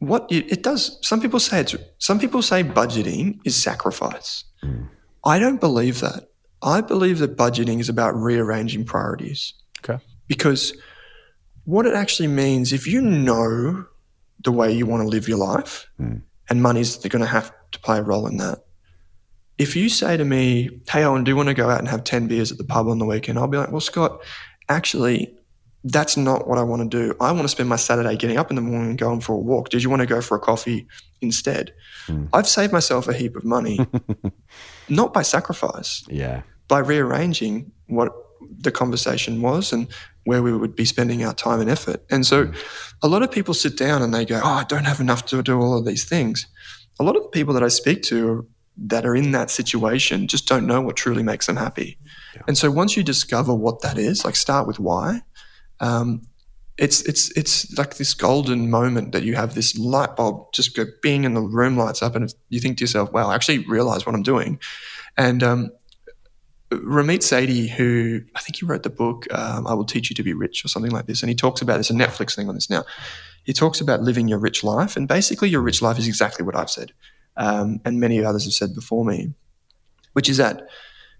what 0.00 0.30
you, 0.30 0.44
it 0.48 0.62
does, 0.62 0.98
some 1.02 1.20
people 1.20 1.38
say 1.38 1.60
it's 1.60 1.76
some 1.98 2.18
people 2.18 2.42
say 2.42 2.64
budgeting 2.64 3.40
is 3.44 3.60
sacrifice. 3.60 4.44
Mm. 4.62 4.88
I 5.24 5.38
don't 5.38 5.60
believe 5.60 6.00
that. 6.00 6.28
I 6.62 6.80
believe 6.80 7.18
that 7.18 7.36
budgeting 7.36 7.80
is 7.80 7.88
about 7.88 8.14
rearranging 8.14 8.84
priorities. 8.84 9.54
Okay. 9.78 10.02
Because 10.26 10.72
what 11.64 11.86
it 11.86 11.94
actually 11.94 12.28
means, 12.28 12.72
if 12.72 12.86
you 12.86 13.00
know 13.00 13.84
the 14.42 14.52
way 14.52 14.72
you 14.72 14.86
want 14.86 15.02
to 15.02 15.08
live 15.08 15.28
your 15.28 15.38
life, 15.38 15.88
mm 16.00 16.22
and 16.48 16.62
money's 16.62 16.96
going 16.96 17.22
to 17.22 17.26
have 17.26 17.52
to 17.72 17.78
play 17.80 17.98
a 17.98 18.02
role 18.02 18.26
in 18.26 18.36
that. 18.38 18.64
If 19.58 19.76
you 19.76 19.88
say 19.88 20.16
to 20.16 20.24
me, 20.24 20.70
"Hey, 20.88 21.04
Owen, 21.04 21.24
do 21.24 21.30
you 21.30 21.36
want 21.36 21.48
to 21.48 21.54
go 21.54 21.68
out 21.68 21.78
and 21.78 21.88
have 21.88 22.04
ten 22.04 22.26
beers 22.26 22.50
at 22.50 22.58
the 22.58 22.64
pub 22.64 22.88
on 22.88 22.98
the 22.98 23.04
weekend?" 23.04 23.38
I'll 23.38 23.48
be 23.48 23.58
like, 23.58 23.70
"Well, 23.70 23.80
Scott, 23.80 24.20
actually, 24.68 25.34
that's 25.84 26.16
not 26.16 26.48
what 26.48 26.58
I 26.58 26.62
want 26.62 26.82
to 26.82 26.88
do. 26.88 27.14
I 27.20 27.32
want 27.32 27.42
to 27.42 27.48
spend 27.48 27.68
my 27.68 27.76
Saturday 27.76 28.16
getting 28.16 28.38
up 28.38 28.50
in 28.50 28.56
the 28.56 28.62
morning 28.62 28.90
and 28.90 28.98
going 28.98 29.20
for 29.20 29.34
a 29.34 29.38
walk. 29.38 29.68
Did 29.68 29.82
you 29.82 29.90
want 29.90 30.00
to 30.00 30.06
go 30.06 30.20
for 30.20 30.36
a 30.36 30.40
coffee 30.40 30.86
instead?" 31.20 31.72
Mm. 32.06 32.28
I've 32.32 32.48
saved 32.48 32.72
myself 32.72 33.08
a 33.08 33.12
heap 33.12 33.36
of 33.36 33.44
money, 33.44 33.78
not 34.88 35.12
by 35.12 35.22
sacrifice. 35.22 36.04
Yeah. 36.08 36.42
By 36.68 36.78
rearranging 36.78 37.72
what 37.86 38.12
the 38.58 38.70
conversation 38.70 39.42
was 39.42 39.72
and 39.72 39.88
where 40.24 40.42
we 40.42 40.56
would 40.56 40.76
be 40.76 40.84
spending 40.84 41.24
our 41.24 41.34
time 41.34 41.60
and 41.60 41.70
effort. 41.70 42.04
And 42.10 42.24
so 42.26 42.52
a 43.02 43.08
lot 43.08 43.22
of 43.22 43.30
people 43.30 43.54
sit 43.54 43.76
down 43.76 44.02
and 44.02 44.14
they 44.14 44.24
go, 44.24 44.40
Oh, 44.42 44.48
I 44.48 44.64
don't 44.64 44.84
have 44.84 45.00
enough 45.00 45.26
to 45.26 45.42
do 45.42 45.60
all 45.60 45.76
of 45.76 45.84
these 45.84 46.04
things. 46.04 46.46
A 47.00 47.04
lot 47.04 47.16
of 47.16 47.22
the 47.22 47.28
people 47.28 47.54
that 47.54 47.62
I 47.62 47.68
speak 47.68 48.02
to 48.04 48.46
that 48.76 49.04
are 49.04 49.14
in 49.14 49.32
that 49.32 49.50
situation 49.50 50.28
just 50.28 50.48
don't 50.48 50.66
know 50.66 50.80
what 50.80 50.96
truly 50.96 51.22
makes 51.22 51.46
them 51.46 51.56
happy. 51.56 51.98
Yeah. 52.34 52.42
And 52.48 52.56
so 52.56 52.70
once 52.70 52.96
you 52.96 53.02
discover 53.02 53.54
what 53.54 53.82
that 53.82 53.98
is, 53.98 54.24
like 54.24 54.36
start 54.36 54.66
with 54.66 54.78
why, 54.78 55.22
um, 55.80 56.22
it's 56.78 57.02
it's 57.02 57.30
it's 57.36 57.76
like 57.76 57.96
this 57.96 58.14
golden 58.14 58.70
moment 58.70 59.12
that 59.12 59.24
you 59.24 59.34
have 59.34 59.54
this 59.54 59.76
light 59.76 60.16
bulb 60.16 60.52
just 60.52 60.74
go 60.74 60.84
being 61.02 61.24
in 61.24 61.34
the 61.34 61.40
room 61.40 61.76
lights 61.76 62.02
up 62.02 62.16
and 62.16 62.32
you 62.48 62.60
think 62.60 62.78
to 62.78 62.84
yourself, 62.84 63.12
wow, 63.12 63.28
I 63.28 63.34
actually 63.34 63.58
realize 63.66 64.06
what 64.06 64.14
I'm 64.14 64.22
doing. 64.22 64.58
And 65.16 65.42
um, 65.42 65.70
Ramit 66.78 67.18
Sethi, 67.18 67.68
who 67.68 68.20
I 68.34 68.40
think 68.40 68.56
he 68.56 68.66
wrote 68.66 68.82
the 68.82 68.90
book 68.90 69.32
um, 69.32 69.66
"I 69.66 69.74
Will 69.74 69.84
Teach 69.84 70.10
You 70.10 70.14
to 70.16 70.22
Be 70.22 70.32
Rich" 70.32 70.64
or 70.64 70.68
something 70.68 70.90
like 70.90 71.06
this, 71.06 71.22
and 71.22 71.28
he 71.28 71.34
talks 71.34 71.62
about 71.62 71.74
there's 71.74 71.90
a 71.90 71.94
Netflix 71.94 72.34
thing 72.34 72.48
on 72.48 72.54
this 72.54 72.70
now. 72.70 72.84
He 73.44 73.52
talks 73.52 73.80
about 73.80 74.02
living 74.02 74.28
your 74.28 74.38
rich 74.38 74.62
life, 74.62 74.96
and 74.96 75.08
basically, 75.08 75.48
your 75.48 75.62
rich 75.62 75.82
life 75.82 75.98
is 75.98 76.06
exactly 76.06 76.44
what 76.44 76.56
I've 76.56 76.70
said, 76.70 76.92
um, 77.36 77.80
and 77.84 78.00
many 78.00 78.24
others 78.24 78.44
have 78.44 78.52
said 78.52 78.74
before 78.74 79.04
me, 79.04 79.34
which 80.12 80.28
is 80.28 80.36
that 80.36 80.68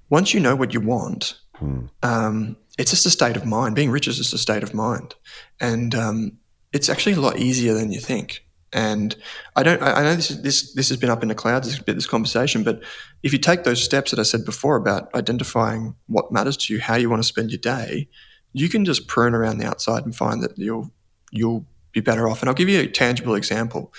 once 0.08 0.34
you 0.34 0.40
know 0.40 0.54
what 0.54 0.72
you 0.74 0.80
want, 0.80 1.40
hmm. 1.56 1.86
um, 2.02 2.56
it's 2.78 2.90
just 2.90 3.06
a 3.06 3.10
state 3.10 3.36
of 3.36 3.44
mind. 3.44 3.74
Being 3.74 3.90
rich 3.90 4.08
is 4.08 4.18
just 4.18 4.34
a 4.34 4.38
state 4.38 4.62
of 4.62 4.74
mind, 4.74 5.14
and 5.60 5.94
um, 5.94 6.38
it's 6.72 6.88
actually 6.88 7.14
a 7.14 7.20
lot 7.20 7.38
easier 7.38 7.74
than 7.74 7.92
you 7.92 8.00
think. 8.00 8.44
And 8.72 9.14
I 9.54 9.62
don't. 9.62 9.82
I 9.82 10.02
know 10.02 10.14
this 10.14 10.30
is, 10.30 10.42
this 10.42 10.72
this 10.72 10.88
has 10.88 10.96
been 10.96 11.10
up 11.10 11.22
in 11.22 11.28
the 11.28 11.34
clouds 11.34 11.68
this 11.68 11.78
bit 11.78 11.94
this 11.94 12.06
conversation, 12.06 12.62
but 12.62 12.82
if 13.22 13.32
you 13.32 13.38
take 13.38 13.64
those 13.64 13.82
steps 13.82 14.10
that 14.10 14.20
I 14.20 14.22
said 14.22 14.44
before 14.44 14.76
about 14.76 15.14
identifying 15.14 15.94
what 16.06 16.32
matters 16.32 16.56
to 16.58 16.74
you, 16.74 16.80
how 16.80 16.94
you 16.94 17.10
want 17.10 17.22
to 17.22 17.28
spend 17.28 17.50
your 17.50 17.58
day, 17.58 18.08
you 18.52 18.68
can 18.70 18.84
just 18.84 19.08
prune 19.08 19.34
around 19.34 19.58
the 19.58 19.66
outside 19.66 20.04
and 20.04 20.16
find 20.16 20.42
that 20.42 20.56
you'll 20.56 20.90
you'll 21.30 21.66
be 21.92 22.00
better 22.00 22.28
off. 22.28 22.40
And 22.40 22.48
I'll 22.48 22.54
give 22.54 22.70
you 22.70 22.80
a 22.80 22.86
tangible 22.86 23.34
example. 23.34 23.92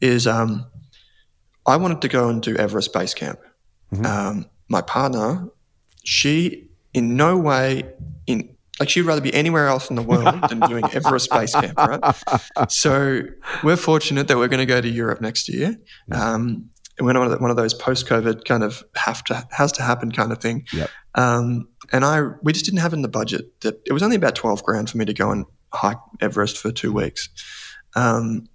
Is 0.00 0.26
um, 0.26 0.66
I 1.66 1.76
wanted 1.76 2.02
to 2.02 2.08
go 2.08 2.28
and 2.28 2.42
do 2.42 2.54
Everest 2.56 2.92
Base 2.92 3.14
Camp. 3.14 3.40
Mm-hmm. 3.92 4.04
Um, 4.04 4.46
my 4.68 4.82
partner, 4.82 5.48
she 6.04 6.68
in 6.92 7.16
no 7.16 7.38
way 7.38 7.84
in 8.26 8.56
like 8.80 8.88
she'd 8.88 9.02
rather 9.02 9.20
be 9.20 9.32
anywhere 9.34 9.66
else 9.66 9.90
in 9.90 9.96
the 9.96 10.02
world 10.02 10.42
than 10.48 10.60
doing 10.60 10.84
Everest 10.92 11.30
Base 11.30 11.52
Camp, 11.52 11.78
right? 11.78 12.14
So 12.70 13.22
we're 13.62 13.76
fortunate 13.76 14.28
that 14.28 14.36
we're 14.38 14.48
going 14.48 14.60
to 14.60 14.66
go 14.66 14.80
to 14.80 14.88
Europe 14.88 15.20
next 15.20 15.48
year. 15.48 15.76
Um, 16.12 16.70
and 16.98 17.06
we're 17.06 17.18
one 17.18 17.32
of, 17.32 17.40
one 17.40 17.50
of 17.50 17.56
those 17.56 17.74
post-COVID 17.74 18.44
kind 18.44 18.64
of 18.64 18.82
have 18.96 19.22
to 19.24 19.46
has 19.52 19.72
to 19.72 19.82
happen 19.82 20.10
kind 20.10 20.32
of 20.32 20.38
thing. 20.38 20.66
Yep. 20.72 20.90
Um, 21.14 21.68
and 21.92 22.04
I 22.04 22.22
we 22.42 22.52
just 22.52 22.64
didn't 22.64 22.80
have 22.80 22.92
in 22.92 23.02
the 23.02 23.08
budget 23.08 23.60
that 23.60 23.80
it 23.86 23.92
was 23.92 24.02
only 24.02 24.16
about 24.16 24.34
twelve 24.34 24.62
grand 24.64 24.90
for 24.90 24.98
me 24.98 25.04
to 25.04 25.14
go 25.14 25.30
and 25.30 25.44
hike 25.72 25.98
Everest 26.20 26.58
for 26.58 26.72
two 26.72 26.92
weeks. 26.92 27.28
Um, 27.94 28.48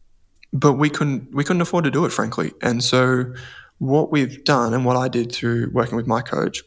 but 0.52 0.74
we 0.74 0.90
couldn't 0.90 1.34
we 1.34 1.44
couldn't 1.44 1.62
afford 1.62 1.86
to 1.86 1.92
do 1.92 2.06
it, 2.06 2.12
frankly. 2.12 2.52
And 2.62 2.84
so 2.84 3.34
what 3.80 4.12
we've 4.12 4.44
done 4.44 4.74
and 4.74 4.86
what 4.86 4.96
I 4.96 5.08
did 5.08 5.32
through 5.32 5.72
working 5.74 5.96
with 5.96 6.08
my 6.08 6.22
coach 6.22 6.62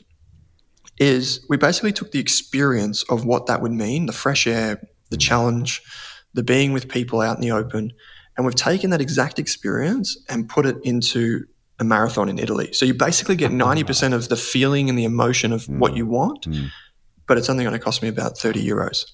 is 0.98 1.44
we 1.48 1.56
basically 1.56 1.92
took 1.92 2.12
the 2.12 2.18
experience 2.18 3.02
of 3.04 3.24
what 3.24 3.46
that 3.46 3.60
would 3.60 3.72
mean 3.72 4.06
the 4.06 4.12
fresh 4.12 4.46
air, 4.46 4.80
the 5.10 5.16
challenge, 5.16 5.82
the 6.34 6.42
being 6.42 6.72
with 6.72 6.88
people 6.88 7.20
out 7.20 7.36
in 7.36 7.42
the 7.42 7.50
open. 7.50 7.92
And 8.36 8.44
we've 8.44 8.54
taken 8.54 8.90
that 8.90 9.00
exact 9.00 9.38
experience 9.38 10.16
and 10.28 10.48
put 10.48 10.66
it 10.66 10.76
into 10.84 11.46
a 11.78 11.84
marathon 11.84 12.28
in 12.28 12.38
Italy. 12.38 12.72
So 12.72 12.86
you 12.86 12.94
basically 12.94 13.36
get 13.36 13.50
90% 13.50 14.12
of 14.14 14.28
the 14.28 14.36
feeling 14.36 14.88
and 14.88 14.98
the 14.98 15.04
emotion 15.04 15.52
of 15.52 15.64
mm. 15.64 15.78
what 15.78 15.96
you 15.96 16.06
want, 16.06 16.46
mm. 16.46 16.70
but 17.26 17.38
it's 17.38 17.50
only 17.50 17.64
going 17.64 17.74
to 17.74 17.82
cost 17.82 18.02
me 18.02 18.08
about 18.08 18.38
30 18.38 18.66
euros. 18.66 19.04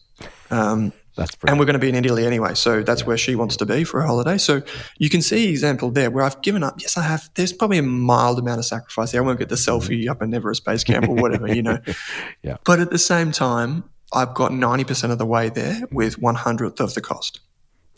Um, 0.51 0.93
That's 1.15 1.37
and 1.47 1.59
we're 1.59 1.67
going 1.67 1.75
to 1.75 1.79
be 1.79 1.91
in 1.91 1.95
Italy 1.95 2.27
anyway, 2.27 2.55
so 2.55 2.83
that's 2.83 3.03
yeah. 3.03 3.07
where 3.07 3.19
she 3.19 3.35
wants 3.35 3.57
to 3.59 3.67
be 3.67 3.85
for 3.85 4.01
a 4.01 4.07
holiday. 4.07 4.39
So 4.39 4.63
you 4.99 5.11
can 5.11 5.21
see 5.21 5.51
example 5.51 5.91
there 5.91 6.11
where 6.11 6.25
I've 6.25 6.41
given 6.41 6.63
up. 6.63 6.81
Yes, 6.81 6.97
I 6.97 7.03
have. 7.03 7.29
There's 7.35 7.53
probably 7.53 7.79
a 7.79 7.83
mild 7.83 8.39
amount 8.39 8.61
of 8.61 8.65
sacrifice 8.65 9.13
there. 9.13 9.23
I 9.23 9.27
won't 9.27 9.39
get 9.39 9.51
the 9.51 9.57
selfie 9.57 10.09
up 10.09 10.23
in 10.23 10.33
Everest 10.33 10.65
Base 10.65 10.85
Camp 10.85 11.09
or 11.09 11.15
whatever, 11.15 11.53
you 11.53 11.63
know. 11.63 11.79
yeah. 12.43 12.57
But 12.65 12.81
at 12.81 12.91
the 12.91 12.99
same 12.99 13.31
time, 13.31 13.85
I've 14.13 14.35
got 14.35 14.53
90% 14.53 15.11
of 15.11 15.19
the 15.19 15.27
way 15.27 15.49
there 15.51 15.83
with 15.91 16.19
one 16.19 16.35
hundredth 16.35 16.81
of 16.81 16.95
the 16.95 17.01
cost. 17.01 17.41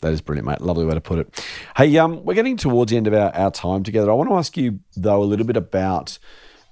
That 0.01 0.11
is 0.11 0.21
brilliant, 0.21 0.47
mate. 0.47 0.61
Lovely 0.61 0.85
way 0.85 0.93
to 0.93 1.01
put 1.01 1.19
it. 1.19 1.45
Hey, 1.77 1.97
um, 1.97 2.23
we're 2.25 2.33
getting 2.33 2.57
towards 2.57 2.91
the 2.91 2.97
end 2.97 3.07
of 3.07 3.13
our, 3.13 3.33
our 3.35 3.51
time 3.51 3.83
together. 3.83 4.11
I 4.11 4.13
want 4.13 4.29
to 4.29 4.35
ask 4.35 4.57
you, 4.57 4.81
though, 4.95 5.23
a 5.23 5.25
little 5.25 5.45
bit 5.45 5.57
about 5.57 6.19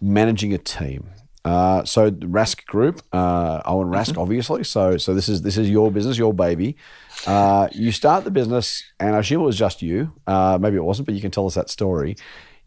managing 0.02 0.54
a 0.54 0.58
team. 0.58 1.10
Uh, 1.46 1.84
so 1.84 2.10
Rask 2.10 2.66
Group, 2.66 3.02
uh, 3.12 3.62
Owen 3.66 3.90
Rask, 3.90 4.12
mm-hmm. 4.12 4.20
obviously. 4.20 4.64
So 4.64 4.98
so 4.98 5.14
this 5.14 5.28
is 5.28 5.42
this 5.42 5.58
is 5.58 5.70
your 5.70 5.92
business, 5.92 6.18
your 6.18 6.34
baby. 6.34 6.78
Uh, 7.28 7.68
you 7.72 7.92
start 7.92 8.24
the 8.24 8.32
business, 8.32 8.84
and 9.00 9.16
I 9.16 9.20
assume 9.20 9.42
it 9.42 9.46
was 9.46 9.58
just 9.58 9.82
you. 9.82 10.14
Uh, 10.26 10.58
maybe 10.60 10.78
it 10.78 10.84
wasn't, 10.84 11.08
but 11.08 11.16
you 11.16 11.22
can 11.22 11.32
tell 11.32 11.46
us 11.46 11.56
that 11.56 11.70
story. 11.70 12.16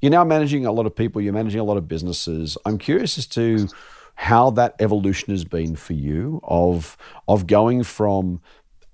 You're 0.01 0.11
now 0.11 0.25
managing 0.25 0.67
a 0.67 0.73
lot 0.73 0.87
of 0.87 0.95
people. 0.95 1.23
You're 1.23 1.33
managing 1.33 1.61
a 1.61 1.65
lot 1.65 1.79
of 1.79 1.89
businesses. 1.89 2.59
I'm 2.67 2.77
curious 2.77 3.17
as 3.17 3.27
to 3.29 3.69
how 4.15 4.51
that 4.51 4.75
evolution 4.79 5.33
has 5.33 5.45
been 5.45 5.77
for 5.77 5.93
you 5.93 6.41
of 6.43 6.97
of 7.29 7.47
going 7.47 7.83
from 7.83 8.41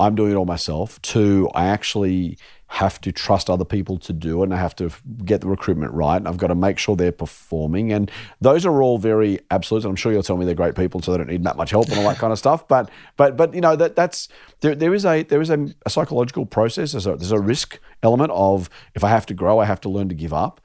I'm 0.03 0.15
doing 0.15 0.33
it 0.33 0.35
all 0.35 0.45
myself. 0.45 1.01
To 1.03 1.49
I 1.55 1.67
actually 1.67 2.37
have 2.73 2.99
to 2.99 3.13
trust 3.13 3.51
other 3.51 3.67
people 3.67 3.99
to 3.99 4.15
do 4.15 4.41
it 4.41 4.45
and 4.45 4.55
I 4.55 4.57
have 4.57 4.75
to 4.77 4.91
get 5.27 5.43
the 5.43 5.47
recruitment 5.47 5.93
right 5.93 6.17
and 6.17 6.27
I've 6.27 6.39
got 6.39 6.47
to 6.47 6.55
make 6.55 6.79
sure 6.79 6.97
they're 6.97 7.13
performing. 7.13 7.93
And 7.93 8.11
those 8.41 8.65
are 8.65 8.83
all 8.83 8.97
very 8.97 9.41
absolute 9.51 9.85
I'm 9.85 9.95
sure 9.95 10.11
you'll 10.11 10.23
tell 10.23 10.39
me 10.39 10.47
they're 10.47 10.55
great 10.55 10.75
people 10.75 11.03
so 11.03 11.13
they 11.13 11.19
don't 11.19 11.29
need 11.29 11.45
that 11.45 11.59
much 11.59 11.71
help 11.71 11.89
and 11.91 11.99
all 11.99 12.09
that 12.09 12.17
kind 12.17 12.33
of 12.33 12.39
stuff. 12.39 12.67
But 12.67 12.91
but 13.19 13.37
but 13.37 13.55
you 13.55 13.61
know 13.61 13.77
that 13.77 13.95
that's 13.95 14.29
there, 14.61 14.75
there 14.75 14.95
is 14.95 15.05
a 15.05 15.23
there 15.23 15.43
is 15.43 15.51
a, 15.51 15.69
a 15.85 15.91
psychological 15.91 16.47
process. 16.47 16.93
There's 16.93 17.07
a, 17.07 17.15
there's 17.15 17.31
a 17.31 17.39
risk 17.39 17.79
element 18.03 18.31
of 18.33 18.71
if 18.95 19.05
I 19.05 19.11
have 19.11 19.27
to 19.27 19.35
grow 19.35 19.59
I 19.59 19.67
have 19.67 19.81
to 19.83 19.91
learn 19.91 20.09
to 20.09 20.15
give 20.15 20.33
up 20.33 20.61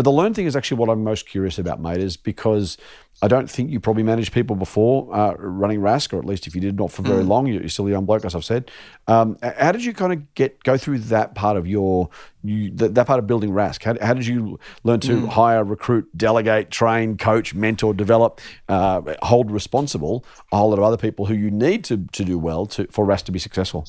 but 0.00 0.04
the 0.04 0.12
learn 0.12 0.32
thing 0.32 0.46
is 0.46 0.56
actually 0.56 0.78
what 0.78 0.88
I'm 0.88 1.04
most 1.04 1.28
curious 1.28 1.58
about, 1.58 1.78
mate, 1.78 1.98
is 1.98 2.16
because 2.16 2.78
I 3.20 3.28
don't 3.28 3.50
think 3.50 3.70
you 3.70 3.80
probably 3.80 4.02
managed 4.02 4.32
people 4.32 4.56
before 4.56 5.14
uh, 5.14 5.34
running 5.34 5.80
Rask, 5.80 6.14
or 6.14 6.18
at 6.18 6.24
least 6.24 6.46
if 6.46 6.54
you 6.54 6.60
did, 6.62 6.78
not 6.78 6.90
for 6.90 7.02
very 7.02 7.22
mm. 7.22 7.28
long. 7.28 7.46
You're 7.46 7.68
still 7.68 7.86
a 7.86 7.90
young 7.90 8.06
bloke, 8.06 8.24
as 8.24 8.34
I've 8.34 8.42
said. 8.42 8.70
Um, 9.08 9.36
how 9.42 9.72
did 9.72 9.84
you 9.84 9.92
kind 9.92 10.14
of 10.14 10.34
get 10.34 10.64
go 10.64 10.78
through 10.78 11.00
that 11.00 11.34
part 11.34 11.58
of 11.58 11.66
your 11.66 12.08
you, 12.42 12.70
that, 12.76 12.94
that 12.94 13.06
part 13.06 13.18
of 13.18 13.26
building 13.26 13.50
Rask? 13.50 13.84
How, 13.84 13.94
how 14.00 14.14
did 14.14 14.26
you 14.26 14.58
learn 14.84 15.00
to 15.00 15.20
mm. 15.20 15.28
hire, 15.28 15.62
recruit, 15.64 16.08
delegate, 16.16 16.70
train, 16.70 17.18
coach, 17.18 17.52
mentor, 17.54 17.92
develop, 17.92 18.40
uh, 18.70 19.02
hold 19.20 19.50
responsible 19.50 20.24
a 20.50 20.56
whole 20.56 20.70
lot 20.70 20.78
of 20.78 20.84
other 20.84 20.96
people 20.96 21.26
who 21.26 21.34
you 21.34 21.50
need 21.50 21.84
to 21.84 22.06
to 22.12 22.24
do 22.24 22.38
well 22.38 22.64
to 22.64 22.86
for 22.86 23.04
Rask 23.04 23.24
to 23.24 23.32
be 23.32 23.38
successful? 23.38 23.86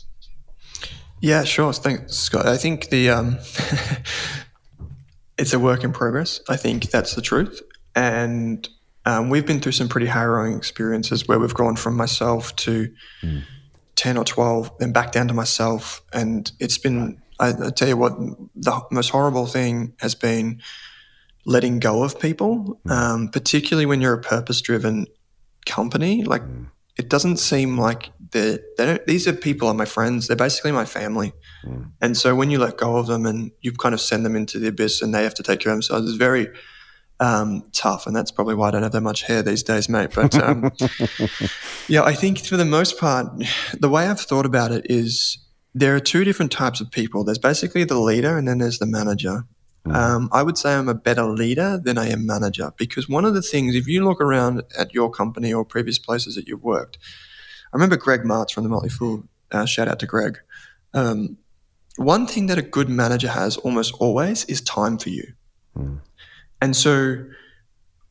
Yeah, 1.22 1.46
sure. 1.46 1.72
Thanks, 1.72 2.18
Scott. 2.18 2.48
I 2.48 2.58
think 2.58 2.90
the 2.90 3.12
um, 3.12 3.38
it's 5.42 5.54
a 5.54 5.60
work 5.60 5.84
in 5.84 5.92
progress. 5.92 6.40
I 6.48 6.56
think 6.56 6.92
that's 6.92 7.16
the 7.16 7.22
truth. 7.22 7.64
And 7.96 8.70
um, 9.08 9.32
we've 9.32 9.46
been 9.46 9.60
through 9.60 9.72
some 9.72 9.90
pretty 9.90 10.06
harrowing 10.06 10.56
experiences 10.56 11.28
where 11.28 11.40
we've 11.40 11.54
gone 11.54 11.76
from 11.76 11.98
myself 11.98 12.56
to 12.58 12.94
mm. 13.24 13.42
10 13.96 14.18
or 14.18 14.24
12, 14.24 14.78
then 14.78 14.92
back 14.92 15.12
down 15.12 15.28
to 15.30 15.34
myself. 15.34 16.04
And 16.14 16.50
it's 16.60 16.78
been, 16.78 17.20
I, 17.40 17.50
I, 17.50 17.70
tell 17.72 17.88
you 17.88 17.98
what, 17.98 18.20
the 18.56 18.82
most 18.92 19.10
horrible 19.10 19.48
thing 19.48 19.94
has 19.98 20.14
been 20.14 20.62
letting 21.44 21.80
go 21.80 22.04
of 22.04 22.20
people, 22.20 22.80
mm. 22.86 22.92
um, 22.92 23.30
particularly 23.30 23.88
when 23.88 24.00
you're 24.00 24.14
a 24.14 24.22
purpose 24.22 24.62
driven 24.62 25.08
company. 25.66 26.24
Like, 26.24 26.44
mm. 26.44 26.68
it 27.00 27.10
doesn't 27.10 27.38
seem 27.38 27.80
like 27.80 28.12
they're, 28.30 28.60
they 28.78 28.86
don't, 28.86 29.08
these 29.08 29.28
are 29.28 29.34
people 29.34 29.70
are 29.70 29.74
my 29.74 29.86
friends. 29.86 30.28
They're 30.28 30.38
basically 30.38 30.72
my 30.72 30.86
family. 30.86 31.34
Mm. 31.64 31.92
And 32.02 32.18
so 32.18 32.36
when 32.36 32.50
you 32.50 32.60
let 32.60 32.78
go 32.78 32.98
of 32.98 33.08
them 33.08 33.26
and 33.26 33.52
you 33.62 33.72
kind 33.72 33.94
of 33.94 34.02
send 34.02 34.26
them 34.26 34.36
into 34.36 34.60
the 34.60 34.68
abyss 34.68 35.02
and 35.02 35.14
they 35.14 35.24
have 35.24 35.34
to 35.36 35.44
take 35.44 35.60
care 35.60 35.72
of 35.72 35.76
themselves, 35.76 36.08
it's 36.08 36.18
very 36.18 36.50
um, 37.20 37.64
tough. 37.72 38.08
And 38.08 38.16
that's 38.16 38.32
probably 38.32 38.56
why 38.56 38.70
I 38.70 38.72
don't 38.72 38.84
have 38.84 38.92
that 38.92 39.02
much 39.02 39.24
hair 39.24 39.44
these 39.44 39.64
days, 39.64 39.88
mate. 39.88 40.12
But 40.14 40.36
um, 40.36 40.72
yeah, 41.88 42.04
I 42.04 42.14
think 42.14 42.46
for 42.46 42.58
the 42.58 42.66
most 42.66 43.00
part, 43.00 43.28
the 43.80 43.90
way 43.90 44.08
I've 44.08 44.20
thought 44.20 44.46
about 44.46 44.72
it 44.72 44.88
is 44.90 45.38
there 45.74 45.96
are 45.96 46.00
two 46.00 46.24
different 46.24 46.52
types 46.52 46.82
of 46.82 46.92
people. 46.92 47.24
There's 47.24 47.38
basically 47.38 47.84
the 47.84 48.00
leader 48.00 48.38
and 48.38 48.48
then 48.48 48.58
there's 48.58 48.80
the 48.80 48.86
manager. 48.86 49.46
Mm. 49.86 49.96
Um, 49.96 50.30
I 50.32 50.44
would 50.44 50.58
say 50.58 50.74
I'm 50.74 50.90
a 50.90 50.94
better 50.94 51.26
leader 51.26 51.80
than 51.82 51.98
I 51.98 52.10
am 52.10 52.26
manager 52.26 52.72
because 52.78 53.10
one 53.10 53.26
of 53.26 53.34
the 53.34 53.42
things, 53.42 53.76
if 53.76 53.88
you 53.88 54.04
look 54.04 54.22
around 54.22 54.64
at 54.78 54.94
your 54.94 55.10
company 55.10 55.54
or 55.54 55.66
previous 55.66 55.98
places 55.98 56.36
that 56.36 56.48
you've 56.48 56.64
worked, 56.64 56.98
I 57.74 57.78
remember 57.78 57.98
Greg 57.98 58.22
Martz 58.22 58.52
from 58.52 58.64
the 58.64 58.70
Motley 58.70 58.90
Fool. 58.90 59.24
Uh, 59.52 59.66
shout 59.66 59.88
out 59.88 60.00
to 60.00 60.06
Greg. 60.06 60.40
Um, 60.94 61.38
one 61.98 62.26
thing 62.26 62.48
that 62.48 62.58
a 62.58 62.62
good 62.62 62.90
manager 62.90 63.30
has 63.30 63.58
almost 63.58 63.94
always 64.00 64.46
is 64.46 64.62
time 64.62 64.98
for 64.98 65.10
you. 65.10 65.34
Mm. 65.78 66.00
And 66.62 66.76
so 66.76 67.26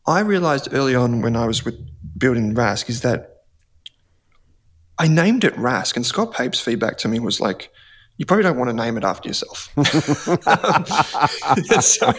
I 0.06 0.20
realized 0.20 0.68
early 0.72 0.94
on 0.94 1.22
when 1.22 1.36
I 1.36 1.46
was 1.46 1.64
with 1.64 1.78
building 2.18 2.54
Rask 2.54 2.88
is 2.88 3.02
that 3.02 3.44
I 4.98 5.08
named 5.08 5.44
it 5.44 5.54
Rask, 5.54 5.96
and 5.96 6.04
Scott 6.04 6.34
Pape's 6.34 6.60
feedback 6.60 6.98
to 6.98 7.08
me 7.08 7.20
was 7.20 7.40
like, 7.40 7.70
you 8.18 8.26
probably 8.26 8.42
don't 8.42 8.58
want 8.58 8.68
to 8.68 8.76
name 8.76 8.98
it 8.98 9.04
after 9.04 9.28
yourself. 9.28 9.70
um, 9.78 10.84
and 11.72 11.82
so, 11.82 12.12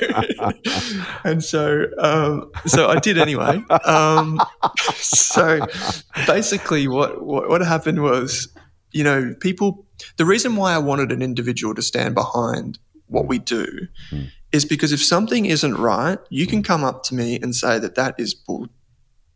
and 1.23 1.43
so, 1.43 1.85
um, 1.99 2.51
so 2.65 2.89
I 2.89 2.97
did 2.97 3.19
anyway. 3.19 3.63
Um, 3.85 4.41
so 4.95 5.67
basically, 6.25 6.87
what, 6.87 7.23
what, 7.23 7.49
what 7.49 7.61
happened 7.61 8.01
was, 8.01 8.47
you 8.91 9.03
know, 9.03 9.35
people. 9.39 9.85
The 10.17 10.25
reason 10.25 10.55
why 10.55 10.73
I 10.73 10.79
wanted 10.79 11.11
an 11.11 11.21
individual 11.21 11.75
to 11.75 11.81
stand 11.81 12.15
behind 12.15 12.79
what 13.07 13.27
we 13.27 13.37
do 13.37 13.87
mm. 14.09 14.29
is 14.51 14.65
because 14.65 14.91
if 14.91 15.03
something 15.03 15.45
isn't 15.45 15.75
right, 15.75 16.17
you 16.29 16.47
can 16.47 16.63
come 16.63 16.83
up 16.83 17.03
to 17.03 17.15
me 17.15 17.39
and 17.39 17.55
say 17.55 17.77
that 17.77 17.95
that 17.95 18.15
is 18.17 18.33
bull 18.33 18.67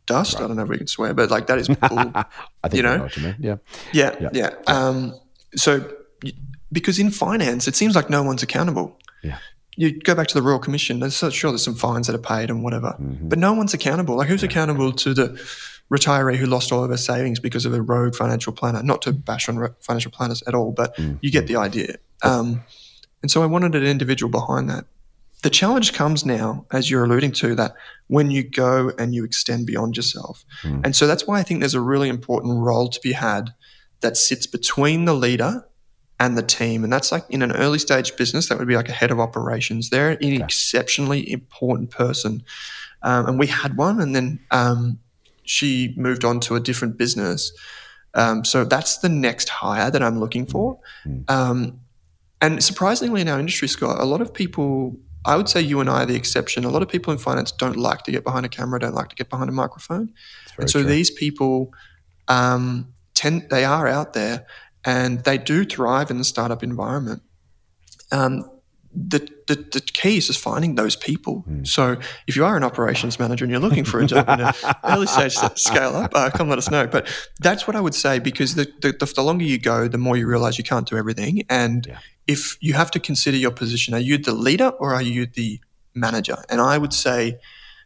dust. 0.06 0.34
Right. 0.34 0.44
I 0.44 0.46
don't 0.48 0.56
know 0.56 0.62
if 0.64 0.68
we 0.68 0.78
can 0.78 0.86
swear, 0.86 1.14
but 1.14 1.30
like 1.30 1.46
that 1.46 1.58
is 1.58 1.68
bull. 1.88 1.98
I 1.98 2.24
think 2.64 2.74
you 2.74 2.82
know, 2.82 2.96
know 2.96 3.02
what 3.04 3.16
you 3.16 3.22
mean. 3.22 3.36
Yeah, 3.38 3.56
yeah, 3.92 4.16
yeah. 4.20 4.30
yeah. 4.32 4.50
Um, 4.66 5.14
so 5.54 5.88
because 6.72 6.98
in 6.98 7.10
finance, 7.10 7.68
it 7.68 7.76
seems 7.76 7.94
like 7.94 8.10
no 8.10 8.22
one's 8.22 8.42
accountable. 8.42 8.98
Yeah. 9.22 9.38
You 9.76 9.98
go 10.00 10.14
back 10.14 10.26
to 10.28 10.34
the 10.34 10.42
Royal 10.42 10.58
Commission, 10.58 11.00
there's 11.00 11.16
sure 11.16 11.50
there's 11.50 11.62
some 11.62 11.74
fines 11.74 12.06
that 12.06 12.16
are 12.16 12.18
paid 12.18 12.48
and 12.48 12.64
whatever, 12.64 12.96
mm-hmm. 12.98 13.28
but 13.28 13.38
no 13.38 13.52
one's 13.52 13.74
accountable. 13.74 14.16
Like 14.16 14.28
who's 14.28 14.42
yeah. 14.42 14.48
accountable 14.48 14.90
to 14.92 15.12
the 15.12 15.38
retiree 15.90 16.36
who 16.36 16.46
lost 16.46 16.72
all 16.72 16.84
of 16.84 16.90
her 16.90 16.96
savings 16.96 17.38
because 17.40 17.64
of 17.64 17.74
a 17.74 17.82
rogue 17.82 18.14
financial 18.14 18.52
planner? 18.52 18.82
Not 18.82 19.02
to 19.02 19.12
bash 19.12 19.48
on 19.48 19.74
financial 19.80 20.10
planners 20.10 20.42
at 20.46 20.54
all, 20.54 20.72
but 20.72 20.96
mm-hmm. 20.96 21.16
you 21.20 21.30
get 21.30 21.46
the 21.46 21.56
idea. 21.56 21.96
Um, 22.22 22.62
and 23.22 23.30
so 23.30 23.42
I 23.42 23.46
wanted 23.46 23.74
an 23.74 23.84
individual 23.84 24.30
behind 24.30 24.68
that. 24.70 24.84
The 25.42 25.50
challenge 25.50 25.92
comes 25.92 26.24
now, 26.24 26.64
as 26.72 26.90
you're 26.90 27.04
alluding 27.04 27.32
to, 27.32 27.54
that 27.56 27.74
when 28.08 28.30
you 28.30 28.42
go 28.42 28.90
and 28.98 29.14
you 29.14 29.24
extend 29.24 29.66
beyond 29.66 29.96
yourself. 29.96 30.44
Mm. 30.62 30.84
And 30.84 30.96
so 30.96 31.06
that's 31.06 31.26
why 31.26 31.38
I 31.38 31.42
think 31.42 31.60
there's 31.60 31.74
a 31.74 31.80
really 31.80 32.08
important 32.08 32.58
role 32.58 32.88
to 32.88 33.00
be 33.00 33.12
had 33.12 33.54
that 34.00 34.16
sits 34.16 34.46
between 34.46 35.04
the 35.04 35.14
leader 35.14 35.64
and 36.18 36.36
the 36.36 36.42
team. 36.42 36.84
And 36.84 36.92
that's 36.92 37.12
like 37.12 37.24
in 37.28 37.42
an 37.42 37.52
early 37.52 37.78
stage 37.78 38.16
business, 38.16 38.48
that 38.48 38.58
would 38.58 38.68
be 38.68 38.76
like 38.76 38.88
a 38.88 38.92
head 38.92 39.10
of 39.10 39.20
operations. 39.20 39.90
They're 39.90 40.10
an 40.10 40.16
okay. 40.16 40.36
exceptionally 40.42 41.30
important 41.30 41.90
person. 41.90 42.42
Um, 43.02 43.26
and 43.26 43.38
we 43.38 43.46
had 43.46 43.76
one, 43.76 44.00
and 44.00 44.16
then 44.16 44.40
um, 44.50 44.98
she 45.46 45.94
moved 45.96 46.24
on 46.24 46.40
to 46.40 46.54
a 46.54 46.60
different 46.60 46.96
business. 46.96 47.52
Um, 48.14 48.44
so 48.44 48.64
that's 48.64 48.98
the 48.98 49.08
next 49.08 49.48
hire 49.48 49.90
that 49.90 50.02
I'm 50.02 50.18
looking 50.18 50.46
for. 50.46 50.78
Mm. 51.06 51.78
and 52.40 52.62
surprisingly, 52.62 53.20
in 53.22 53.28
our 53.28 53.38
industry, 53.38 53.68
Scott, 53.68 53.98
a 54.00 54.04
lot 54.04 54.20
of 54.20 54.32
people, 54.32 54.96
I 55.24 55.36
would 55.36 55.48
say 55.48 55.60
you 55.60 55.80
and 55.80 55.88
I 55.88 56.02
are 56.02 56.06
the 56.06 56.14
exception. 56.14 56.64
A 56.64 56.70
lot 56.70 56.82
of 56.82 56.88
people 56.88 57.12
in 57.12 57.18
finance 57.18 57.50
don't 57.52 57.76
like 57.76 58.02
to 58.02 58.12
get 58.12 58.24
behind 58.24 58.44
a 58.44 58.48
camera, 58.48 58.78
don't 58.78 58.94
like 58.94 59.08
to 59.08 59.16
get 59.16 59.30
behind 59.30 59.48
a 59.48 59.52
microphone. 59.52 60.12
And 60.58 60.70
so 60.70 60.80
true. 60.80 60.88
these 60.88 61.10
people 61.10 61.72
um, 62.28 62.92
tend, 63.14 63.48
they 63.50 63.64
are 63.64 63.86
out 63.86 64.12
there 64.12 64.46
and 64.84 65.24
they 65.24 65.38
do 65.38 65.64
thrive 65.64 66.10
in 66.10 66.18
the 66.18 66.24
startup 66.24 66.62
environment. 66.62 67.22
Um, 68.12 68.50
the, 68.94 69.28
the, 69.46 69.54
the 69.54 69.80
key 69.80 70.16
is 70.16 70.26
just 70.26 70.40
finding 70.40 70.74
those 70.74 70.96
people. 70.96 71.44
Mm. 71.48 71.66
So 71.66 71.96
if 72.26 72.36
you 72.36 72.44
are 72.44 72.56
an 72.56 72.64
operations 72.64 73.18
manager 73.18 73.44
and 73.44 73.50
you're 73.52 73.60
looking 73.60 73.84
for 73.84 74.00
a 74.00 74.06
job 74.06 74.28
in 74.28 74.40
an 74.40 74.54
early 74.84 75.06
stage 75.06 75.34
scale 75.54 75.94
up, 75.94 76.12
uh, 76.14 76.30
come 76.30 76.48
let 76.48 76.58
us 76.58 76.70
know. 76.70 76.86
But 76.86 77.08
that's 77.40 77.66
what 77.66 77.76
I 77.76 77.80
would 77.80 77.94
say 77.94 78.18
because 78.18 78.54
the, 78.56 78.64
the, 78.80 78.92
the, 78.92 79.22
longer 79.22 79.44
you 79.44 79.58
go, 79.58 79.88
the 79.88 79.98
more 79.98 80.16
you 80.16 80.26
realize 80.26 80.58
you 80.58 80.64
can't 80.64 80.88
do 80.88 80.96
everything. 80.96 81.44
And 81.48 81.86
yeah. 81.86 81.98
if 82.26 82.58
you 82.60 82.74
have 82.74 82.90
to 82.92 83.00
consider 83.00 83.36
your 83.36 83.52
position, 83.52 83.94
are 83.94 84.00
you 84.00 84.18
the 84.18 84.34
leader 84.34 84.68
or 84.68 84.94
are 84.94 85.02
you 85.02 85.26
the 85.26 85.60
manager? 85.94 86.36
And 86.48 86.60
I 86.60 86.78
would 86.78 86.92
say 86.92 87.38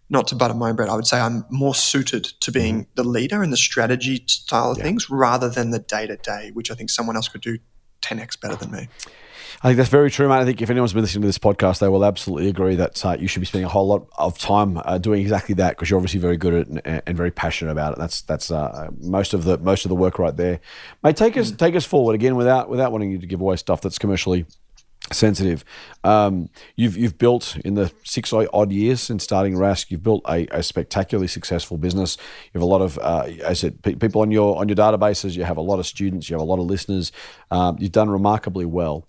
not 0.08 0.26
to 0.28 0.34
butter 0.34 0.54
my 0.54 0.70
own 0.70 0.76
bread, 0.76 0.88
I 0.88 0.96
would 0.96 1.06
say 1.06 1.20
I'm 1.20 1.44
more 1.50 1.74
suited 1.74 2.24
to 2.24 2.50
being 2.50 2.82
mm-hmm. 2.82 2.90
the 2.96 3.04
leader 3.04 3.42
and 3.42 3.52
the 3.52 3.56
strategy 3.56 4.24
style 4.26 4.72
of 4.72 4.78
yeah. 4.78 4.84
things 4.84 5.08
rather 5.08 5.48
than 5.48 5.70
the 5.70 5.78
day 5.78 6.06
to 6.06 6.16
day, 6.16 6.50
which 6.52 6.70
I 6.70 6.74
think 6.74 6.90
someone 6.90 7.16
else 7.16 7.28
could 7.28 7.42
do 7.42 7.58
10x 8.02 8.40
better 8.40 8.56
than 8.56 8.72
me. 8.72 8.88
I 9.62 9.68
think 9.68 9.76
that's 9.76 9.88
very 9.88 10.10
true, 10.10 10.28
mate. 10.28 10.36
I 10.36 10.44
think 10.44 10.62
if 10.62 10.70
anyone's 10.70 10.92
been 10.92 11.02
listening 11.02 11.22
to 11.22 11.28
this 11.28 11.38
podcast, 11.38 11.80
they 11.80 11.88
will 11.88 12.04
absolutely 12.04 12.48
agree 12.48 12.76
that 12.76 13.04
uh, 13.04 13.16
you 13.18 13.28
should 13.28 13.40
be 13.40 13.46
spending 13.46 13.66
a 13.66 13.68
whole 13.68 13.86
lot 13.86 14.06
of 14.18 14.38
time 14.38 14.80
uh, 14.84 14.98
doing 14.98 15.20
exactly 15.20 15.54
that 15.56 15.70
because 15.70 15.90
you're 15.90 15.98
obviously 15.98 16.20
very 16.20 16.36
good 16.36 16.54
at 16.54 16.60
it 16.60 16.68
and, 16.84 17.02
and, 17.06 17.16
very 17.16 17.30
passionate 17.30 17.72
about 17.72 17.92
it. 17.92 17.98
That's 17.98 18.22
that's 18.22 18.50
uh, 18.50 18.90
most 19.00 19.34
of 19.34 19.44
the 19.44 19.58
most 19.58 19.84
of 19.84 19.88
the 19.88 19.94
work 19.96 20.18
right 20.18 20.36
there. 20.36 20.60
Mate, 21.02 21.16
take 21.16 21.36
us 21.36 21.50
take 21.50 21.76
us 21.76 21.84
forward 21.84 22.14
again 22.14 22.36
without 22.36 22.68
without 22.68 22.92
wanting 22.92 23.10
you 23.10 23.18
to 23.18 23.26
give 23.26 23.40
away 23.40 23.56
stuff 23.56 23.80
that's 23.80 23.98
commercially 23.98 24.46
sensitive. 25.12 25.64
Um, 26.04 26.48
you've 26.76 26.96
you've 26.96 27.18
built 27.18 27.56
in 27.64 27.74
the 27.74 27.92
six 28.04 28.32
odd 28.32 28.70
years 28.70 29.00
since 29.00 29.24
starting 29.24 29.54
Rask, 29.54 29.90
you've 29.90 30.02
built 30.02 30.22
a, 30.28 30.46
a 30.50 30.62
spectacularly 30.62 31.26
successful 31.26 31.78
business. 31.78 32.16
You 32.46 32.60
have 32.60 32.62
a 32.62 32.66
lot 32.66 32.82
of, 32.82 32.98
uh, 32.98 33.26
I 33.46 33.52
said, 33.54 33.82
pe- 33.82 33.94
people 33.94 34.22
on 34.22 34.30
your 34.30 34.58
on 34.58 34.68
your 34.68 34.76
databases. 34.76 35.36
You 35.36 35.44
have 35.44 35.56
a 35.56 35.62
lot 35.62 35.78
of 35.78 35.86
students. 35.86 36.28
You 36.28 36.34
have 36.34 36.42
a 36.42 36.50
lot 36.50 36.58
of 36.58 36.66
listeners. 36.66 37.12
Um, 37.50 37.76
you've 37.78 37.92
done 37.92 38.10
remarkably 38.10 38.64
well. 38.64 39.06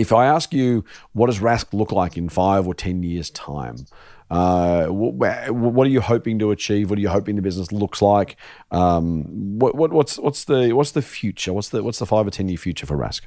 If 0.00 0.12
I 0.12 0.26
ask 0.26 0.52
you, 0.52 0.84
what 1.12 1.26
does 1.26 1.40
Rask 1.40 1.72
look 1.72 1.92
like 1.92 2.16
in 2.16 2.28
five 2.28 2.66
or 2.66 2.74
ten 2.74 3.02
years' 3.02 3.30
time? 3.30 3.86
Uh, 4.30 4.86
what, 4.86 5.50
what, 5.50 5.86
are 5.86 5.90
you 5.90 6.00
hoping 6.00 6.38
to 6.38 6.52
achieve? 6.52 6.88
What 6.88 6.98
are 6.98 7.02
you 7.02 7.08
hoping 7.08 7.34
the 7.34 7.42
business 7.42 7.72
looks 7.72 8.00
like? 8.00 8.36
Um, 8.70 9.58
what, 9.58 9.74
what, 9.74 9.92
what's 9.92 10.18
what's 10.18 10.44
the 10.44 10.72
what's 10.72 10.92
the 10.92 11.02
future? 11.02 11.52
What's 11.52 11.70
the 11.70 11.82
what's 11.82 11.98
the 11.98 12.06
five 12.06 12.26
or 12.26 12.30
ten 12.30 12.48
year 12.48 12.56
future 12.56 12.86
for 12.86 12.96
Rask? 12.96 13.22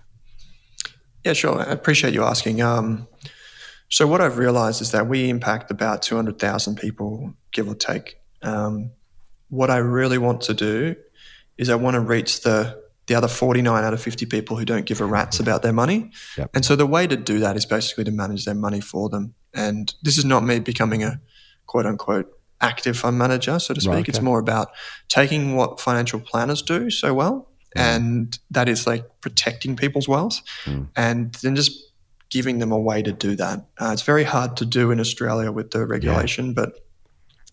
Yeah, 1.23 1.33
sure. 1.33 1.59
I 1.59 1.71
appreciate 1.71 2.13
you 2.13 2.23
asking. 2.23 2.61
Um, 2.61 3.07
so 3.89 4.07
what 4.07 4.21
I've 4.21 4.37
realized 4.37 4.81
is 4.81 4.91
that 4.91 5.07
we 5.07 5.29
impact 5.29 5.69
about 5.69 6.01
200,000 6.01 6.75
people, 6.77 7.33
give 7.51 7.69
or 7.69 7.75
take. 7.75 8.17
Um, 8.41 8.91
what 9.49 9.69
I 9.69 9.77
really 9.77 10.17
want 10.17 10.41
to 10.41 10.53
do 10.53 10.95
is 11.57 11.69
I 11.69 11.75
want 11.75 11.93
to 11.93 12.01
reach 12.01 12.41
the 12.41 12.82
the 13.07 13.15
other 13.15 13.27
49 13.27 13.83
out 13.83 13.93
of 13.93 14.01
50 14.01 14.25
people 14.27 14.57
who 14.57 14.65
don't 14.65 14.85
give 14.85 15.01
a 15.01 15.05
rat's 15.05 15.39
about 15.39 15.61
their 15.61 15.73
money. 15.73 16.11
Yep. 16.37 16.51
And 16.53 16.65
so 16.65 16.75
the 16.75 16.85
way 16.85 17.05
to 17.07 17.17
do 17.17 17.39
that 17.39 17.57
is 17.57 17.65
basically 17.65 18.05
to 18.05 18.11
manage 18.11 18.45
their 18.45 18.55
money 18.55 18.79
for 18.79 19.09
them. 19.09 19.33
And 19.53 19.93
this 20.01 20.17
is 20.17 20.25
not 20.25 20.43
me 20.43 20.59
becoming 20.59 21.03
a 21.03 21.19
quote 21.65 21.85
unquote 21.85 22.31
active 22.61 22.97
fund 22.97 23.17
manager, 23.17 23.59
so 23.59 23.73
to 23.73 23.81
speak. 23.81 23.91
Right, 23.91 23.99
okay. 23.99 24.09
It's 24.09 24.21
more 24.21 24.39
about 24.39 24.69
taking 25.09 25.55
what 25.55 25.81
financial 25.81 26.19
planners 26.19 26.61
do 26.61 26.89
so 26.89 27.13
well 27.13 27.49
Mm. 27.75 27.81
and 27.81 28.39
that 28.51 28.69
is 28.69 28.85
like 28.85 29.03
protecting 29.21 29.75
people's 29.75 30.07
wealth 30.07 30.41
mm. 30.65 30.87
and 30.95 31.33
then 31.35 31.55
just 31.55 31.71
giving 32.29 32.59
them 32.59 32.71
a 32.71 32.79
way 32.79 33.01
to 33.01 33.11
do 33.11 33.35
that. 33.35 33.65
Uh, 33.79 33.91
it's 33.93 34.01
very 34.01 34.23
hard 34.23 34.57
to 34.57 34.65
do 34.65 34.91
in 34.91 34.99
Australia 34.99 35.51
with 35.51 35.71
the 35.71 35.85
regulation, 35.85 36.47
yeah. 36.47 36.53
but 36.55 36.85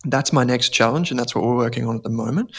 that's 0.05 0.33
my 0.33 0.43
next 0.43 0.69
challenge, 0.69 1.11
and 1.11 1.19
that's 1.19 1.35
what 1.35 1.43
we're 1.43 1.55
working 1.55 1.87
on 1.87 1.95
at 1.95 2.03
the 2.03 2.09
moment. 2.09 2.55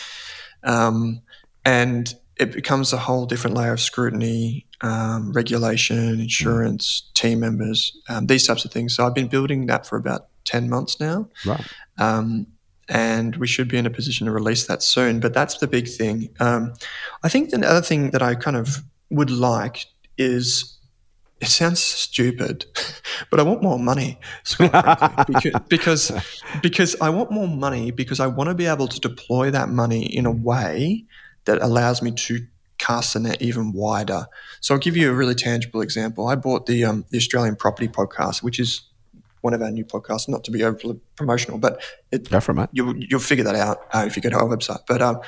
Um, 0.62 1.22
and 1.64 2.14
it 2.42 2.52
becomes 2.52 2.92
a 2.92 2.96
whole 2.96 3.24
different 3.24 3.56
layer 3.56 3.72
of 3.72 3.80
scrutiny, 3.80 4.66
um, 4.80 5.32
regulation, 5.32 6.20
insurance, 6.20 7.10
team 7.14 7.40
members, 7.40 7.96
um, 8.08 8.26
these 8.26 8.46
types 8.46 8.64
of 8.64 8.72
things. 8.72 8.94
So 8.94 9.06
I've 9.06 9.14
been 9.14 9.28
building 9.28 9.66
that 9.66 9.86
for 9.86 9.96
about 9.96 10.26
10 10.44 10.68
months 10.68 10.98
now. 10.98 11.28
Right. 11.46 11.64
Um, 11.98 12.48
and 12.88 13.36
we 13.36 13.46
should 13.46 13.68
be 13.68 13.78
in 13.78 13.86
a 13.86 13.90
position 13.90 14.26
to 14.26 14.32
release 14.32 14.66
that 14.66 14.82
soon. 14.82 15.20
But 15.20 15.34
that's 15.34 15.58
the 15.58 15.68
big 15.68 15.88
thing. 15.88 16.30
Um, 16.40 16.74
I 17.22 17.28
think 17.28 17.50
the 17.50 17.66
other 17.66 17.80
thing 17.80 18.10
that 18.10 18.22
I 18.22 18.34
kind 18.34 18.56
of 18.56 18.82
would 19.08 19.30
like 19.30 19.86
is 20.18 20.78
it 21.40 21.46
sounds 21.46 21.80
stupid, 21.80 22.66
but 23.30 23.38
I 23.40 23.44
want 23.44 23.62
more 23.62 23.78
money, 23.78 24.18
because, 24.58 25.52
because 25.68 26.12
because 26.60 26.96
I 27.00 27.08
want 27.08 27.32
more 27.32 27.48
money 27.48 27.90
because 27.90 28.20
I 28.20 28.28
want 28.28 28.48
to 28.48 28.54
be 28.54 28.66
able 28.66 28.86
to 28.86 29.00
deploy 29.00 29.50
that 29.50 29.68
money 29.68 30.04
in 30.04 30.24
a 30.24 30.30
way 30.30 31.04
that 31.44 31.60
allows 31.62 32.02
me 32.02 32.12
to 32.12 32.46
cast 32.78 33.14
the 33.14 33.20
net 33.20 33.40
even 33.40 33.72
wider. 33.72 34.26
So 34.60 34.74
I'll 34.74 34.80
give 34.80 34.96
you 34.96 35.10
a 35.10 35.14
really 35.14 35.34
tangible 35.34 35.80
example. 35.80 36.26
I 36.26 36.34
bought 36.34 36.66
the 36.66 36.84
um, 36.84 37.04
the 37.10 37.18
Australian 37.18 37.56
Property 37.56 37.88
Podcast, 37.88 38.42
which 38.42 38.58
is 38.58 38.82
one 39.40 39.54
of 39.54 39.62
our 39.62 39.70
new 39.70 39.84
podcasts. 39.84 40.28
Not 40.28 40.44
to 40.44 40.50
be 40.50 40.64
over 40.64 40.94
promotional, 41.16 41.58
but 41.58 41.82
it, 42.10 42.28
go 42.28 42.40
for 42.40 42.58
it. 42.60 42.70
You, 42.72 42.94
you'll 42.96 43.20
figure 43.20 43.44
that 43.44 43.54
out 43.54 43.86
uh, 43.92 44.04
if 44.06 44.16
you 44.16 44.22
go 44.22 44.30
to 44.30 44.36
our 44.36 44.48
website. 44.48 44.80
But 44.88 45.02
um, 45.02 45.20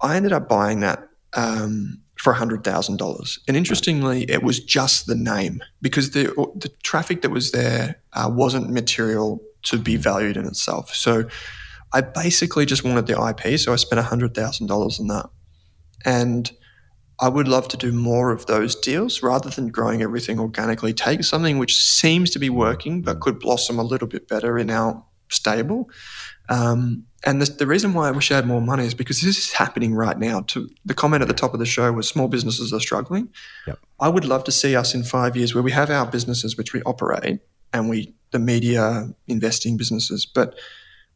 I 0.00 0.16
ended 0.16 0.32
up 0.32 0.48
buying 0.48 0.80
that 0.80 1.08
um, 1.34 2.00
for 2.16 2.32
hundred 2.32 2.64
thousand 2.64 2.96
dollars, 2.96 3.38
and 3.46 3.56
interestingly, 3.56 4.22
it 4.30 4.42
was 4.42 4.60
just 4.60 5.06
the 5.06 5.14
name 5.14 5.62
because 5.82 6.12
the 6.12 6.24
the 6.54 6.70
traffic 6.82 7.22
that 7.22 7.30
was 7.30 7.52
there 7.52 8.00
uh, 8.14 8.30
wasn't 8.32 8.70
material 8.70 9.42
to 9.64 9.78
be 9.78 9.96
valued 9.96 10.36
in 10.36 10.46
itself. 10.46 10.94
So 10.94 11.28
I 11.92 12.00
basically 12.00 12.66
just 12.66 12.84
wanted 12.84 13.06
the 13.06 13.20
IP, 13.28 13.58
so 13.58 13.72
I 13.72 13.76
spent 13.76 14.00
hundred 14.04 14.34
thousand 14.34 14.66
dollars 14.66 15.00
on 15.00 15.08
that, 15.08 15.30
and 16.04 16.50
I 17.18 17.28
would 17.28 17.48
love 17.48 17.68
to 17.68 17.76
do 17.76 17.92
more 17.92 18.30
of 18.30 18.46
those 18.46 18.74
deals 18.74 19.22
rather 19.22 19.48
than 19.48 19.68
growing 19.68 20.02
everything 20.02 20.38
organically. 20.38 20.92
Take 20.92 21.24
something 21.24 21.58
which 21.58 21.76
seems 21.76 22.30
to 22.30 22.38
be 22.38 22.50
working 22.50 23.00
but 23.00 23.20
could 23.20 23.38
blossom 23.38 23.78
a 23.78 23.82
little 23.82 24.08
bit 24.08 24.28
better 24.28 24.58
in 24.58 24.70
our 24.70 25.02
stable. 25.30 25.88
Um, 26.48 27.04
and 27.24 27.40
the, 27.40 27.50
the, 27.50 27.66
reason 27.66 27.94
why 27.94 28.08
I 28.08 28.10
wish 28.12 28.30
I 28.30 28.36
had 28.36 28.46
more 28.46 28.60
money 28.60 28.84
is 28.84 28.94
because 28.94 29.20
this 29.20 29.38
is 29.38 29.52
happening 29.52 29.94
right 29.94 30.18
now. 30.18 30.42
To 30.42 30.68
the 30.84 30.94
comment 30.94 31.22
at 31.22 31.28
the 31.28 31.34
top 31.34 31.54
of 31.54 31.58
the 31.58 31.66
show 31.66 31.90
was 31.90 32.06
small 32.06 32.28
businesses 32.28 32.72
are 32.72 32.80
struggling. 32.80 33.30
Yep. 33.66 33.78
I 33.98 34.08
would 34.08 34.24
love 34.24 34.44
to 34.44 34.52
see 34.52 34.76
us 34.76 34.94
in 34.94 35.02
five 35.02 35.36
years 35.36 35.54
where 35.54 35.62
we 35.62 35.72
have 35.72 35.90
our 35.90 36.06
businesses 36.06 36.56
which 36.56 36.72
we 36.72 36.82
operate 36.82 37.40
and 37.72 37.88
we 37.88 38.14
the 38.30 38.38
media 38.38 39.08
investing 39.26 39.76
businesses, 39.76 40.26
but 40.26 40.56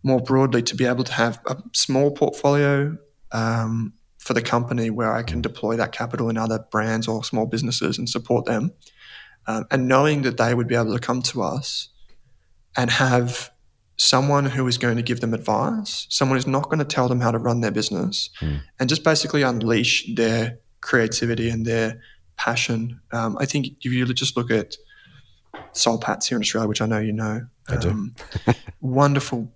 more 0.02 0.20
broadly 0.20 0.62
to 0.62 0.74
be 0.74 0.86
able 0.86 1.04
to 1.04 1.12
have 1.12 1.40
a 1.46 1.56
small 1.72 2.10
portfolio 2.10 2.96
um, 3.32 3.92
for 4.18 4.34
the 4.34 4.42
company 4.42 4.90
where 4.90 5.12
I 5.12 5.22
can 5.22 5.40
deploy 5.40 5.76
that 5.76 5.92
capital 5.92 6.28
in 6.28 6.36
other 6.36 6.64
brands 6.70 7.08
or 7.08 7.24
small 7.24 7.46
businesses 7.46 7.98
and 7.98 8.08
support 8.08 8.46
them. 8.46 8.72
Um, 9.46 9.66
and 9.70 9.88
knowing 9.88 10.22
that 10.22 10.36
they 10.36 10.54
would 10.54 10.68
be 10.68 10.74
able 10.74 10.92
to 10.92 11.00
come 11.00 11.22
to 11.22 11.42
us 11.42 11.88
and 12.76 12.90
have 12.90 13.50
someone 13.96 14.46
who 14.46 14.66
is 14.66 14.78
going 14.78 14.96
to 14.96 15.02
give 15.02 15.20
them 15.20 15.34
advice, 15.34 16.06
someone 16.08 16.36
who's 16.36 16.46
not 16.46 16.64
going 16.64 16.78
to 16.78 16.84
tell 16.84 17.08
them 17.08 17.20
how 17.20 17.30
to 17.30 17.38
run 17.38 17.60
their 17.60 17.70
business, 17.70 18.30
mm. 18.40 18.60
and 18.78 18.88
just 18.88 19.04
basically 19.04 19.42
unleash 19.42 20.14
their 20.14 20.58
creativity 20.80 21.50
and 21.50 21.66
their 21.66 22.00
passion. 22.36 23.00
Um, 23.12 23.36
I 23.38 23.46
think 23.46 23.66
if 23.82 23.92
you 23.92 24.06
just 24.14 24.36
look 24.36 24.50
at 24.50 24.76
Soul 25.72 25.98
Patts 25.98 26.28
here 26.28 26.36
in 26.36 26.42
Australia, 26.42 26.68
which 26.68 26.80
I 26.80 26.86
know 26.86 26.98
you 26.98 27.12
know, 27.12 27.46
um, 27.68 28.14
wonderful 28.80 29.52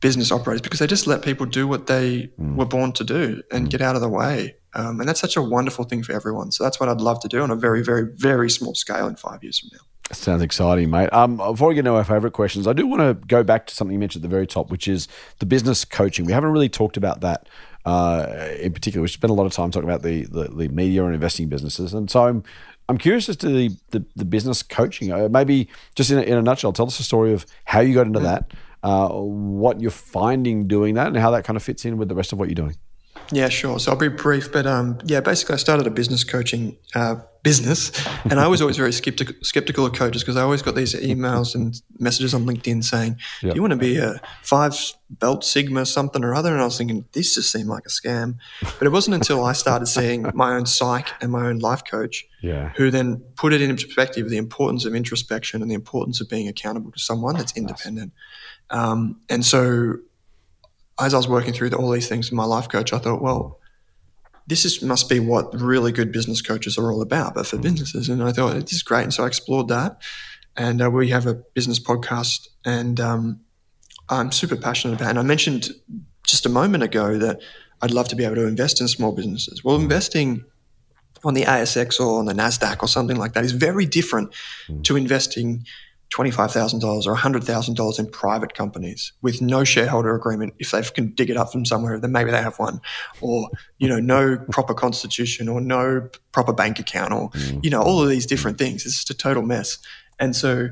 business 0.00 0.30
operators 0.30 0.60
because 0.60 0.78
they 0.78 0.86
just 0.86 1.06
let 1.06 1.22
people 1.22 1.46
do 1.46 1.66
what 1.66 1.86
they 1.86 2.30
mm. 2.38 2.56
were 2.56 2.66
born 2.66 2.92
to 2.92 3.04
do 3.04 3.42
and 3.50 3.66
mm. 3.66 3.70
get 3.70 3.80
out 3.80 3.94
of 3.94 4.00
the 4.00 4.08
way. 4.08 4.54
Um, 4.74 5.00
and 5.00 5.08
that's 5.08 5.20
such 5.20 5.36
a 5.36 5.42
wonderful 5.42 5.84
thing 5.84 6.02
for 6.02 6.12
everyone. 6.12 6.52
So 6.52 6.62
that's 6.62 6.78
what 6.78 6.88
I'd 6.88 7.00
love 7.00 7.20
to 7.20 7.28
do 7.28 7.42
on 7.42 7.50
a 7.50 7.56
very, 7.56 7.82
very, 7.82 8.08
very 8.16 8.50
small 8.50 8.74
scale 8.74 9.08
in 9.08 9.16
five 9.16 9.42
years 9.42 9.58
from 9.58 9.70
now. 9.72 9.84
Sounds 10.14 10.42
exciting, 10.42 10.88
mate. 10.88 11.12
Um, 11.12 11.36
before 11.36 11.68
we 11.68 11.74
get 11.74 11.80
into 11.80 11.92
our 11.92 12.04
favorite 12.04 12.32
questions, 12.32 12.66
I 12.66 12.72
do 12.72 12.86
want 12.86 13.00
to 13.00 13.26
go 13.26 13.42
back 13.42 13.66
to 13.66 13.74
something 13.74 13.92
you 13.92 13.98
mentioned 13.98 14.24
at 14.24 14.30
the 14.30 14.34
very 14.34 14.46
top, 14.46 14.70
which 14.70 14.88
is 14.88 15.06
the 15.38 15.46
business 15.46 15.84
coaching. 15.84 16.24
We 16.24 16.32
haven't 16.32 16.50
really 16.50 16.70
talked 16.70 16.96
about 16.96 17.20
that 17.20 17.46
uh, 17.84 18.48
in 18.58 18.72
particular. 18.72 19.02
We 19.02 19.08
spent 19.08 19.30
a 19.30 19.34
lot 19.34 19.46
of 19.46 19.52
time 19.52 19.70
talking 19.70 19.88
about 19.88 20.02
the, 20.02 20.24
the, 20.24 20.44
the 20.44 20.68
media 20.68 21.04
and 21.04 21.14
investing 21.14 21.48
businesses, 21.48 21.92
and 21.92 22.10
so 22.10 22.26
I'm 22.26 22.42
I'm 22.88 22.96
curious 22.96 23.28
as 23.28 23.36
to 23.38 23.48
the 23.48 23.70
the, 23.90 24.04
the 24.16 24.24
business 24.24 24.62
coaching. 24.62 25.12
Uh, 25.12 25.28
maybe 25.30 25.68
just 25.94 26.10
in 26.10 26.18
a, 26.18 26.22
in 26.22 26.38
a 26.38 26.42
nutshell, 26.42 26.72
tell 26.72 26.86
us 26.86 26.98
a 27.00 27.04
story 27.04 27.32
of 27.32 27.44
how 27.64 27.80
you 27.80 27.94
got 27.94 28.06
into 28.06 28.20
mm. 28.20 28.24
that 28.24 28.52
uh, 28.82 29.08
what 29.08 29.80
you're 29.80 29.90
finding 29.90 30.68
doing 30.68 30.94
that 30.94 31.08
and 31.08 31.16
how 31.16 31.30
that 31.32 31.44
kind 31.44 31.56
of 31.56 31.62
fits 31.62 31.84
in 31.84 31.98
with 31.98 32.08
the 32.08 32.14
rest 32.14 32.32
of 32.32 32.38
what 32.38 32.48
you're 32.48 32.54
doing. 32.54 32.76
Yeah, 33.30 33.48
sure. 33.48 33.78
So 33.78 33.92
I'll 33.92 33.98
be 33.98 34.08
brief, 34.08 34.50
but 34.52 34.66
um, 34.66 34.98
yeah, 35.04 35.20
basically, 35.20 35.54
I 35.54 35.58
started 35.58 35.86
a 35.86 35.90
business 35.90 36.24
coaching 36.24 36.76
uh, 36.94 37.16
business, 37.42 37.92
and 38.24 38.40
I 38.40 38.46
was 38.46 38.62
always 38.62 38.78
very 38.78 38.92
skeptical, 38.92 39.34
skeptical 39.42 39.84
of 39.84 39.92
coaches 39.92 40.22
because 40.22 40.36
I 40.36 40.42
always 40.42 40.62
got 40.62 40.74
these 40.74 40.94
emails 40.94 41.54
and 41.54 41.80
messages 41.98 42.32
on 42.32 42.46
LinkedIn 42.46 42.82
saying, 42.84 43.18
yep. 43.42 43.52
"Do 43.52 43.56
you 43.56 43.60
want 43.60 43.72
to 43.72 43.78
be 43.78 43.98
a 43.98 44.20
five 44.42 44.74
belt 45.10 45.44
sigma 45.44 45.84
something 45.84 46.24
or 46.24 46.34
other?" 46.34 46.52
And 46.52 46.62
I 46.62 46.64
was 46.64 46.78
thinking, 46.78 47.04
this 47.12 47.34
just 47.34 47.52
seemed 47.52 47.68
like 47.68 47.84
a 47.84 47.90
scam. 47.90 48.36
But 48.62 48.86
it 48.86 48.90
wasn't 48.90 49.16
until 49.16 49.44
I 49.44 49.52
started 49.52 49.86
seeing 49.86 50.30
my 50.34 50.54
own 50.54 50.64
psych 50.64 51.08
and 51.20 51.30
my 51.30 51.48
own 51.48 51.58
life 51.58 51.82
coach, 51.84 52.26
yeah. 52.42 52.72
who 52.76 52.90
then 52.90 53.22
put 53.36 53.52
it 53.52 53.60
into 53.60 53.84
perspective 53.86 54.30
the 54.30 54.38
importance 54.38 54.86
of 54.86 54.94
introspection 54.94 55.60
and 55.60 55.70
the 55.70 55.74
importance 55.74 56.22
of 56.22 56.30
being 56.30 56.48
accountable 56.48 56.92
to 56.92 56.98
someone 56.98 57.36
that's 57.36 57.54
independent. 57.56 58.12
Nice. 58.14 58.37
Um, 58.70 59.20
and 59.28 59.44
so, 59.44 59.94
as 61.00 61.14
I 61.14 61.16
was 61.16 61.28
working 61.28 61.52
through 61.52 61.70
all 61.70 61.90
these 61.90 62.08
things 62.08 62.30
with 62.30 62.36
my 62.36 62.44
life 62.44 62.68
coach, 62.68 62.92
I 62.92 62.98
thought, 62.98 63.22
well, 63.22 63.58
this 64.48 64.64
is, 64.64 64.82
must 64.82 65.08
be 65.08 65.20
what 65.20 65.54
really 65.54 65.92
good 65.92 66.10
business 66.10 66.42
coaches 66.42 66.78
are 66.78 66.90
all 66.90 67.02
about, 67.02 67.34
but 67.34 67.46
for 67.46 67.56
mm. 67.56 67.62
businesses. 67.62 68.08
And 68.08 68.22
I 68.22 68.32
thought, 68.32 68.54
this 68.54 68.72
is 68.72 68.82
great. 68.82 69.04
And 69.04 69.14
so 69.14 69.24
I 69.24 69.26
explored 69.26 69.68
that. 69.68 70.02
And 70.56 70.82
uh, 70.82 70.90
we 70.90 71.10
have 71.10 71.26
a 71.26 71.34
business 71.34 71.78
podcast, 71.78 72.48
and 72.64 72.98
um, 72.98 73.40
I'm 74.08 74.32
super 74.32 74.56
passionate 74.56 74.94
about 74.94 75.06
it. 75.06 75.10
And 75.10 75.18
I 75.20 75.22
mentioned 75.22 75.68
just 76.26 76.46
a 76.46 76.48
moment 76.48 76.82
ago 76.82 77.16
that 77.18 77.40
I'd 77.80 77.92
love 77.92 78.08
to 78.08 78.16
be 78.16 78.24
able 78.24 78.36
to 78.36 78.46
invest 78.46 78.80
in 78.80 78.88
small 78.88 79.12
businesses. 79.12 79.62
Well, 79.62 79.76
investing 79.76 80.44
on 81.24 81.34
the 81.34 81.42
ASX 81.42 82.00
or 82.00 82.18
on 82.18 82.26
the 82.26 82.32
NASDAQ 82.32 82.82
or 82.82 82.88
something 82.88 83.16
like 83.16 83.34
that 83.34 83.44
is 83.44 83.52
very 83.52 83.86
different 83.86 84.32
mm. 84.68 84.82
to 84.84 84.96
investing 84.96 85.64
$25,000 86.10 87.06
or 87.06 87.14
$100,000 87.14 87.98
in 87.98 88.06
private 88.10 88.54
companies 88.54 89.12
with 89.20 89.42
no 89.42 89.62
shareholder 89.62 90.14
agreement. 90.14 90.54
If 90.58 90.70
they 90.70 90.82
can 90.82 91.14
dig 91.14 91.28
it 91.28 91.36
up 91.36 91.52
from 91.52 91.66
somewhere 91.66 92.00
then 92.00 92.12
maybe 92.12 92.30
they 92.30 92.42
have 92.42 92.58
one. 92.58 92.80
Or 93.20 93.50
you 93.78 93.88
know 93.88 94.00
no 94.00 94.38
proper 94.50 94.74
constitution 94.74 95.48
or 95.48 95.60
no 95.60 96.08
proper 96.32 96.52
bank 96.52 96.78
account 96.78 97.12
or 97.12 97.30
mm. 97.30 97.62
you 97.62 97.70
know 97.70 97.82
all 97.82 98.02
of 98.02 98.08
these 98.08 98.26
different 98.26 98.58
things. 98.58 98.86
It's 98.86 98.96
just 98.96 99.10
a 99.10 99.14
total 99.14 99.42
mess. 99.42 99.78
And 100.18 100.34
so 100.34 100.70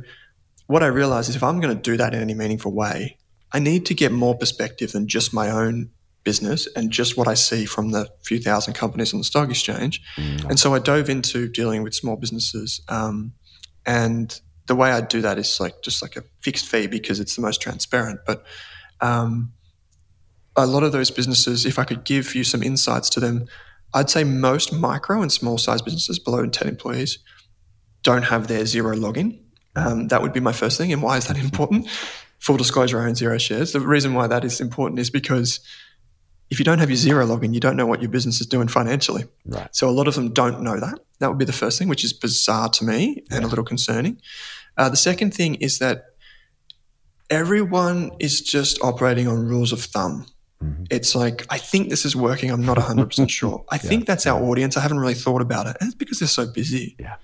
what 0.66 0.82
I 0.82 0.86
realized 0.86 1.28
is 1.28 1.36
if 1.36 1.42
I'm 1.42 1.60
going 1.60 1.76
to 1.76 1.80
do 1.80 1.96
that 1.96 2.14
in 2.14 2.20
any 2.20 2.34
meaningful 2.34 2.72
way 2.72 3.18
I 3.52 3.58
need 3.58 3.86
to 3.86 3.94
get 3.94 4.12
more 4.12 4.36
perspective 4.36 4.92
than 4.92 5.08
just 5.08 5.32
my 5.32 5.50
own 5.50 5.90
business 6.24 6.66
and 6.74 6.90
just 6.90 7.16
what 7.16 7.28
I 7.28 7.34
see 7.34 7.64
from 7.64 7.92
the 7.92 8.08
few 8.22 8.40
thousand 8.40 8.74
companies 8.74 9.14
on 9.14 9.20
the 9.20 9.24
stock 9.24 9.48
exchange. 9.48 10.02
Mm. 10.16 10.50
and 10.50 10.58
so 10.58 10.74
I 10.74 10.80
dove 10.80 11.08
into 11.08 11.48
dealing 11.48 11.82
with 11.82 11.94
small 11.94 12.16
businesses 12.16 12.80
um, 12.88 13.32
and 13.86 14.38
the 14.66 14.74
way 14.76 14.90
I 14.90 15.00
do 15.00 15.20
that 15.22 15.38
is 15.38 15.60
like 15.60 15.82
just 15.82 16.02
like 16.02 16.16
a 16.16 16.24
fixed 16.40 16.66
fee 16.66 16.86
because 16.86 17.20
it's 17.20 17.36
the 17.36 17.42
most 17.42 17.60
transparent. 17.60 18.20
But 18.26 18.44
um, 19.00 19.52
a 20.56 20.66
lot 20.66 20.82
of 20.82 20.92
those 20.92 21.10
businesses, 21.10 21.64
if 21.66 21.78
I 21.78 21.84
could 21.84 22.04
give 22.04 22.34
you 22.34 22.44
some 22.44 22.62
insights 22.62 23.08
to 23.10 23.20
them, 23.20 23.46
I'd 23.94 24.10
say 24.10 24.24
most 24.24 24.72
micro 24.72 25.22
and 25.22 25.30
small 25.30 25.58
size 25.58 25.82
businesses 25.82 26.18
below 26.18 26.46
10 26.46 26.68
employees 26.68 27.18
don't 28.02 28.24
have 28.24 28.48
their 28.48 28.62
Xero 28.62 28.98
login. 28.98 29.40
Um, 29.74 30.08
that 30.08 30.22
would 30.22 30.32
be 30.32 30.40
my 30.40 30.52
first 30.52 30.78
thing. 30.78 30.92
And 30.92 31.02
why 31.02 31.16
is 31.16 31.26
that 31.28 31.36
important? 31.46 31.88
Full 32.38 32.56
disclosure, 32.56 33.00
I 33.00 33.06
own 33.06 33.14
Xero 33.14 33.40
shares. 33.40 33.72
The 33.72 33.80
reason 33.80 34.14
why 34.14 34.26
that 34.26 34.44
is 34.44 34.60
important 34.60 35.00
is 35.00 35.10
because 35.10 35.60
if 36.50 36.58
you 36.58 36.64
don't 36.64 36.78
have 36.78 36.90
your 36.90 36.96
Xero 36.96 37.26
login, 37.26 37.52
you 37.54 37.60
don't 37.60 37.76
know 37.76 37.86
what 37.86 38.00
your 38.00 38.10
business 38.10 38.40
is 38.40 38.46
doing 38.46 38.68
financially. 38.68 39.24
Right. 39.44 39.74
So 39.74 39.88
a 39.88 39.90
lot 39.90 40.08
of 40.08 40.14
them 40.14 40.32
don't 40.32 40.62
know 40.62 40.78
that. 40.78 41.00
That 41.18 41.28
would 41.28 41.38
be 41.38 41.44
the 41.44 41.52
first 41.52 41.78
thing, 41.78 41.88
which 41.88 42.04
is 42.04 42.12
bizarre 42.12 42.68
to 42.70 42.84
me 42.84 43.24
and 43.30 43.44
a 43.44 43.48
little 43.48 43.64
concerning. 43.64 44.20
Uh, 44.76 44.88
the 44.88 44.96
second 44.96 45.34
thing 45.34 45.56
is 45.56 45.78
that 45.78 46.04
everyone 47.30 48.12
is 48.20 48.40
just 48.40 48.80
operating 48.82 49.26
on 49.26 49.46
rules 49.46 49.72
of 49.72 49.80
thumb. 49.80 50.26
Mm-hmm. 50.62 50.84
It's 50.90 51.14
like, 51.14 51.44
I 51.50 51.58
think 51.58 51.88
this 51.90 52.04
is 52.04 52.14
working. 52.14 52.50
I'm 52.50 52.64
not 52.64 52.76
100% 52.76 53.28
sure. 53.30 53.64
I 53.70 53.76
yeah. 53.76 53.78
think 53.80 54.06
that's 54.06 54.26
our 54.26 54.40
audience. 54.42 54.76
I 54.76 54.80
haven't 54.80 55.00
really 55.00 55.14
thought 55.14 55.42
about 55.42 55.66
it. 55.66 55.76
And 55.80 55.88
it's 55.88 55.96
because 55.96 56.18
they're 56.18 56.28
so 56.28 56.46
busy. 56.46 56.96
Yeah. 56.98 57.16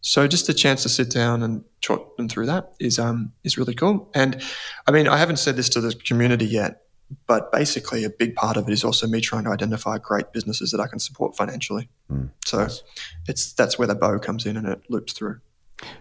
So 0.00 0.26
just 0.28 0.48
a 0.48 0.54
chance 0.54 0.82
to 0.84 0.88
sit 0.88 1.10
down 1.10 1.42
and 1.42 1.64
talk 1.80 2.16
them 2.16 2.28
through 2.28 2.46
that 2.46 2.72
is 2.78 2.98
um 2.98 3.32
is 3.42 3.58
really 3.58 3.74
cool. 3.74 4.10
And 4.14 4.40
I 4.86 4.92
mean, 4.92 5.08
I 5.08 5.16
haven't 5.16 5.38
said 5.38 5.56
this 5.56 5.68
to 5.70 5.80
the 5.80 5.92
community 5.92 6.46
yet, 6.46 6.82
but 7.26 7.50
basically 7.52 8.04
a 8.04 8.10
big 8.10 8.34
part 8.34 8.56
of 8.56 8.68
it 8.68 8.72
is 8.72 8.84
also 8.84 9.06
me 9.06 9.20
trying 9.20 9.44
to 9.44 9.50
identify 9.50 9.98
great 9.98 10.32
businesses 10.32 10.70
that 10.70 10.80
I 10.80 10.86
can 10.86 10.98
support 10.98 11.36
financially. 11.36 11.88
Mm, 12.10 12.30
so 12.44 12.58
nice. 12.58 12.82
it's 13.26 13.52
that's 13.52 13.78
where 13.78 13.88
the 13.88 13.94
bow 13.94 14.18
comes 14.18 14.46
in 14.46 14.56
and 14.56 14.66
it 14.66 14.82
loops 14.88 15.12
through. 15.12 15.40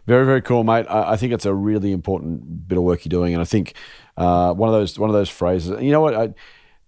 Very, 0.06 0.26
very 0.26 0.42
cool, 0.42 0.64
mate. 0.64 0.86
I, 0.90 1.12
I, 1.14 1.18
think 1.18 1.34
it's 1.34 1.46
a 1.46 1.54
really 1.54 1.92
important 1.92 2.68
bit 2.68 2.78
of 2.78 2.84
work 2.84 3.06
you're 3.06 3.10
doing, 3.10 3.34
and 3.34 3.42
I 3.42 3.46
think 3.46 3.74
uh, 4.18 4.54
one 4.54 4.70
of 4.70 4.74
those 4.74 4.98
one 4.98 5.10
of 5.10 5.14
those 5.14 5.30
phrases. 5.30 5.82
You 5.82 5.92
know 5.92 6.02
what? 6.02 6.16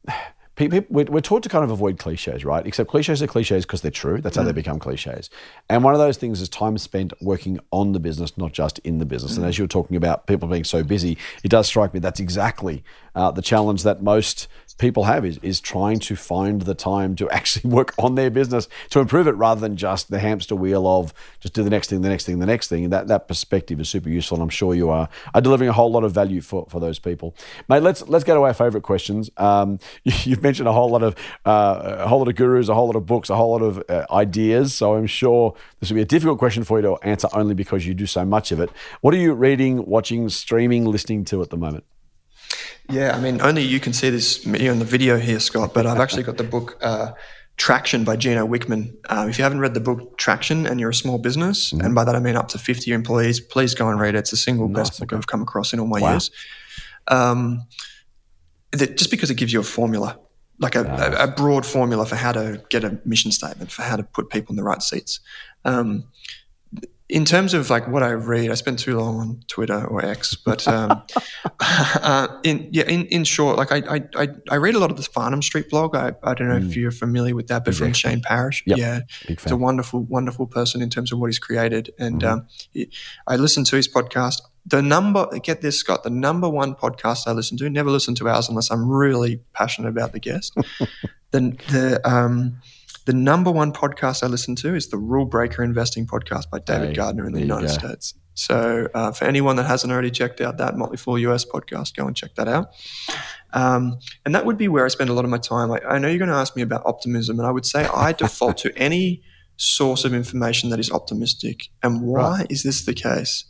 I, 0.07 0.17
people, 0.59 0.81
we're 0.89 1.21
taught 1.21 1.43
to 1.43 1.49
kind 1.49 1.63
of 1.63 1.71
avoid 1.71 1.97
cliches, 1.97 2.43
right? 2.43 2.65
Except 2.67 2.89
cliches 2.89 3.23
are 3.23 3.27
cliches 3.27 3.65
because 3.65 3.81
they're 3.81 3.89
true. 3.89 4.19
That's 4.19 4.35
how 4.35 4.43
mm. 4.43 4.47
they 4.47 4.51
become 4.51 4.77
cliches. 4.77 5.29
And 5.69 5.83
one 5.83 5.93
of 5.93 5.99
those 5.99 6.17
things 6.17 6.41
is 6.41 6.49
time 6.49 6.77
spent 6.77 7.13
working 7.21 7.59
on 7.71 7.93
the 7.93 7.99
business, 7.99 8.37
not 8.37 8.51
just 8.51 8.79
in 8.79 8.99
the 8.99 9.05
business. 9.05 9.33
Mm. 9.33 9.37
And 9.37 9.45
as 9.45 9.57
you 9.57 9.63
were 9.63 9.69
talking 9.69 9.95
about 9.95 10.27
people 10.27 10.47
being 10.49 10.65
so 10.65 10.83
busy, 10.83 11.17
it 11.43 11.49
does 11.49 11.67
strike 11.67 11.93
me 11.93 11.99
that's 11.99 12.19
exactly 12.19 12.83
uh, 13.15 13.31
the 13.31 13.41
challenge 13.41 13.83
that 13.83 14.03
most 14.03 14.47
people 14.79 15.03
have 15.03 15.25
is, 15.25 15.37
is 15.43 15.61
trying 15.61 15.99
to 15.99 16.15
find 16.15 16.63
the 16.63 16.73
time 16.73 17.15
to 17.17 17.29
actually 17.39 17.69
work 17.69 17.93
on 17.99 18.15
their 18.15 18.31
business 18.31 18.67
to 18.89 18.99
improve 18.99 19.27
it 19.27 19.33
rather 19.33 19.61
than 19.61 19.75
just 19.75 20.09
the 20.09 20.19
hamster 20.19 20.55
wheel 20.55 20.87
of 20.87 21.13
just 21.39 21.53
do 21.53 21.63
the 21.63 21.69
next 21.69 21.89
thing, 21.89 22.01
the 22.01 22.09
next 22.09 22.25
thing, 22.25 22.39
the 22.39 22.45
next 22.45 22.67
thing. 22.67 22.85
And 22.85 22.93
that, 22.93 23.07
that 23.07 23.27
perspective 23.27 23.79
is 23.79 23.89
super 23.89 24.09
useful. 24.09 24.37
And 24.37 24.43
I'm 24.43 24.49
sure 24.49 24.73
you 24.73 24.89
are, 24.89 25.07
are 25.33 25.41
delivering 25.41 25.69
a 25.69 25.73
whole 25.73 25.91
lot 25.91 26.03
of 26.03 26.11
value 26.11 26.41
for, 26.41 26.65
for 26.69 26.79
those 26.79 26.97
people. 26.97 27.35
Mate, 27.67 27.83
let's 27.83 28.07
let's 28.07 28.23
go 28.23 28.33
to 28.35 28.41
our 28.41 28.53
favorite 28.53 28.81
questions. 28.81 29.29
Um, 29.37 29.79
you, 30.03 30.33
have 30.35 30.41
mentioned 30.41 30.67
a 30.67 30.73
whole 30.73 30.89
lot 30.89 31.03
of 31.03 31.15
uh, 31.45 31.97
a 31.99 32.07
whole 32.07 32.19
lot 32.19 32.27
of 32.27 32.35
gurus, 32.35 32.69
a 32.69 32.73
whole 32.73 32.87
lot 32.87 32.95
of 32.95 33.05
books, 33.05 33.29
a 33.29 33.35
whole 33.35 33.51
lot 33.51 33.61
of 33.61 33.83
uh, 33.89 34.05
ideas. 34.11 34.73
So 34.73 34.95
I'm 34.95 35.07
sure 35.07 35.55
this 35.79 35.89
will 35.89 35.95
be 35.95 36.01
a 36.01 36.05
difficult 36.05 36.39
question 36.39 36.63
for 36.63 36.79
you 36.79 36.83
to 36.83 36.95
answer 37.07 37.27
only 37.33 37.53
because 37.53 37.85
you 37.85 37.93
do 37.93 38.05
so 38.05 38.25
much 38.25 38.51
of 38.51 38.59
it. 38.59 38.69
What 39.01 39.13
are 39.13 39.17
you 39.17 39.33
reading, 39.33 39.85
watching, 39.85 40.29
streaming, 40.29 40.85
listening 40.85 41.25
to 41.25 41.41
at 41.41 41.49
the 41.49 41.57
moment? 41.57 41.83
Yeah, 42.89 43.15
I 43.15 43.19
mean, 43.19 43.41
only 43.41 43.61
you 43.61 43.79
can 43.79 43.93
see 43.93 44.09
this 44.09 44.45
on 44.45 44.79
the 44.79 44.85
video 44.85 45.17
here, 45.17 45.39
Scott, 45.39 45.73
but 45.73 45.85
I've 45.85 45.99
actually 45.99 46.23
got 46.23 46.37
the 46.37 46.43
book 46.43 46.77
uh, 46.81 47.11
Traction 47.57 48.03
by 48.03 48.15
Gino 48.15 48.47
Wickman. 48.47 48.95
Uh, 49.09 49.27
if 49.29 49.37
you 49.37 49.43
haven't 49.43 49.59
read 49.59 49.75
the 49.75 49.79
book 49.79 50.17
Traction 50.17 50.65
and 50.65 50.79
you're 50.79 50.89
a 50.89 50.93
small 50.93 51.19
business, 51.19 51.71
mm-hmm. 51.71 51.85
and 51.85 51.93
by 51.93 52.03
that 52.03 52.15
I 52.15 52.19
mean 52.19 52.35
up 52.35 52.47
to 52.49 52.57
50 52.57 52.91
employees, 52.91 53.39
please 53.39 53.75
go 53.75 53.89
and 53.89 53.99
read 53.99 54.15
it. 54.15 54.19
It's 54.19 54.31
the 54.31 54.37
single 54.37 54.67
nice, 54.67 54.89
best 54.89 54.99
book 54.99 55.13
I've 55.13 55.27
come 55.27 55.41
across 55.41 55.71
in 55.73 55.79
all 55.79 55.87
my 55.87 55.99
wow. 55.99 56.11
years. 56.11 56.31
Um, 57.07 57.67
that 58.71 58.97
just 58.97 59.11
because 59.11 59.29
it 59.29 59.35
gives 59.35 59.51
you 59.51 59.59
a 59.59 59.63
formula, 59.63 60.17
like 60.59 60.75
a, 60.75 60.83
nice. 60.83 61.13
a, 61.13 61.23
a, 61.23 61.27
broad 61.27 61.65
formula 61.65 62.05
for 62.05 62.15
how 62.15 62.31
to 62.31 62.63
get 62.69 62.83
a 62.83 62.99
mission 63.05 63.31
statement, 63.31 63.71
for 63.71 63.81
how 63.81 63.95
to 63.95 64.03
put 64.03 64.29
people 64.29 64.53
in 64.53 64.57
the 64.57 64.63
right 64.63 64.81
seats. 64.81 65.19
Um, 65.65 66.05
in 67.09 67.25
terms 67.25 67.55
of 67.55 67.71
like 67.71 67.87
what 67.87 68.03
I 68.03 68.11
read, 68.11 68.51
I 68.51 68.53
spend 68.53 68.77
too 68.77 68.95
long 68.99 69.19
on 69.19 69.43
Twitter 69.47 69.83
or 69.83 70.05
X, 70.05 70.35
but 70.35 70.67
um, 70.67 71.01
uh, 71.59 72.27
in 72.43 72.69
yeah, 72.71 72.83
in, 72.83 73.07
in 73.07 73.23
short, 73.23 73.57
like 73.57 73.71
I, 73.71 74.07
I 74.15 74.27
I 74.49 74.55
read 74.57 74.75
a 74.75 74.79
lot 74.79 74.91
of 74.91 74.97
the 74.97 75.03
Farnam 75.03 75.43
Street 75.43 75.69
blog. 75.71 75.95
I, 75.95 76.13
I 76.23 76.35
don't 76.35 76.49
know 76.49 76.59
mm. 76.59 76.69
if 76.69 76.75
you're 76.75 76.91
familiar 76.91 77.35
with 77.35 77.47
that, 77.47 77.65
but 77.65 77.69
exactly. 77.69 77.87
from 77.87 77.93
Shane 77.93 78.21
Parrish, 78.21 78.63
yep. 78.67 78.77
yeah, 78.77 78.99
he's 79.27 79.49
a 79.49 79.57
wonderful 79.57 80.03
wonderful 80.03 80.45
person 80.45 80.83
in 80.83 80.91
terms 80.91 81.11
of 81.11 81.17
what 81.17 81.27
he's 81.27 81.39
created, 81.39 81.91
and 81.97 82.21
mm. 82.21 82.29
um, 82.29 82.47
he, 82.71 82.91
I 83.27 83.37
listened 83.37 83.65
to 83.67 83.75
his 83.75 83.87
podcast. 83.87 84.41
The 84.67 84.83
number, 84.83 85.27
get 85.39 85.61
this, 85.61 85.79
Scott, 85.79 86.03
the 86.03 86.11
number 86.11 86.47
one 86.47 86.75
podcast 86.75 87.25
I 87.25 87.31
listen 87.31 87.57
to. 87.57 87.69
Never 87.71 87.89
listen 87.89 88.13
to 88.15 88.29
ours 88.29 88.49
unless 88.49 88.69
I'm 88.69 88.87
really 88.87 89.41
passionate 89.53 89.89
about 89.89 90.11
the 90.11 90.19
guest. 90.19 90.53
the 91.31 91.57
the 91.69 92.01
um 92.07 92.61
the 93.09 93.15
number 93.15 93.49
one 93.49 93.73
podcast 93.73 94.21
I 94.21 94.27
listen 94.27 94.55
to 94.57 94.75
is 94.75 94.89
the 94.89 94.97
Rule 94.97 95.25
Breaker 95.25 95.63
Investing 95.63 96.05
podcast 96.05 96.47
by 96.51 96.59
David 96.59 96.89
hey, 96.89 96.93
Gardner 96.93 97.25
in 97.25 97.33
the 97.33 97.39
United 97.39 97.69
States. 97.69 98.13
So, 98.35 98.87
uh, 98.93 99.11
for 99.13 99.25
anyone 99.25 99.55
that 99.55 99.63
hasn't 99.63 99.91
already 99.91 100.11
checked 100.11 100.41
out 100.41 100.59
that 100.59 100.77
Motley 100.77 100.97
Fool 100.97 101.17
US 101.17 101.43
podcast, 101.43 101.95
go 101.95 102.05
and 102.05 102.15
check 102.15 102.35
that 102.35 102.47
out. 102.47 102.69
Um, 103.51 103.97
and 104.27 104.35
that 104.35 104.45
would 104.45 104.59
be 104.59 104.67
where 104.67 104.85
I 104.85 104.89
spend 104.89 105.09
a 105.09 105.13
lot 105.13 105.25
of 105.25 105.31
my 105.31 105.39
time. 105.39 105.71
I, 105.71 105.79
I 105.79 105.97
know 105.97 106.07
you're 106.07 106.19
going 106.19 106.29
to 106.29 106.35
ask 106.35 106.55
me 106.55 106.61
about 106.61 106.83
optimism, 106.85 107.39
and 107.39 107.47
I 107.47 107.51
would 107.51 107.65
say 107.65 107.87
I 107.87 108.11
default 108.11 108.57
to 108.59 108.71
any 108.77 109.23
source 109.57 110.05
of 110.05 110.13
information 110.13 110.69
that 110.69 110.79
is 110.79 110.91
optimistic. 110.91 111.69
And 111.81 112.03
why 112.03 112.37
right. 112.37 112.47
is 112.51 112.61
this 112.61 112.85
the 112.85 112.93
case? 112.93 113.45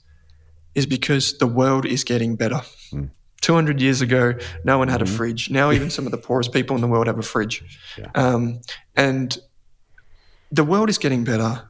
Is 0.73 0.85
because 0.85 1.37
the 1.37 1.47
world 1.47 1.85
is 1.85 2.05
getting 2.05 2.37
better. 2.37 2.61
Mm. 2.93 3.09
200 3.41 3.81
years 3.81 4.01
ago, 4.01 4.33
no 4.63 4.77
one 4.77 4.87
had 4.87 5.01
mm-hmm. 5.01 5.13
a 5.13 5.17
fridge. 5.17 5.49
Now, 5.49 5.71
even 5.71 5.89
some 5.97 6.05
of 6.05 6.11
the 6.11 6.17
poorest 6.17 6.53
people 6.53 6.75
in 6.75 6.81
the 6.81 6.87
world 6.87 7.07
have 7.07 7.19
a 7.19 7.23
fridge. 7.23 7.63
Yeah. 7.97 8.07
Um, 8.15 8.61
and 8.95 9.37
the 10.51 10.63
world 10.63 10.89
is 10.89 10.97
getting 10.97 11.23
better. 11.23 11.69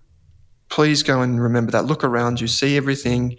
Please 0.69 1.03
go 1.03 1.21
and 1.21 1.41
remember 1.41 1.71
that. 1.71 1.85
Look 1.85 2.03
around 2.03 2.39
you, 2.39 2.47
see 2.47 2.77
everything. 2.77 3.37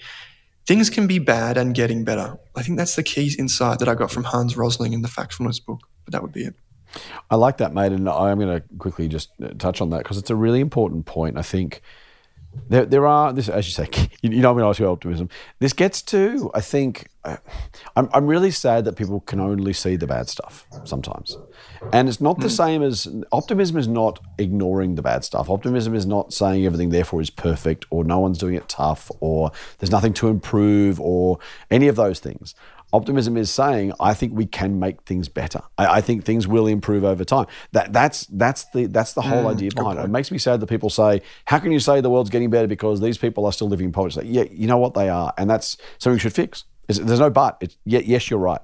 Things 0.66 0.90
can 0.90 1.06
be 1.06 1.18
bad 1.18 1.56
and 1.56 1.74
getting 1.74 2.04
better. 2.04 2.38
I 2.56 2.62
think 2.62 2.76
that's 2.76 2.96
the 2.96 3.02
key 3.02 3.34
insight 3.38 3.78
that 3.78 3.88
I 3.88 3.94
got 3.94 4.10
from 4.10 4.24
Hans 4.24 4.56
Rosling 4.56 4.92
in 4.92 5.02
the 5.02 5.08
Factfulness 5.08 5.64
book. 5.64 5.80
But 6.04 6.12
that 6.12 6.22
would 6.22 6.32
be 6.32 6.44
it. 6.44 6.54
I 7.30 7.36
like 7.36 7.58
that, 7.58 7.72
mate. 7.72 7.92
And 7.92 8.08
I'm 8.08 8.38
going 8.38 8.60
to 8.60 8.64
quickly 8.78 9.08
just 9.08 9.30
touch 9.58 9.80
on 9.80 9.90
that 9.90 9.98
because 9.98 10.18
it's 10.18 10.30
a 10.30 10.36
really 10.36 10.60
important 10.60 11.06
point. 11.06 11.38
I 11.38 11.42
think 11.42 11.82
there, 12.68 12.84
there 12.84 13.06
are 13.06 13.32
this 13.32 13.48
as 13.48 13.66
you 13.66 13.72
say 13.72 13.88
you 14.22 14.40
know 14.40 14.50
I'm 14.50 14.56
going 14.56 14.64
to 14.64 14.68
ask 14.68 14.78
you 14.78 14.86
optimism. 14.86 15.28
This 15.58 15.72
gets 15.72 16.02
to 16.02 16.50
I 16.54 16.60
think 16.60 17.08
uh, 17.24 17.36
I'm, 17.96 18.08
I'm 18.12 18.26
really 18.26 18.50
sad 18.50 18.84
that 18.86 18.96
people 18.96 19.20
can 19.20 19.40
only 19.40 19.72
see 19.72 19.96
the 19.96 20.06
bad 20.06 20.28
stuff 20.28 20.66
sometimes. 20.84 21.36
And 21.92 22.08
it's 22.08 22.20
not 22.20 22.38
the 22.38 22.48
hmm. 22.48 22.54
same 22.54 22.82
as 22.82 23.08
optimism 23.30 23.76
is 23.76 23.88
not 23.88 24.20
ignoring 24.38 24.94
the 24.94 25.02
bad 25.02 25.24
stuff. 25.24 25.50
Optimism 25.50 25.94
is 25.94 26.06
not 26.06 26.32
saying 26.32 26.64
everything 26.64 26.90
therefore 26.90 27.20
is 27.20 27.30
perfect 27.30 27.84
or 27.90 28.04
no 28.04 28.18
one's 28.18 28.38
doing 28.38 28.54
it 28.54 28.68
tough 28.68 29.10
or 29.20 29.52
there's 29.78 29.90
nothing 29.90 30.14
to 30.14 30.28
improve 30.28 31.00
or 31.00 31.38
any 31.70 31.88
of 31.88 31.96
those 31.96 32.20
things 32.20 32.54
Optimism 32.92 33.36
is 33.36 33.50
saying, 33.50 33.92
I 34.00 34.14
think 34.14 34.32
we 34.34 34.46
can 34.46 34.80
make 34.80 35.02
things 35.02 35.28
better. 35.28 35.60
I, 35.78 35.98
I 35.98 36.00
think 36.00 36.24
things 36.24 36.48
will 36.48 36.66
improve 36.66 37.04
over 37.04 37.24
time. 37.24 37.46
That 37.72 37.92
that's 37.92 38.26
that's 38.26 38.64
the 38.66 38.86
that's 38.86 39.12
the 39.12 39.22
whole 39.22 39.44
mm, 39.44 39.54
idea 39.54 39.70
behind 39.74 39.98
it. 39.98 40.04
It 40.04 40.10
makes 40.10 40.30
me 40.30 40.38
sad 40.38 40.60
that 40.60 40.66
people 40.66 40.90
say, 40.90 41.22
How 41.44 41.58
can 41.58 41.70
you 41.70 41.80
say 41.80 42.00
the 42.00 42.10
world's 42.10 42.30
getting 42.30 42.50
better 42.50 42.66
because 42.66 43.00
these 43.00 43.18
people 43.18 43.46
are 43.46 43.52
still 43.52 43.68
living 43.68 43.86
in 43.86 43.92
poverty? 43.92 44.20
Like, 44.20 44.28
yeah, 44.28 44.44
you 44.50 44.66
know 44.66 44.78
what 44.78 44.94
they 44.94 45.08
are, 45.08 45.32
and 45.38 45.48
that's 45.48 45.76
something 45.98 46.16
we 46.16 46.20
should 46.20 46.34
fix. 46.34 46.64
There's 46.88 47.20
no 47.20 47.30
but. 47.30 47.58
It's, 47.60 47.76
yeah, 47.84 48.00
yes, 48.00 48.30
you're 48.30 48.40
right. 48.40 48.60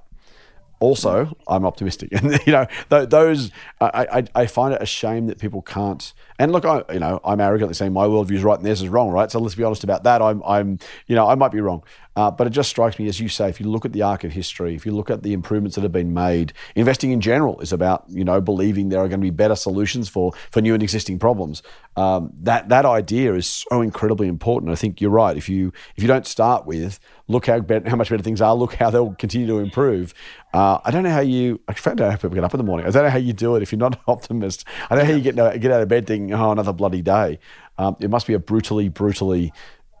Also, 0.79 1.35
I'm 1.47 1.65
optimistic, 1.65 2.09
and 2.21 2.39
you 2.45 2.53
know 2.53 2.67
those. 2.89 3.51
I, 3.81 4.07
I, 4.11 4.41
I 4.41 4.45
find 4.45 4.75
it 4.75 4.81
a 4.81 4.85
shame 4.85 5.25
that 5.27 5.39
people 5.39 5.63
can't. 5.63 6.13
And 6.37 6.51
look, 6.51 6.65
I 6.65 6.83
you 6.93 6.99
know 6.99 7.19
I'm 7.25 7.41
arrogantly 7.41 7.73
saying 7.73 7.93
my 7.93 8.05
worldview 8.05 8.35
is 8.35 8.43
right 8.43 8.57
and 8.57 8.65
theirs 8.65 8.83
is 8.83 8.89
wrong, 8.89 9.09
right? 9.09 9.31
So 9.31 9.39
let's 9.39 9.55
be 9.55 9.63
honest 9.63 9.83
about 9.83 10.03
that. 10.03 10.21
I'm 10.21 10.43
I'm 10.45 10.77
you 11.07 11.15
know 11.15 11.27
I 11.27 11.33
might 11.33 11.51
be 11.51 11.61
wrong, 11.61 11.83
Uh, 12.17 12.31
but 12.31 12.47
it 12.47 12.49
just 12.49 12.67
strikes 12.67 12.97
me, 12.97 13.07
as 13.07 13.19
you 13.19 13.29
say, 13.29 13.47
if 13.47 13.59
you 13.59 13.69
look 13.69 13.85
at 13.85 13.93
the 13.93 14.01
arc 14.01 14.23
of 14.23 14.31
history, 14.31 14.73
if 14.73 14.87
you 14.87 14.91
look 14.91 15.11
at 15.11 15.21
the 15.21 15.33
improvements 15.33 15.75
that 15.75 15.83
have 15.83 15.91
been 15.91 16.15
made, 16.15 16.51
investing 16.75 17.11
in 17.11 17.21
general 17.21 17.59
is 17.61 17.71
about 17.71 18.05
you 18.09 18.23
know 18.23 18.41
believing 18.41 18.89
there 18.89 18.99
are 18.99 19.07
going 19.07 19.19
to 19.19 19.25
be 19.25 19.29
better 19.29 19.55
solutions 19.55 20.09
for 20.09 20.33
for 20.49 20.59
new 20.59 20.73
and 20.73 20.81
existing 20.81 21.19
problems. 21.19 21.61
Um, 21.95 22.33
that 22.41 22.69
that 22.69 22.85
idea 22.85 23.35
is 23.35 23.45
so 23.69 23.81
incredibly 23.81 24.27
important. 24.27 24.71
I 24.71 24.75
think 24.75 24.99
you're 24.99 25.11
right. 25.11 25.37
If 25.37 25.47
you 25.47 25.71
if 25.95 26.01
you 26.01 26.07
don't 26.07 26.25
start 26.25 26.65
with 26.65 26.99
look 27.27 27.45
how 27.45 27.61
how 27.85 27.95
much 27.95 28.09
better 28.09 28.23
things 28.23 28.41
are, 28.41 28.55
look 28.55 28.73
how 28.73 28.89
they'll 28.89 29.13
continue 29.13 29.45
to 29.45 29.59
improve. 29.59 30.15
Uh, 30.55 30.79
I 30.83 30.89
don't 30.89 31.03
know 31.03 31.11
how 31.11 31.19
you. 31.19 31.61
I 31.67 31.73
don't 31.73 31.99
know 31.99 32.09
how 32.09 32.15
people 32.15 32.31
get 32.31 32.43
up 32.43 32.53
in 32.53 32.57
the 32.57 32.63
morning. 32.63 32.87
I 32.87 32.89
don't 32.89 33.03
know 33.03 33.11
how 33.11 33.17
you 33.19 33.33
do 33.33 33.55
it 33.55 33.61
if 33.61 33.71
you're 33.71 33.77
not 33.77 33.93
an 33.93 34.01
optimist. 34.07 34.65
I 34.89 34.95
don't 34.95 35.05
know 35.05 35.11
how 35.11 35.17
you 35.17 35.31
get 35.31 35.61
get 35.61 35.71
out 35.71 35.81
of 35.83 35.87
bed 35.87 36.07
thinking, 36.07 36.33
oh, 36.33 36.51
another 36.51 36.73
bloody 36.73 37.03
day. 37.03 37.37
Um, 37.77 37.95
it 37.99 38.09
must 38.09 38.25
be 38.25 38.33
a 38.33 38.39
brutally, 38.39 38.89
brutally 38.89 39.53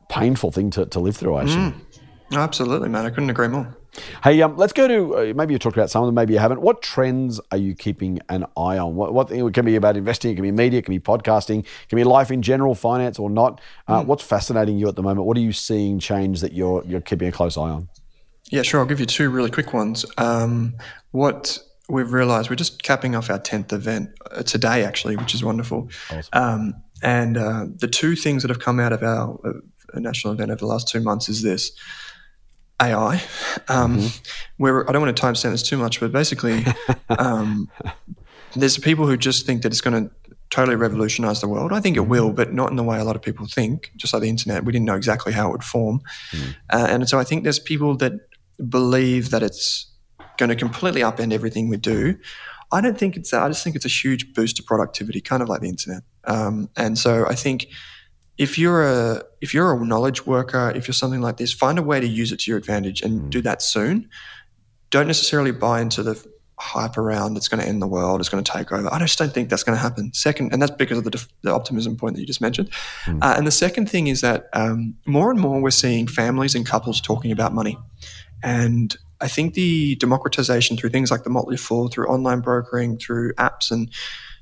painful 0.09 0.51
thing 0.51 0.69
to, 0.71 0.85
to 0.87 0.99
live 0.99 1.15
through. 1.15 1.35
I 1.35 1.43
assume. 1.43 1.73
Mm. 1.73 1.79
Absolutely, 2.31 2.89
man. 2.89 3.05
I 3.05 3.09
couldn't 3.09 3.29
agree 3.29 3.47
more. 3.47 3.75
Hey, 4.23 4.41
um, 4.41 4.57
let's 4.57 4.73
go 4.73 4.87
to 4.87 5.17
uh, 5.17 5.33
maybe 5.35 5.53
you 5.53 5.59
talked 5.59 5.77
about 5.77 5.89
some 5.89 6.03
of 6.03 6.07
them, 6.07 6.15
maybe 6.15 6.33
you 6.33 6.39
haven't. 6.39 6.61
What 6.61 6.81
trends 6.81 7.39
are 7.51 7.57
you 7.57 7.73
keeping 7.73 8.19
an 8.29 8.43
eye 8.55 8.77
on? 8.77 8.95
What, 8.95 9.13
what 9.13 9.31
it 9.31 9.53
can 9.53 9.65
be 9.65 9.75
about 9.75 9.97
investing, 9.97 10.31
it 10.31 10.35
can 10.35 10.43
be 10.43 10.51
media, 10.51 10.79
it 10.79 10.85
can 10.85 10.93
be 10.93 10.99
podcasting, 10.99 11.59
it 11.59 11.89
can 11.89 11.95
be 11.95 12.03
life 12.03 12.29
in 12.29 12.41
general, 12.41 12.75
finance 12.75 13.17
or 13.17 13.29
not. 13.29 13.59
Uh, 13.87 14.01
mm. 14.01 14.05
What's 14.05 14.23
fascinating 14.23 14.77
you 14.77 14.87
at 14.87 14.95
the 14.95 15.03
moment? 15.03 15.25
What 15.25 15.37
are 15.37 15.41
you 15.41 15.53
seeing 15.53 15.99
change 15.99 16.41
that 16.41 16.53
you're 16.53 16.83
you're 16.85 17.01
keeping 17.01 17.27
a 17.27 17.31
close 17.31 17.57
eye 17.57 17.69
on? 17.69 17.89
Yeah, 18.49 18.61
sure. 18.61 18.79
I'll 18.79 18.85
give 18.85 18.99
you 18.99 19.05
two 19.05 19.29
really 19.29 19.49
quick 19.49 19.73
ones. 19.73 20.05
Um, 20.17 20.75
what 21.11 21.59
we've 21.89 22.11
realized, 22.11 22.49
we're 22.49 22.55
just 22.55 22.83
capping 22.83 23.15
off 23.15 23.29
our 23.29 23.39
10th 23.39 23.73
event 23.73 24.09
uh, 24.31 24.43
today, 24.43 24.83
actually, 24.83 25.15
which 25.15 25.33
is 25.33 25.43
wonderful. 25.43 25.89
Awesome. 26.09 26.29
Um, 26.33 26.73
and 27.03 27.37
uh, 27.37 27.65
the 27.75 27.87
two 27.87 28.15
things 28.15 28.43
that 28.43 28.49
have 28.49 28.59
come 28.59 28.79
out 28.79 28.93
of 28.93 29.03
our 29.03 29.39
uh, 29.45 29.99
national 29.99 30.33
event 30.33 30.51
over 30.51 30.59
the 30.59 30.65
last 30.65 30.87
two 30.87 31.01
months 31.01 31.29
is 31.29 31.41
this 31.41 31.71
AI. 32.81 33.15
Um, 33.67 33.97
mm-hmm. 33.97 34.23
Where 34.57 34.87
I 34.89 34.91
don't 34.91 35.01
want 35.01 35.15
to 35.15 35.21
timestamp 35.21 35.51
this 35.51 35.63
too 35.63 35.77
much, 35.77 35.99
but 35.99 36.11
basically, 36.11 36.65
um, 37.09 37.69
there's 38.55 38.77
people 38.77 39.07
who 39.07 39.17
just 39.17 39.45
think 39.45 39.63
that 39.63 39.71
it's 39.71 39.81
going 39.81 40.05
to 40.05 40.11
totally 40.49 40.75
revolutionize 40.75 41.41
the 41.41 41.47
world. 41.47 41.73
I 41.73 41.79
think 41.79 41.97
it 41.97 42.01
mm-hmm. 42.01 42.09
will, 42.09 42.31
but 42.31 42.53
not 42.53 42.69
in 42.69 42.75
the 42.75 42.83
way 42.83 42.99
a 42.99 43.03
lot 43.03 43.15
of 43.15 43.21
people 43.21 43.47
think. 43.47 43.91
Just 43.95 44.13
like 44.13 44.21
the 44.21 44.29
internet, 44.29 44.63
we 44.63 44.71
didn't 44.71 44.85
know 44.85 44.95
exactly 44.95 45.33
how 45.33 45.49
it 45.49 45.51
would 45.51 45.63
form, 45.63 46.01
mm. 46.31 46.55
uh, 46.71 46.87
and 46.89 47.07
so 47.09 47.19
I 47.19 47.23
think 47.23 47.43
there's 47.43 47.59
people 47.59 47.95
that 47.97 48.13
believe 48.69 49.29
that 49.31 49.43
it's 49.43 49.91
going 50.37 50.49
to 50.49 50.55
completely 50.55 51.01
upend 51.01 51.33
everything 51.33 51.69
we 51.69 51.77
do. 51.77 52.17
I 52.71 52.81
don't 52.81 52.97
think 52.97 53.15
it's 53.15 53.31
that. 53.31 53.43
I 53.43 53.47
just 53.47 53.63
think 53.63 53.75
it's 53.75 53.85
a 53.85 53.89
huge 53.89 54.33
boost 54.33 54.57
to 54.57 54.63
productivity, 54.63 55.21
kind 55.21 55.41
of 55.41 55.49
like 55.49 55.61
the 55.61 55.69
internet. 55.69 56.03
Um, 56.25 56.69
and 56.75 56.97
so 56.97 57.25
I 57.27 57.35
think 57.35 57.67
if 58.37 58.57
you're 58.57 58.83
a 58.83 59.23
if 59.41 59.53
you're 59.53 59.73
a 59.73 59.85
knowledge 59.85 60.25
worker, 60.25 60.71
if 60.75 60.87
you're 60.87 60.93
something 60.93 61.21
like 61.21 61.37
this, 61.37 61.53
find 61.53 61.79
a 61.79 61.83
way 61.83 61.99
to 61.99 62.07
use 62.07 62.31
it 62.31 62.39
to 62.41 62.51
your 62.51 62.57
advantage 62.57 63.01
and 63.01 63.21
mm. 63.21 63.29
do 63.29 63.41
that 63.41 63.61
soon. 63.61 64.09
Don't 64.89 65.07
necessarily 65.07 65.51
buy 65.51 65.81
into 65.81 66.03
the 66.03 66.23
hype 66.59 66.97
around 66.97 67.37
it's 67.37 67.47
going 67.47 67.61
to 67.61 67.67
end 67.67 67.81
the 67.81 67.87
world, 67.87 68.19
it's 68.19 68.29
going 68.29 68.43
to 68.43 68.51
take 68.51 68.71
over. 68.71 68.91
I 68.91 68.99
just 68.99 69.19
don't 69.19 69.31
think 69.31 69.49
that's 69.49 69.63
going 69.63 69.75
to 69.75 69.81
happen. 69.81 70.11
Second, 70.13 70.51
and 70.51 70.61
that's 70.61 70.71
because 70.71 70.97
of 70.97 71.03
the, 71.03 71.27
the 71.43 71.53
optimism 71.53 71.95
point 71.95 72.15
that 72.15 72.21
you 72.21 72.27
just 72.27 72.41
mentioned. 72.41 72.71
Mm. 73.05 73.23
Uh, 73.23 73.35
and 73.37 73.45
the 73.45 73.51
second 73.51 73.89
thing 73.89 74.07
is 74.07 74.21
that 74.21 74.49
um, 74.53 74.95
more 75.05 75.29
and 75.29 75.39
more 75.39 75.61
we're 75.61 75.69
seeing 75.69 76.07
families 76.07 76.55
and 76.55 76.65
couples 76.65 76.99
talking 76.99 77.31
about 77.31 77.53
money, 77.53 77.77
and 78.43 78.95
I 79.19 79.27
think 79.27 79.53
the 79.53 79.95
democratization 79.95 80.77
through 80.77 80.91
things 80.91 81.11
like 81.11 81.23
the 81.23 81.29
Motley 81.29 81.57
Fool, 81.57 81.87
through 81.87 82.07
online 82.07 82.41
brokering, 82.41 82.97
through 82.97 83.33
apps, 83.33 83.71
and 83.71 83.89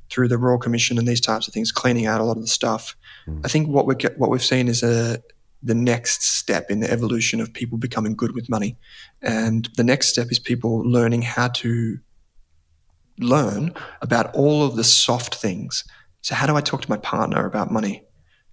through 0.09 0.27
the 0.27 0.37
Royal 0.37 0.57
Commission 0.57 0.97
and 0.97 1.07
these 1.07 1.21
types 1.21 1.47
of 1.47 1.53
things, 1.53 1.71
cleaning 1.71 2.05
out 2.05 2.21
a 2.21 2.23
lot 2.23 2.37
of 2.37 2.43
the 2.43 2.47
stuff. 2.47 2.95
Mm. 3.27 3.41
I 3.43 3.47
think 3.47 3.67
what 3.67 3.85
we're 3.85 3.97
what 4.17 4.29
we've 4.29 4.43
seen 4.43 4.67
is 4.67 4.83
a 4.83 5.21
the 5.63 5.75
next 5.75 6.21
step 6.21 6.69
in 6.69 6.79
the 6.79 6.91
evolution 6.91 7.41
of 7.41 7.51
people 7.51 7.77
becoming 7.77 8.15
good 8.15 8.33
with 8.33 8.49
money, 8.49 8.77
and 9.21 9.69
the 9.77 9.83
next 9.83 10.09
step 10.09 10.31
is 10.31 10.39
people 10.39 10.79
learning 10.79 11.23
how 11.23 11.47
to 11.47 11.99
learn 13.17 13.73
about 14.01 14.33
all 14.35 14.63
of 14.63 14.75
the 14.75 14.83
soft 14.83 15.35
things. 15.35 15.83
So, 16.21 16.35
how 16.35 16.47
do 16.47 16.55
I 16.55 16.61
talk 16.61 16.81
to 16.81 16.89
my 16.89 16.97
partner 16.97 17.45
about 17.45 17.71
money? 17.71 18.03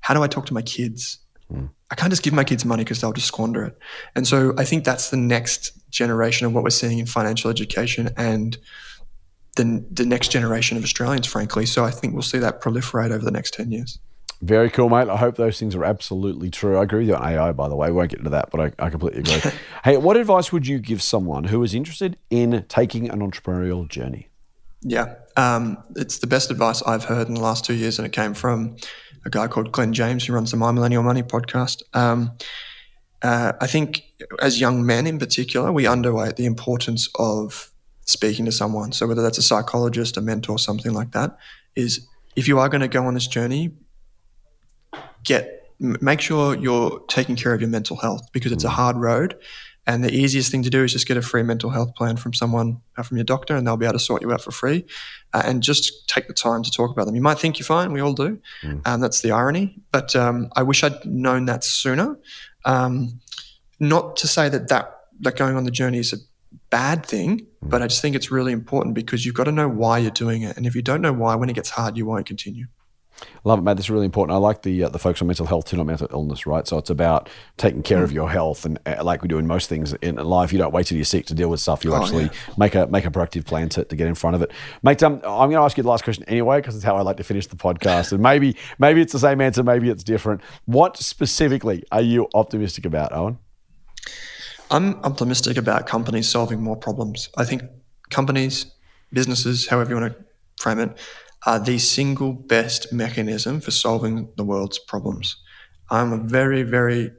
How 0.00 0.14
do 0.14 0.22
I 0.22 0.28
talk 0.28 0.46
to 0.46 0.54
my 0.54 0.62
kids? 0.62 1.18
Mm. 1.52 1.70
I 1.90 1.94
can't 1.94 2.10
just 2.10 2.22
give 2.22 2.32
my 2.32 2.44
kids 2.44 2.64
money 2.64 2.84
because 2.84 3.00
they'll 3.00 3.12
just 3.12 3.26
squander 3.26 3.64
it. 3.64 3.78
And 4.14 4.26
so, 4.26 4.54
I 4.56 4.64
think 4.64 4.84
that's 4.84 5.10
the 5.10 5.16
next 5.16 5.72
generation 5.90 6.46
of 6.46 6.54
what 6.54 6.64
we're 6.64 6.70
seeing 6.70 6.98
in 6.98 7.06
financial 7.06 7.50
education 7.50 8.10
and 8.16 8.56
the, 9.56 9.84
the 9.90 10.06
next 10.06 10.28
generation 10.28 10.76
of 10.76 10.82
Australians, 10.82 11.26
frankly. 11.26 11.66
So 11.66 11.84
I 11.84 11.90
think 11.90 12.14
we'll 12.14 12.22
see 12.22 12.38
that 12.38 12.60
proliferate 12.60 13.10
over 13.10 13.24
the 13.24 13.30
next 13.30 13.54
10 13.54 13.70
years. 13.70 13.98
Very 14.42 14.70
cool, 14.70 14.88
mate. 14.88 15.08
I 15.08 15.16
hope 15.16 15.36
those 15.36 15.60
things 15.60 15.76
are 15.76 15.84
absolutely 15.84 16.50
true. 16.50 16.76
I 16.76 16.82
agree 16.82 17.00
with 17.00 17.08
you 17.10 17.14
on 17.14 17.22
AI, 17.22 17.52
by 17.52 17.68
the 17.68 17.76
way. 17.76 17.86
We 17.88 17.92
won't 17.92 18.10
get 18.10 18.18
into 18.18 18.30
that, 18.30 18.50
but 18.50 18.60
I, 18.60 18.86
I 18.86 18.90
completely 18.90 19.20
agree. 19.20 19.52
hey, 19.84 19.96
what 19.96 20.16
advice 20.16 20.50
would 20.50 20.66
you 20.66 20.80
give 20.80 21.00
someone 21.00 21.44
who 21.44 21.62
is 21.62 21.74
interested 21.74 22.18
in 22.28 22.64
taking 22.68 23.08
an 23.08 23.20
entrepreneurial 23.20 23.88
journey? 23.88 24.28
Yeah, 24.82 25.14
um, 25.36 25.78
it's 25.94 26.18
the 26.18 26.26
best 26.26 26.50
advice 26.50 26.82
I've 26.82 27.04
heard 27.04 27.28
in 27.28 27.34
the 27.34 27.40
last 27.40 27.64
two 27.64 27.74
years, 27.74 28.00
and 28.00 28.06
it 28.06 28.12
came 28.12 28.34
from 28.34 28.76
a 29.24 29.30
guy 29.30 29.46
called 29.46 29.70
Glenn 29.70 29.92
James, 29.92 30.26
who 30.26 30.32
runs 30.32 30.50
the 30.50 30.56
My 30.56 30.72
Millennial 30.72 31.04
Money 31.04 31.22
podcast. 31.22 31.82
Um, 31.94 32.32
uh, 33.22 33.52
I 33.60 33.68
think 33.68 34.02
as 34.40 34.60
young 34.60 34.84
men 34.84 35.06
in 35.06 35.20
particular, 35.20 35.70
we 35.70 35.84
underweight 35.84 36.34
the 36.34 36.46
importance 36.46 37.08
of 37.14 37.70
speaking 38.06 38.44
to 38.46 38.52
someone. 38.52 38.90
So 38.90 39.06
whether 39.06 39.22
that's 39.22 39.38
a 39.38 39.42
psychologist, 39.42 40.16
a 40.16 40.20
mentor, 40.20 40.58
something 40.58 40.92
like 40.92 41.12
that, 41.12 41.38
is 41.76 42.08
if 42.34 42.48
you 42.48 42.58
are 42.58 42.68
going 42.68 42.80
to 42.80 42.88
go 42.88 43.06
on 43.06 43.14
this 43.14 43.28
journey, 43.28 43.70
get 45.24 45.62
make 45.78 46.20
sure 46.20 46.56
you're 46.56 47.00
taking 47.08 47.34
care 47.34 47.52
of 47.52 47.60
your 47.60 47.70
mental 47.70 47.96
health 47.96 48.30
because 48.32 48.52
it's 48.52 48.64
a 48.64 48.70
hard 48.70 48.96
road. 48.96 49.36
And 49.84 50.04
the 50.04 50.14
easiest 50.14 50.52
thing 50.52 50.62
to 50.62 50.70
do 50.70 50.84
is 50.84 50.92
just 50.92 51.08
get 51.08 51.16
a 51.16 51.22
free 51.22 51.42
mental 51.42 51.68
health 51.70 51.96
plan 51.96 52.16
from 52.16 52.32
someone, 52.32 52.80
uh, 52.96 53.02
from 53.02 53.16
your 53.16 53.24
doctor, 53.24 53.56
and 53.56 53.66
they'll 53.66 53.76
be 53.76 53.84
able 53.84 53.94
to 53.94 53.98
sort 53.98 54.22
you 54.22 54.30
out 54.32 54.40
for 54.40 54.52
free. 54.52 54.84
Uh, 55.32 55.42
and 55.44 55.60
just 55.60 56.08
take 56.08 56.28
the 56.28 56.34
time 56.34 56.62
to 56.62 56.70
talk 56.70 56.92
about 56.92 57.06
them. 57.06 57.16
You 57.16 57.20
might 57.20 57.40
think 57.40 57.58
you're 57.58 57.66
fine, 57.66 57.92
we 57.92 58.00
all 58.00 58.12
do. 58.12 58.40
Mm. 58.62 58.82
Um, 58.86 59.00
that's 59.00 59.22
the 59.22 59.32
irony. 59.32 59.82
But 59.90 60.14
um, 60.14 60.50
I 60.54 60.62
wish 60.62 60.84
I'd 60.84 61.04
known 61.04 61.46
that 61.46 61.64
sooner. 61.64 62.16
Um, 62.64 63.20
not 63.80 64.16
to 64.18 64.28
say 64.28 64.48
that, 64.48 64.68
that 64.68 64.98
that 65.20 65.36
going 65.36 65.56
on 65.56 65.64
the 65.64 65.70
journey 65.70 65.98
is 65.98 66.12
a 66.12 66.16
bad 66.70 67.04
thing, 67.04 67.46
but 67.60 67.82
I 67.82 67.86
just 67.86 68.02
think 68.02 68.14
it's 68.16 68.30
really 68.30 68.52
important 68.52 68.94
because 68.94 69.26
you've 69.26 69.34
got 69.34 69.44
to 69.44 69.52
know 69.52 69.68
why 69.68 69.98
you're 69.98 70.10
doing 70.10 70.42
it. 70.42 70.56
And 70.56 70.66
if 70.66 70.74
you 70.74 70.82
don't 70.82 71.00
know 71.00 71.12
why, 71.12 71.34
when 71.34 71.48
it 71.48 71.54
gets 71.54 71.70
hard, 71.70 71.96
you 71.96 72.06
won't 72.06 72.26
continue. 72.26 72.66
Love 73.44 73.58
it, 73.58 73.62
mate. 73.62 73.74
That's 73.74 73.90
really 73.90 74.04
important. 74.04 74.34
I 74.34 74.38
like 74.38 74.62
the 74.62 74.84
uh, 74.84 74.88
the 74.88 74.98
focus 74.98 75.22
on 75.22 75.28
mental 75.28 75.46
health 75.46 75.66
too, 75.66 75.76
not 75.76 75.86
mental 75.86 76.08
illness, 76.10 76.46
right? 76.46 76.66
So 76.66 76.78
it's 76.78 76.90
about 76.90 77.28
taking 77.56 77.82
care 77.82 77.98
mm. 77.98 78.04
of 78.04 78.12
your 78.12 78.30
health, 78.30 78.64
and 78.64 78.78
uh, 78.86 79.02
like 79.04 79.22
we 79.22 79.28
do 79.28 79.38
in 79.38 79.46
most 79.46 79.68
things 79.68 79.92
in 79.94 80.16
life, 80.16 80.52
you 80.52 80.58
don't 80.58 80.72
wait 80.72 80.86
till 80.86 80.96
you're 80.96 81.04
sick 81.04 81.26
to 81.26 81.34
deal 81.34 81.48
with 81.48 81.60
stuff. 81.60 81.84
You 81.84 81.94
oh, 81.94 82.02
actually 82.02 82.24
yeah. 82.24 82.54
make 82.56 82.74
a 82.74 82.86
make 82.86 83.04
a 83.04 83.10
proactive 83.10 83.44
plan 83.44 83.68
to, 83.70 83.84
to 83.84 83.96
get 83.96 84.06
in 84.06 84.14
front 84.14 84.36
of 84.36 84.42
it, 84.42 84.50
mate. 84.82 85.02
Um, 85.02 85.14
I'm 85.24 85.50
going 85.50 85.52
to 85.52 85.60
ask 85.60 85.76
you 85.76 85.82
the 85.82 85.88
last 85.88 86.04
question 86.04 86.24
anyway 86.28 86.58
because 86.58 86.74
it's 86.74 86.84
how 86.84 86.96
I 86.96 87.02
like 87.02 87.16
to 87.18 87.24
finish 87.24 87.46
the 87.46 87.56
podcast, 87.56 88.12
and 88.12 88.22
maybe 88.22 88.56
maybe 88.78 89.00
it's 89.00 89.12
the 89.12 89.18
same 89.18 89.40
answer, 89.40 89.62
maybe 89.62 89.88
it's 89.90 90.04
different. 90.04 90.40
What 90.64 90.96
specifically 90.96 91.84
are 91.92 92.02
you 92.02 92.28
optimistic 92.34 92.86
about, 92.86 93.12
Owen? 93.12 93.38
I'm 94.70 94.94
optimistic 95.04 95.58
about 95.58 95.86
companies 95.86 96.28
solving 96.28 96.62
more 96.62 96.76
problems. 96.76 97.28
I 97.36 97.44
think 97.44 97.62
companies, 98.08 98.66
businesses, 99.12 99.66
however 99.68 99.90
you 99.90 100.00
want 100.00 100.16
to 100.16 100.24
frame 100.62 100.78
it, 100.78 100.98
are 101.46 101.58
the 101.58 101.78
single 101.78 102.32
best 102.32 102.92
mechanism 102.92 103.60
for 103.60 103.70
solving 103.70 104.28
the 104.36 104.44
world's 104.44 104.78
problems. 104.78 105.36
I'm 105.90 106.12
a 106.12 106.18
very, 106.18 106.62
very 106.62 107.10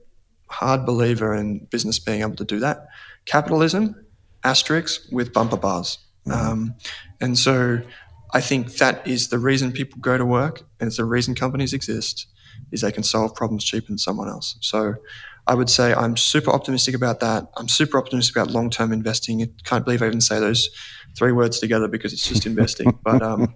hard 0.50 0.86
believer 0.86 1.36
in 1.36 1.68
business 1.70 2.00
being 2.00 2.22
able 2.22 2.36
to 2.36 2.46
do 2.46 2.60
that. 2.60 2.88
Capitalism, 3.26 3.96
asterisks 4.44 5.08
with 5.12 5.34
bumper 5.34 5.58
bars. 5.58 6.00
Mm-hmm. 6.28 6.52
Um, 6.52 6.76
and 7.20 7.38
so 7.38 7.82
I 8.34 8.42
think 8.42 8.74
that 8.78 9.06
is 9.08 9.30
the 9.30 9.40
reason 9.40 9.72
people 9.72 10.00
go 10.00 10.18
to 10.18 10.26
work 10.26 10.64
and 10.80 10.88
it's 10.88 10.98
the 10.98 11.06
reason 11.06 11.36
companies 11.36 11.74
exist 11.74 12.28
is 12.72 12.82
they 12.82 12.92
can 12.92 13.04
solve 13.04 13.36
problems 13.36 13.64
cheaper 13.64 13.88
than 13.88 13.98
someone 13.98 14.28
else. 14.28 14.58
So 14.62 14.96
I 15.46 15.56
would 15.56 15.70
say 15.70 15.94
I'm 15.94 16.16
super 16.18 16.52
optimistic 16.52 16.96
about 16.96 17.20
that. 17.20 17.48
I'm 17.58 17.68
super 17.68 17.98
optimistic 17.98 18.36
about 18.36 18.52
long 18.52 18.70
term 18.70 18.94
investing. 18.94 19.42
I 19.42 19.48
can't 19.64 19.84
believe 19.84 20.02
I 20.02 20.08
even 20.08 20.22
say 20.22 20.40
those 20.40 20.70
three 21.16 21.32
words 21.32 21.60
together 21.60 21.88
because 21.88 22.14
it's 22.14 22.28
just 22.28 22.46
investing. 22.46 22.98
but 23.04 23.22
um, 23.22 23.56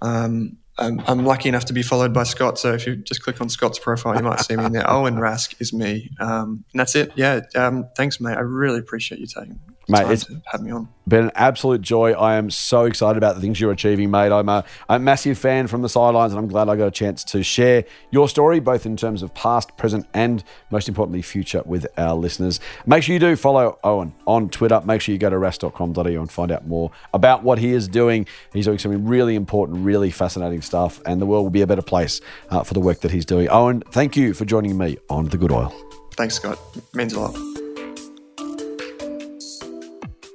Um, 0.00 0.56
I'm, 0.78 1.00
I'm, 1.06 1.24
lucky 1.26 1.48
enough 1.48 1.66
to 1.66 1.72
be 1.74 1.82
followed 1.82 2.14
by 2.14 2.22
Scott. 2.22 2.58
So 2.58 2.72
if 2.72 2.86
you 2.86 2.96
just 2.96 3.22
click 3.22 3.40
on 3.40 3.50
Scott's 3.50 3.78
profile, 3.78 4.16
you 4.16 4.22
might 4.22 4.40
see 4.40 4.56
me 4.56 4.64
in 4.64 4.72
there. 4.72 4.90
Owen 4.90 5.16
Rask 5.16 5.60
is 5.60 5.72
me. 5.72 6.10
Um, 6.18 6.64
and 6.72 6.80
that's 6.80 6.94
it. 6.96 7.12
Yeah. 7.16 7.40
Um, 7.54 7.88
thanks, 7.96 8.20
mate. 8.20 8.36
I 8.36 8.40
really 8.40 8.78
appreciate 8.78 9.20
you 9.20 9.26
taking 9.26 9.60
mate, 9.88 10.10
it's 10.10 10.26
had 10.46 10.62
me 10.62 10.70
on. 10.70 10.88
Been 11.08 11.24
an 11.24 11.32
absolute 11.34 11.80
joy. 11.80 12.12
I 12.12 12.36
am 12.36 12.50
so 12.50 12.84
excited 12.84 13.16
about 13.18 13.34
the 13.34 13.40
things 13.40 13.60
you're 13.60 13.72
achieving, 13.72 14.10
mate. 14.10 14.30
I'm 14.30 14.48
a, 14.48 14.64
a 14.88 14.98
massive 14.98 15.38
fan 15.38 15.66
from 15.66 15.82
the 15.82 15.88
sidelines, 15.88 16.32
and 16.32 16.38
I'm 16.38 16.46
glad 16.46 16.68
I 16.68 16.76
got 16.76 16.86
a 16.86 16.92
chance 16.92 17.24
to 17.24 17.42
share 17.42 17.84
your 18.10 18.28
story, 18.28 18.60
both 18.60 18.86
in 18.86 18.96
terms 18.96 19.22
of 19.22 19.34
past, 19.34 19.76
present, 19.76 20.06
and 20.14 20.44
most 20.70 20.88
importantly, 20.88 21.22
future 21.22 21.62
with 21.64 21.86
our 21.98 22.14
listeners. 22.14 22.60
Make 22.86 23.02
sure 23.02 23.12
you 23.12 23.18
do 23.18 23.34
follow 23.34 23.78
Owen 23.82 24.14
on 24.26 24.50
Twitter. 24.50 24.80
Make 24.84 25.00
sure 25.00 25.12
you 25.12 25.18
go 25.18 25.30
to 25.30 25.36
rask.com.au 25.36 26.04
and 26.04 26.30
find 26.30 26.52
out 26.52 26.66
more 26.66 26.92
about 27.12 27.42
what 27.42 27.58
he 27.58 27.72
is 27.72 27.88
doing. 27.88 28.26
He's 28.52 28.66
doing 28.66 28.78
some 28.78 29.06
really 29.06 29.34
important, 29.34 29.84
really 29.84 30.10
fascinating 30.10 30.62
stuff, 30.62 31.00
and 31.06 31.20
the 31.20 31.26
world 31.26 31.44
will 31.44 31.50
be 31.50 31.62
a 31.62 31.66
better 31.66 31.82
place 31.82 32.20
uh, 32.50 32.62
for 32.62 32.74
the 32.74 32.80
work 32.80 33.00
that 33.00 33.10
he's 33.10 33.24
doing. 33.24 33.48
Owen, 33.48 33.80
thank 33.90 34.16
you 34.16 34.34
for 34.34 34.44
joining 34.44 34.78
me 34.78 34.98
on 35.08 35.26
The 35.26 35.38
Good 35.38 35.50
Oil. 35.50 35.74
Thanks, 36.14 36.34
Scott. 36.34 36.58
It 36.76 36.84
means 36.94 37.14
a 37.14 37.20
lot. 37.20 37.69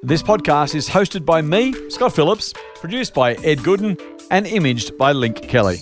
This 0.05 0.21
podcast 0.21 0.75
is 0.75 0.87
hosted 0.87 1.25
by 1.25 1.41
me, 1.41 1.73
Scott 1.89 2.13
Phillips, 2.13 2.53
produced 2.75 3.15
by 3.15 3.33
Ed 3.43 3.57
Gooden, 3.61 3.99
and 4.29 4.45
imaged 4.45 4.99
by 4.99 5.13
Link 5.13 5.41
Kelly. 5.41 5.79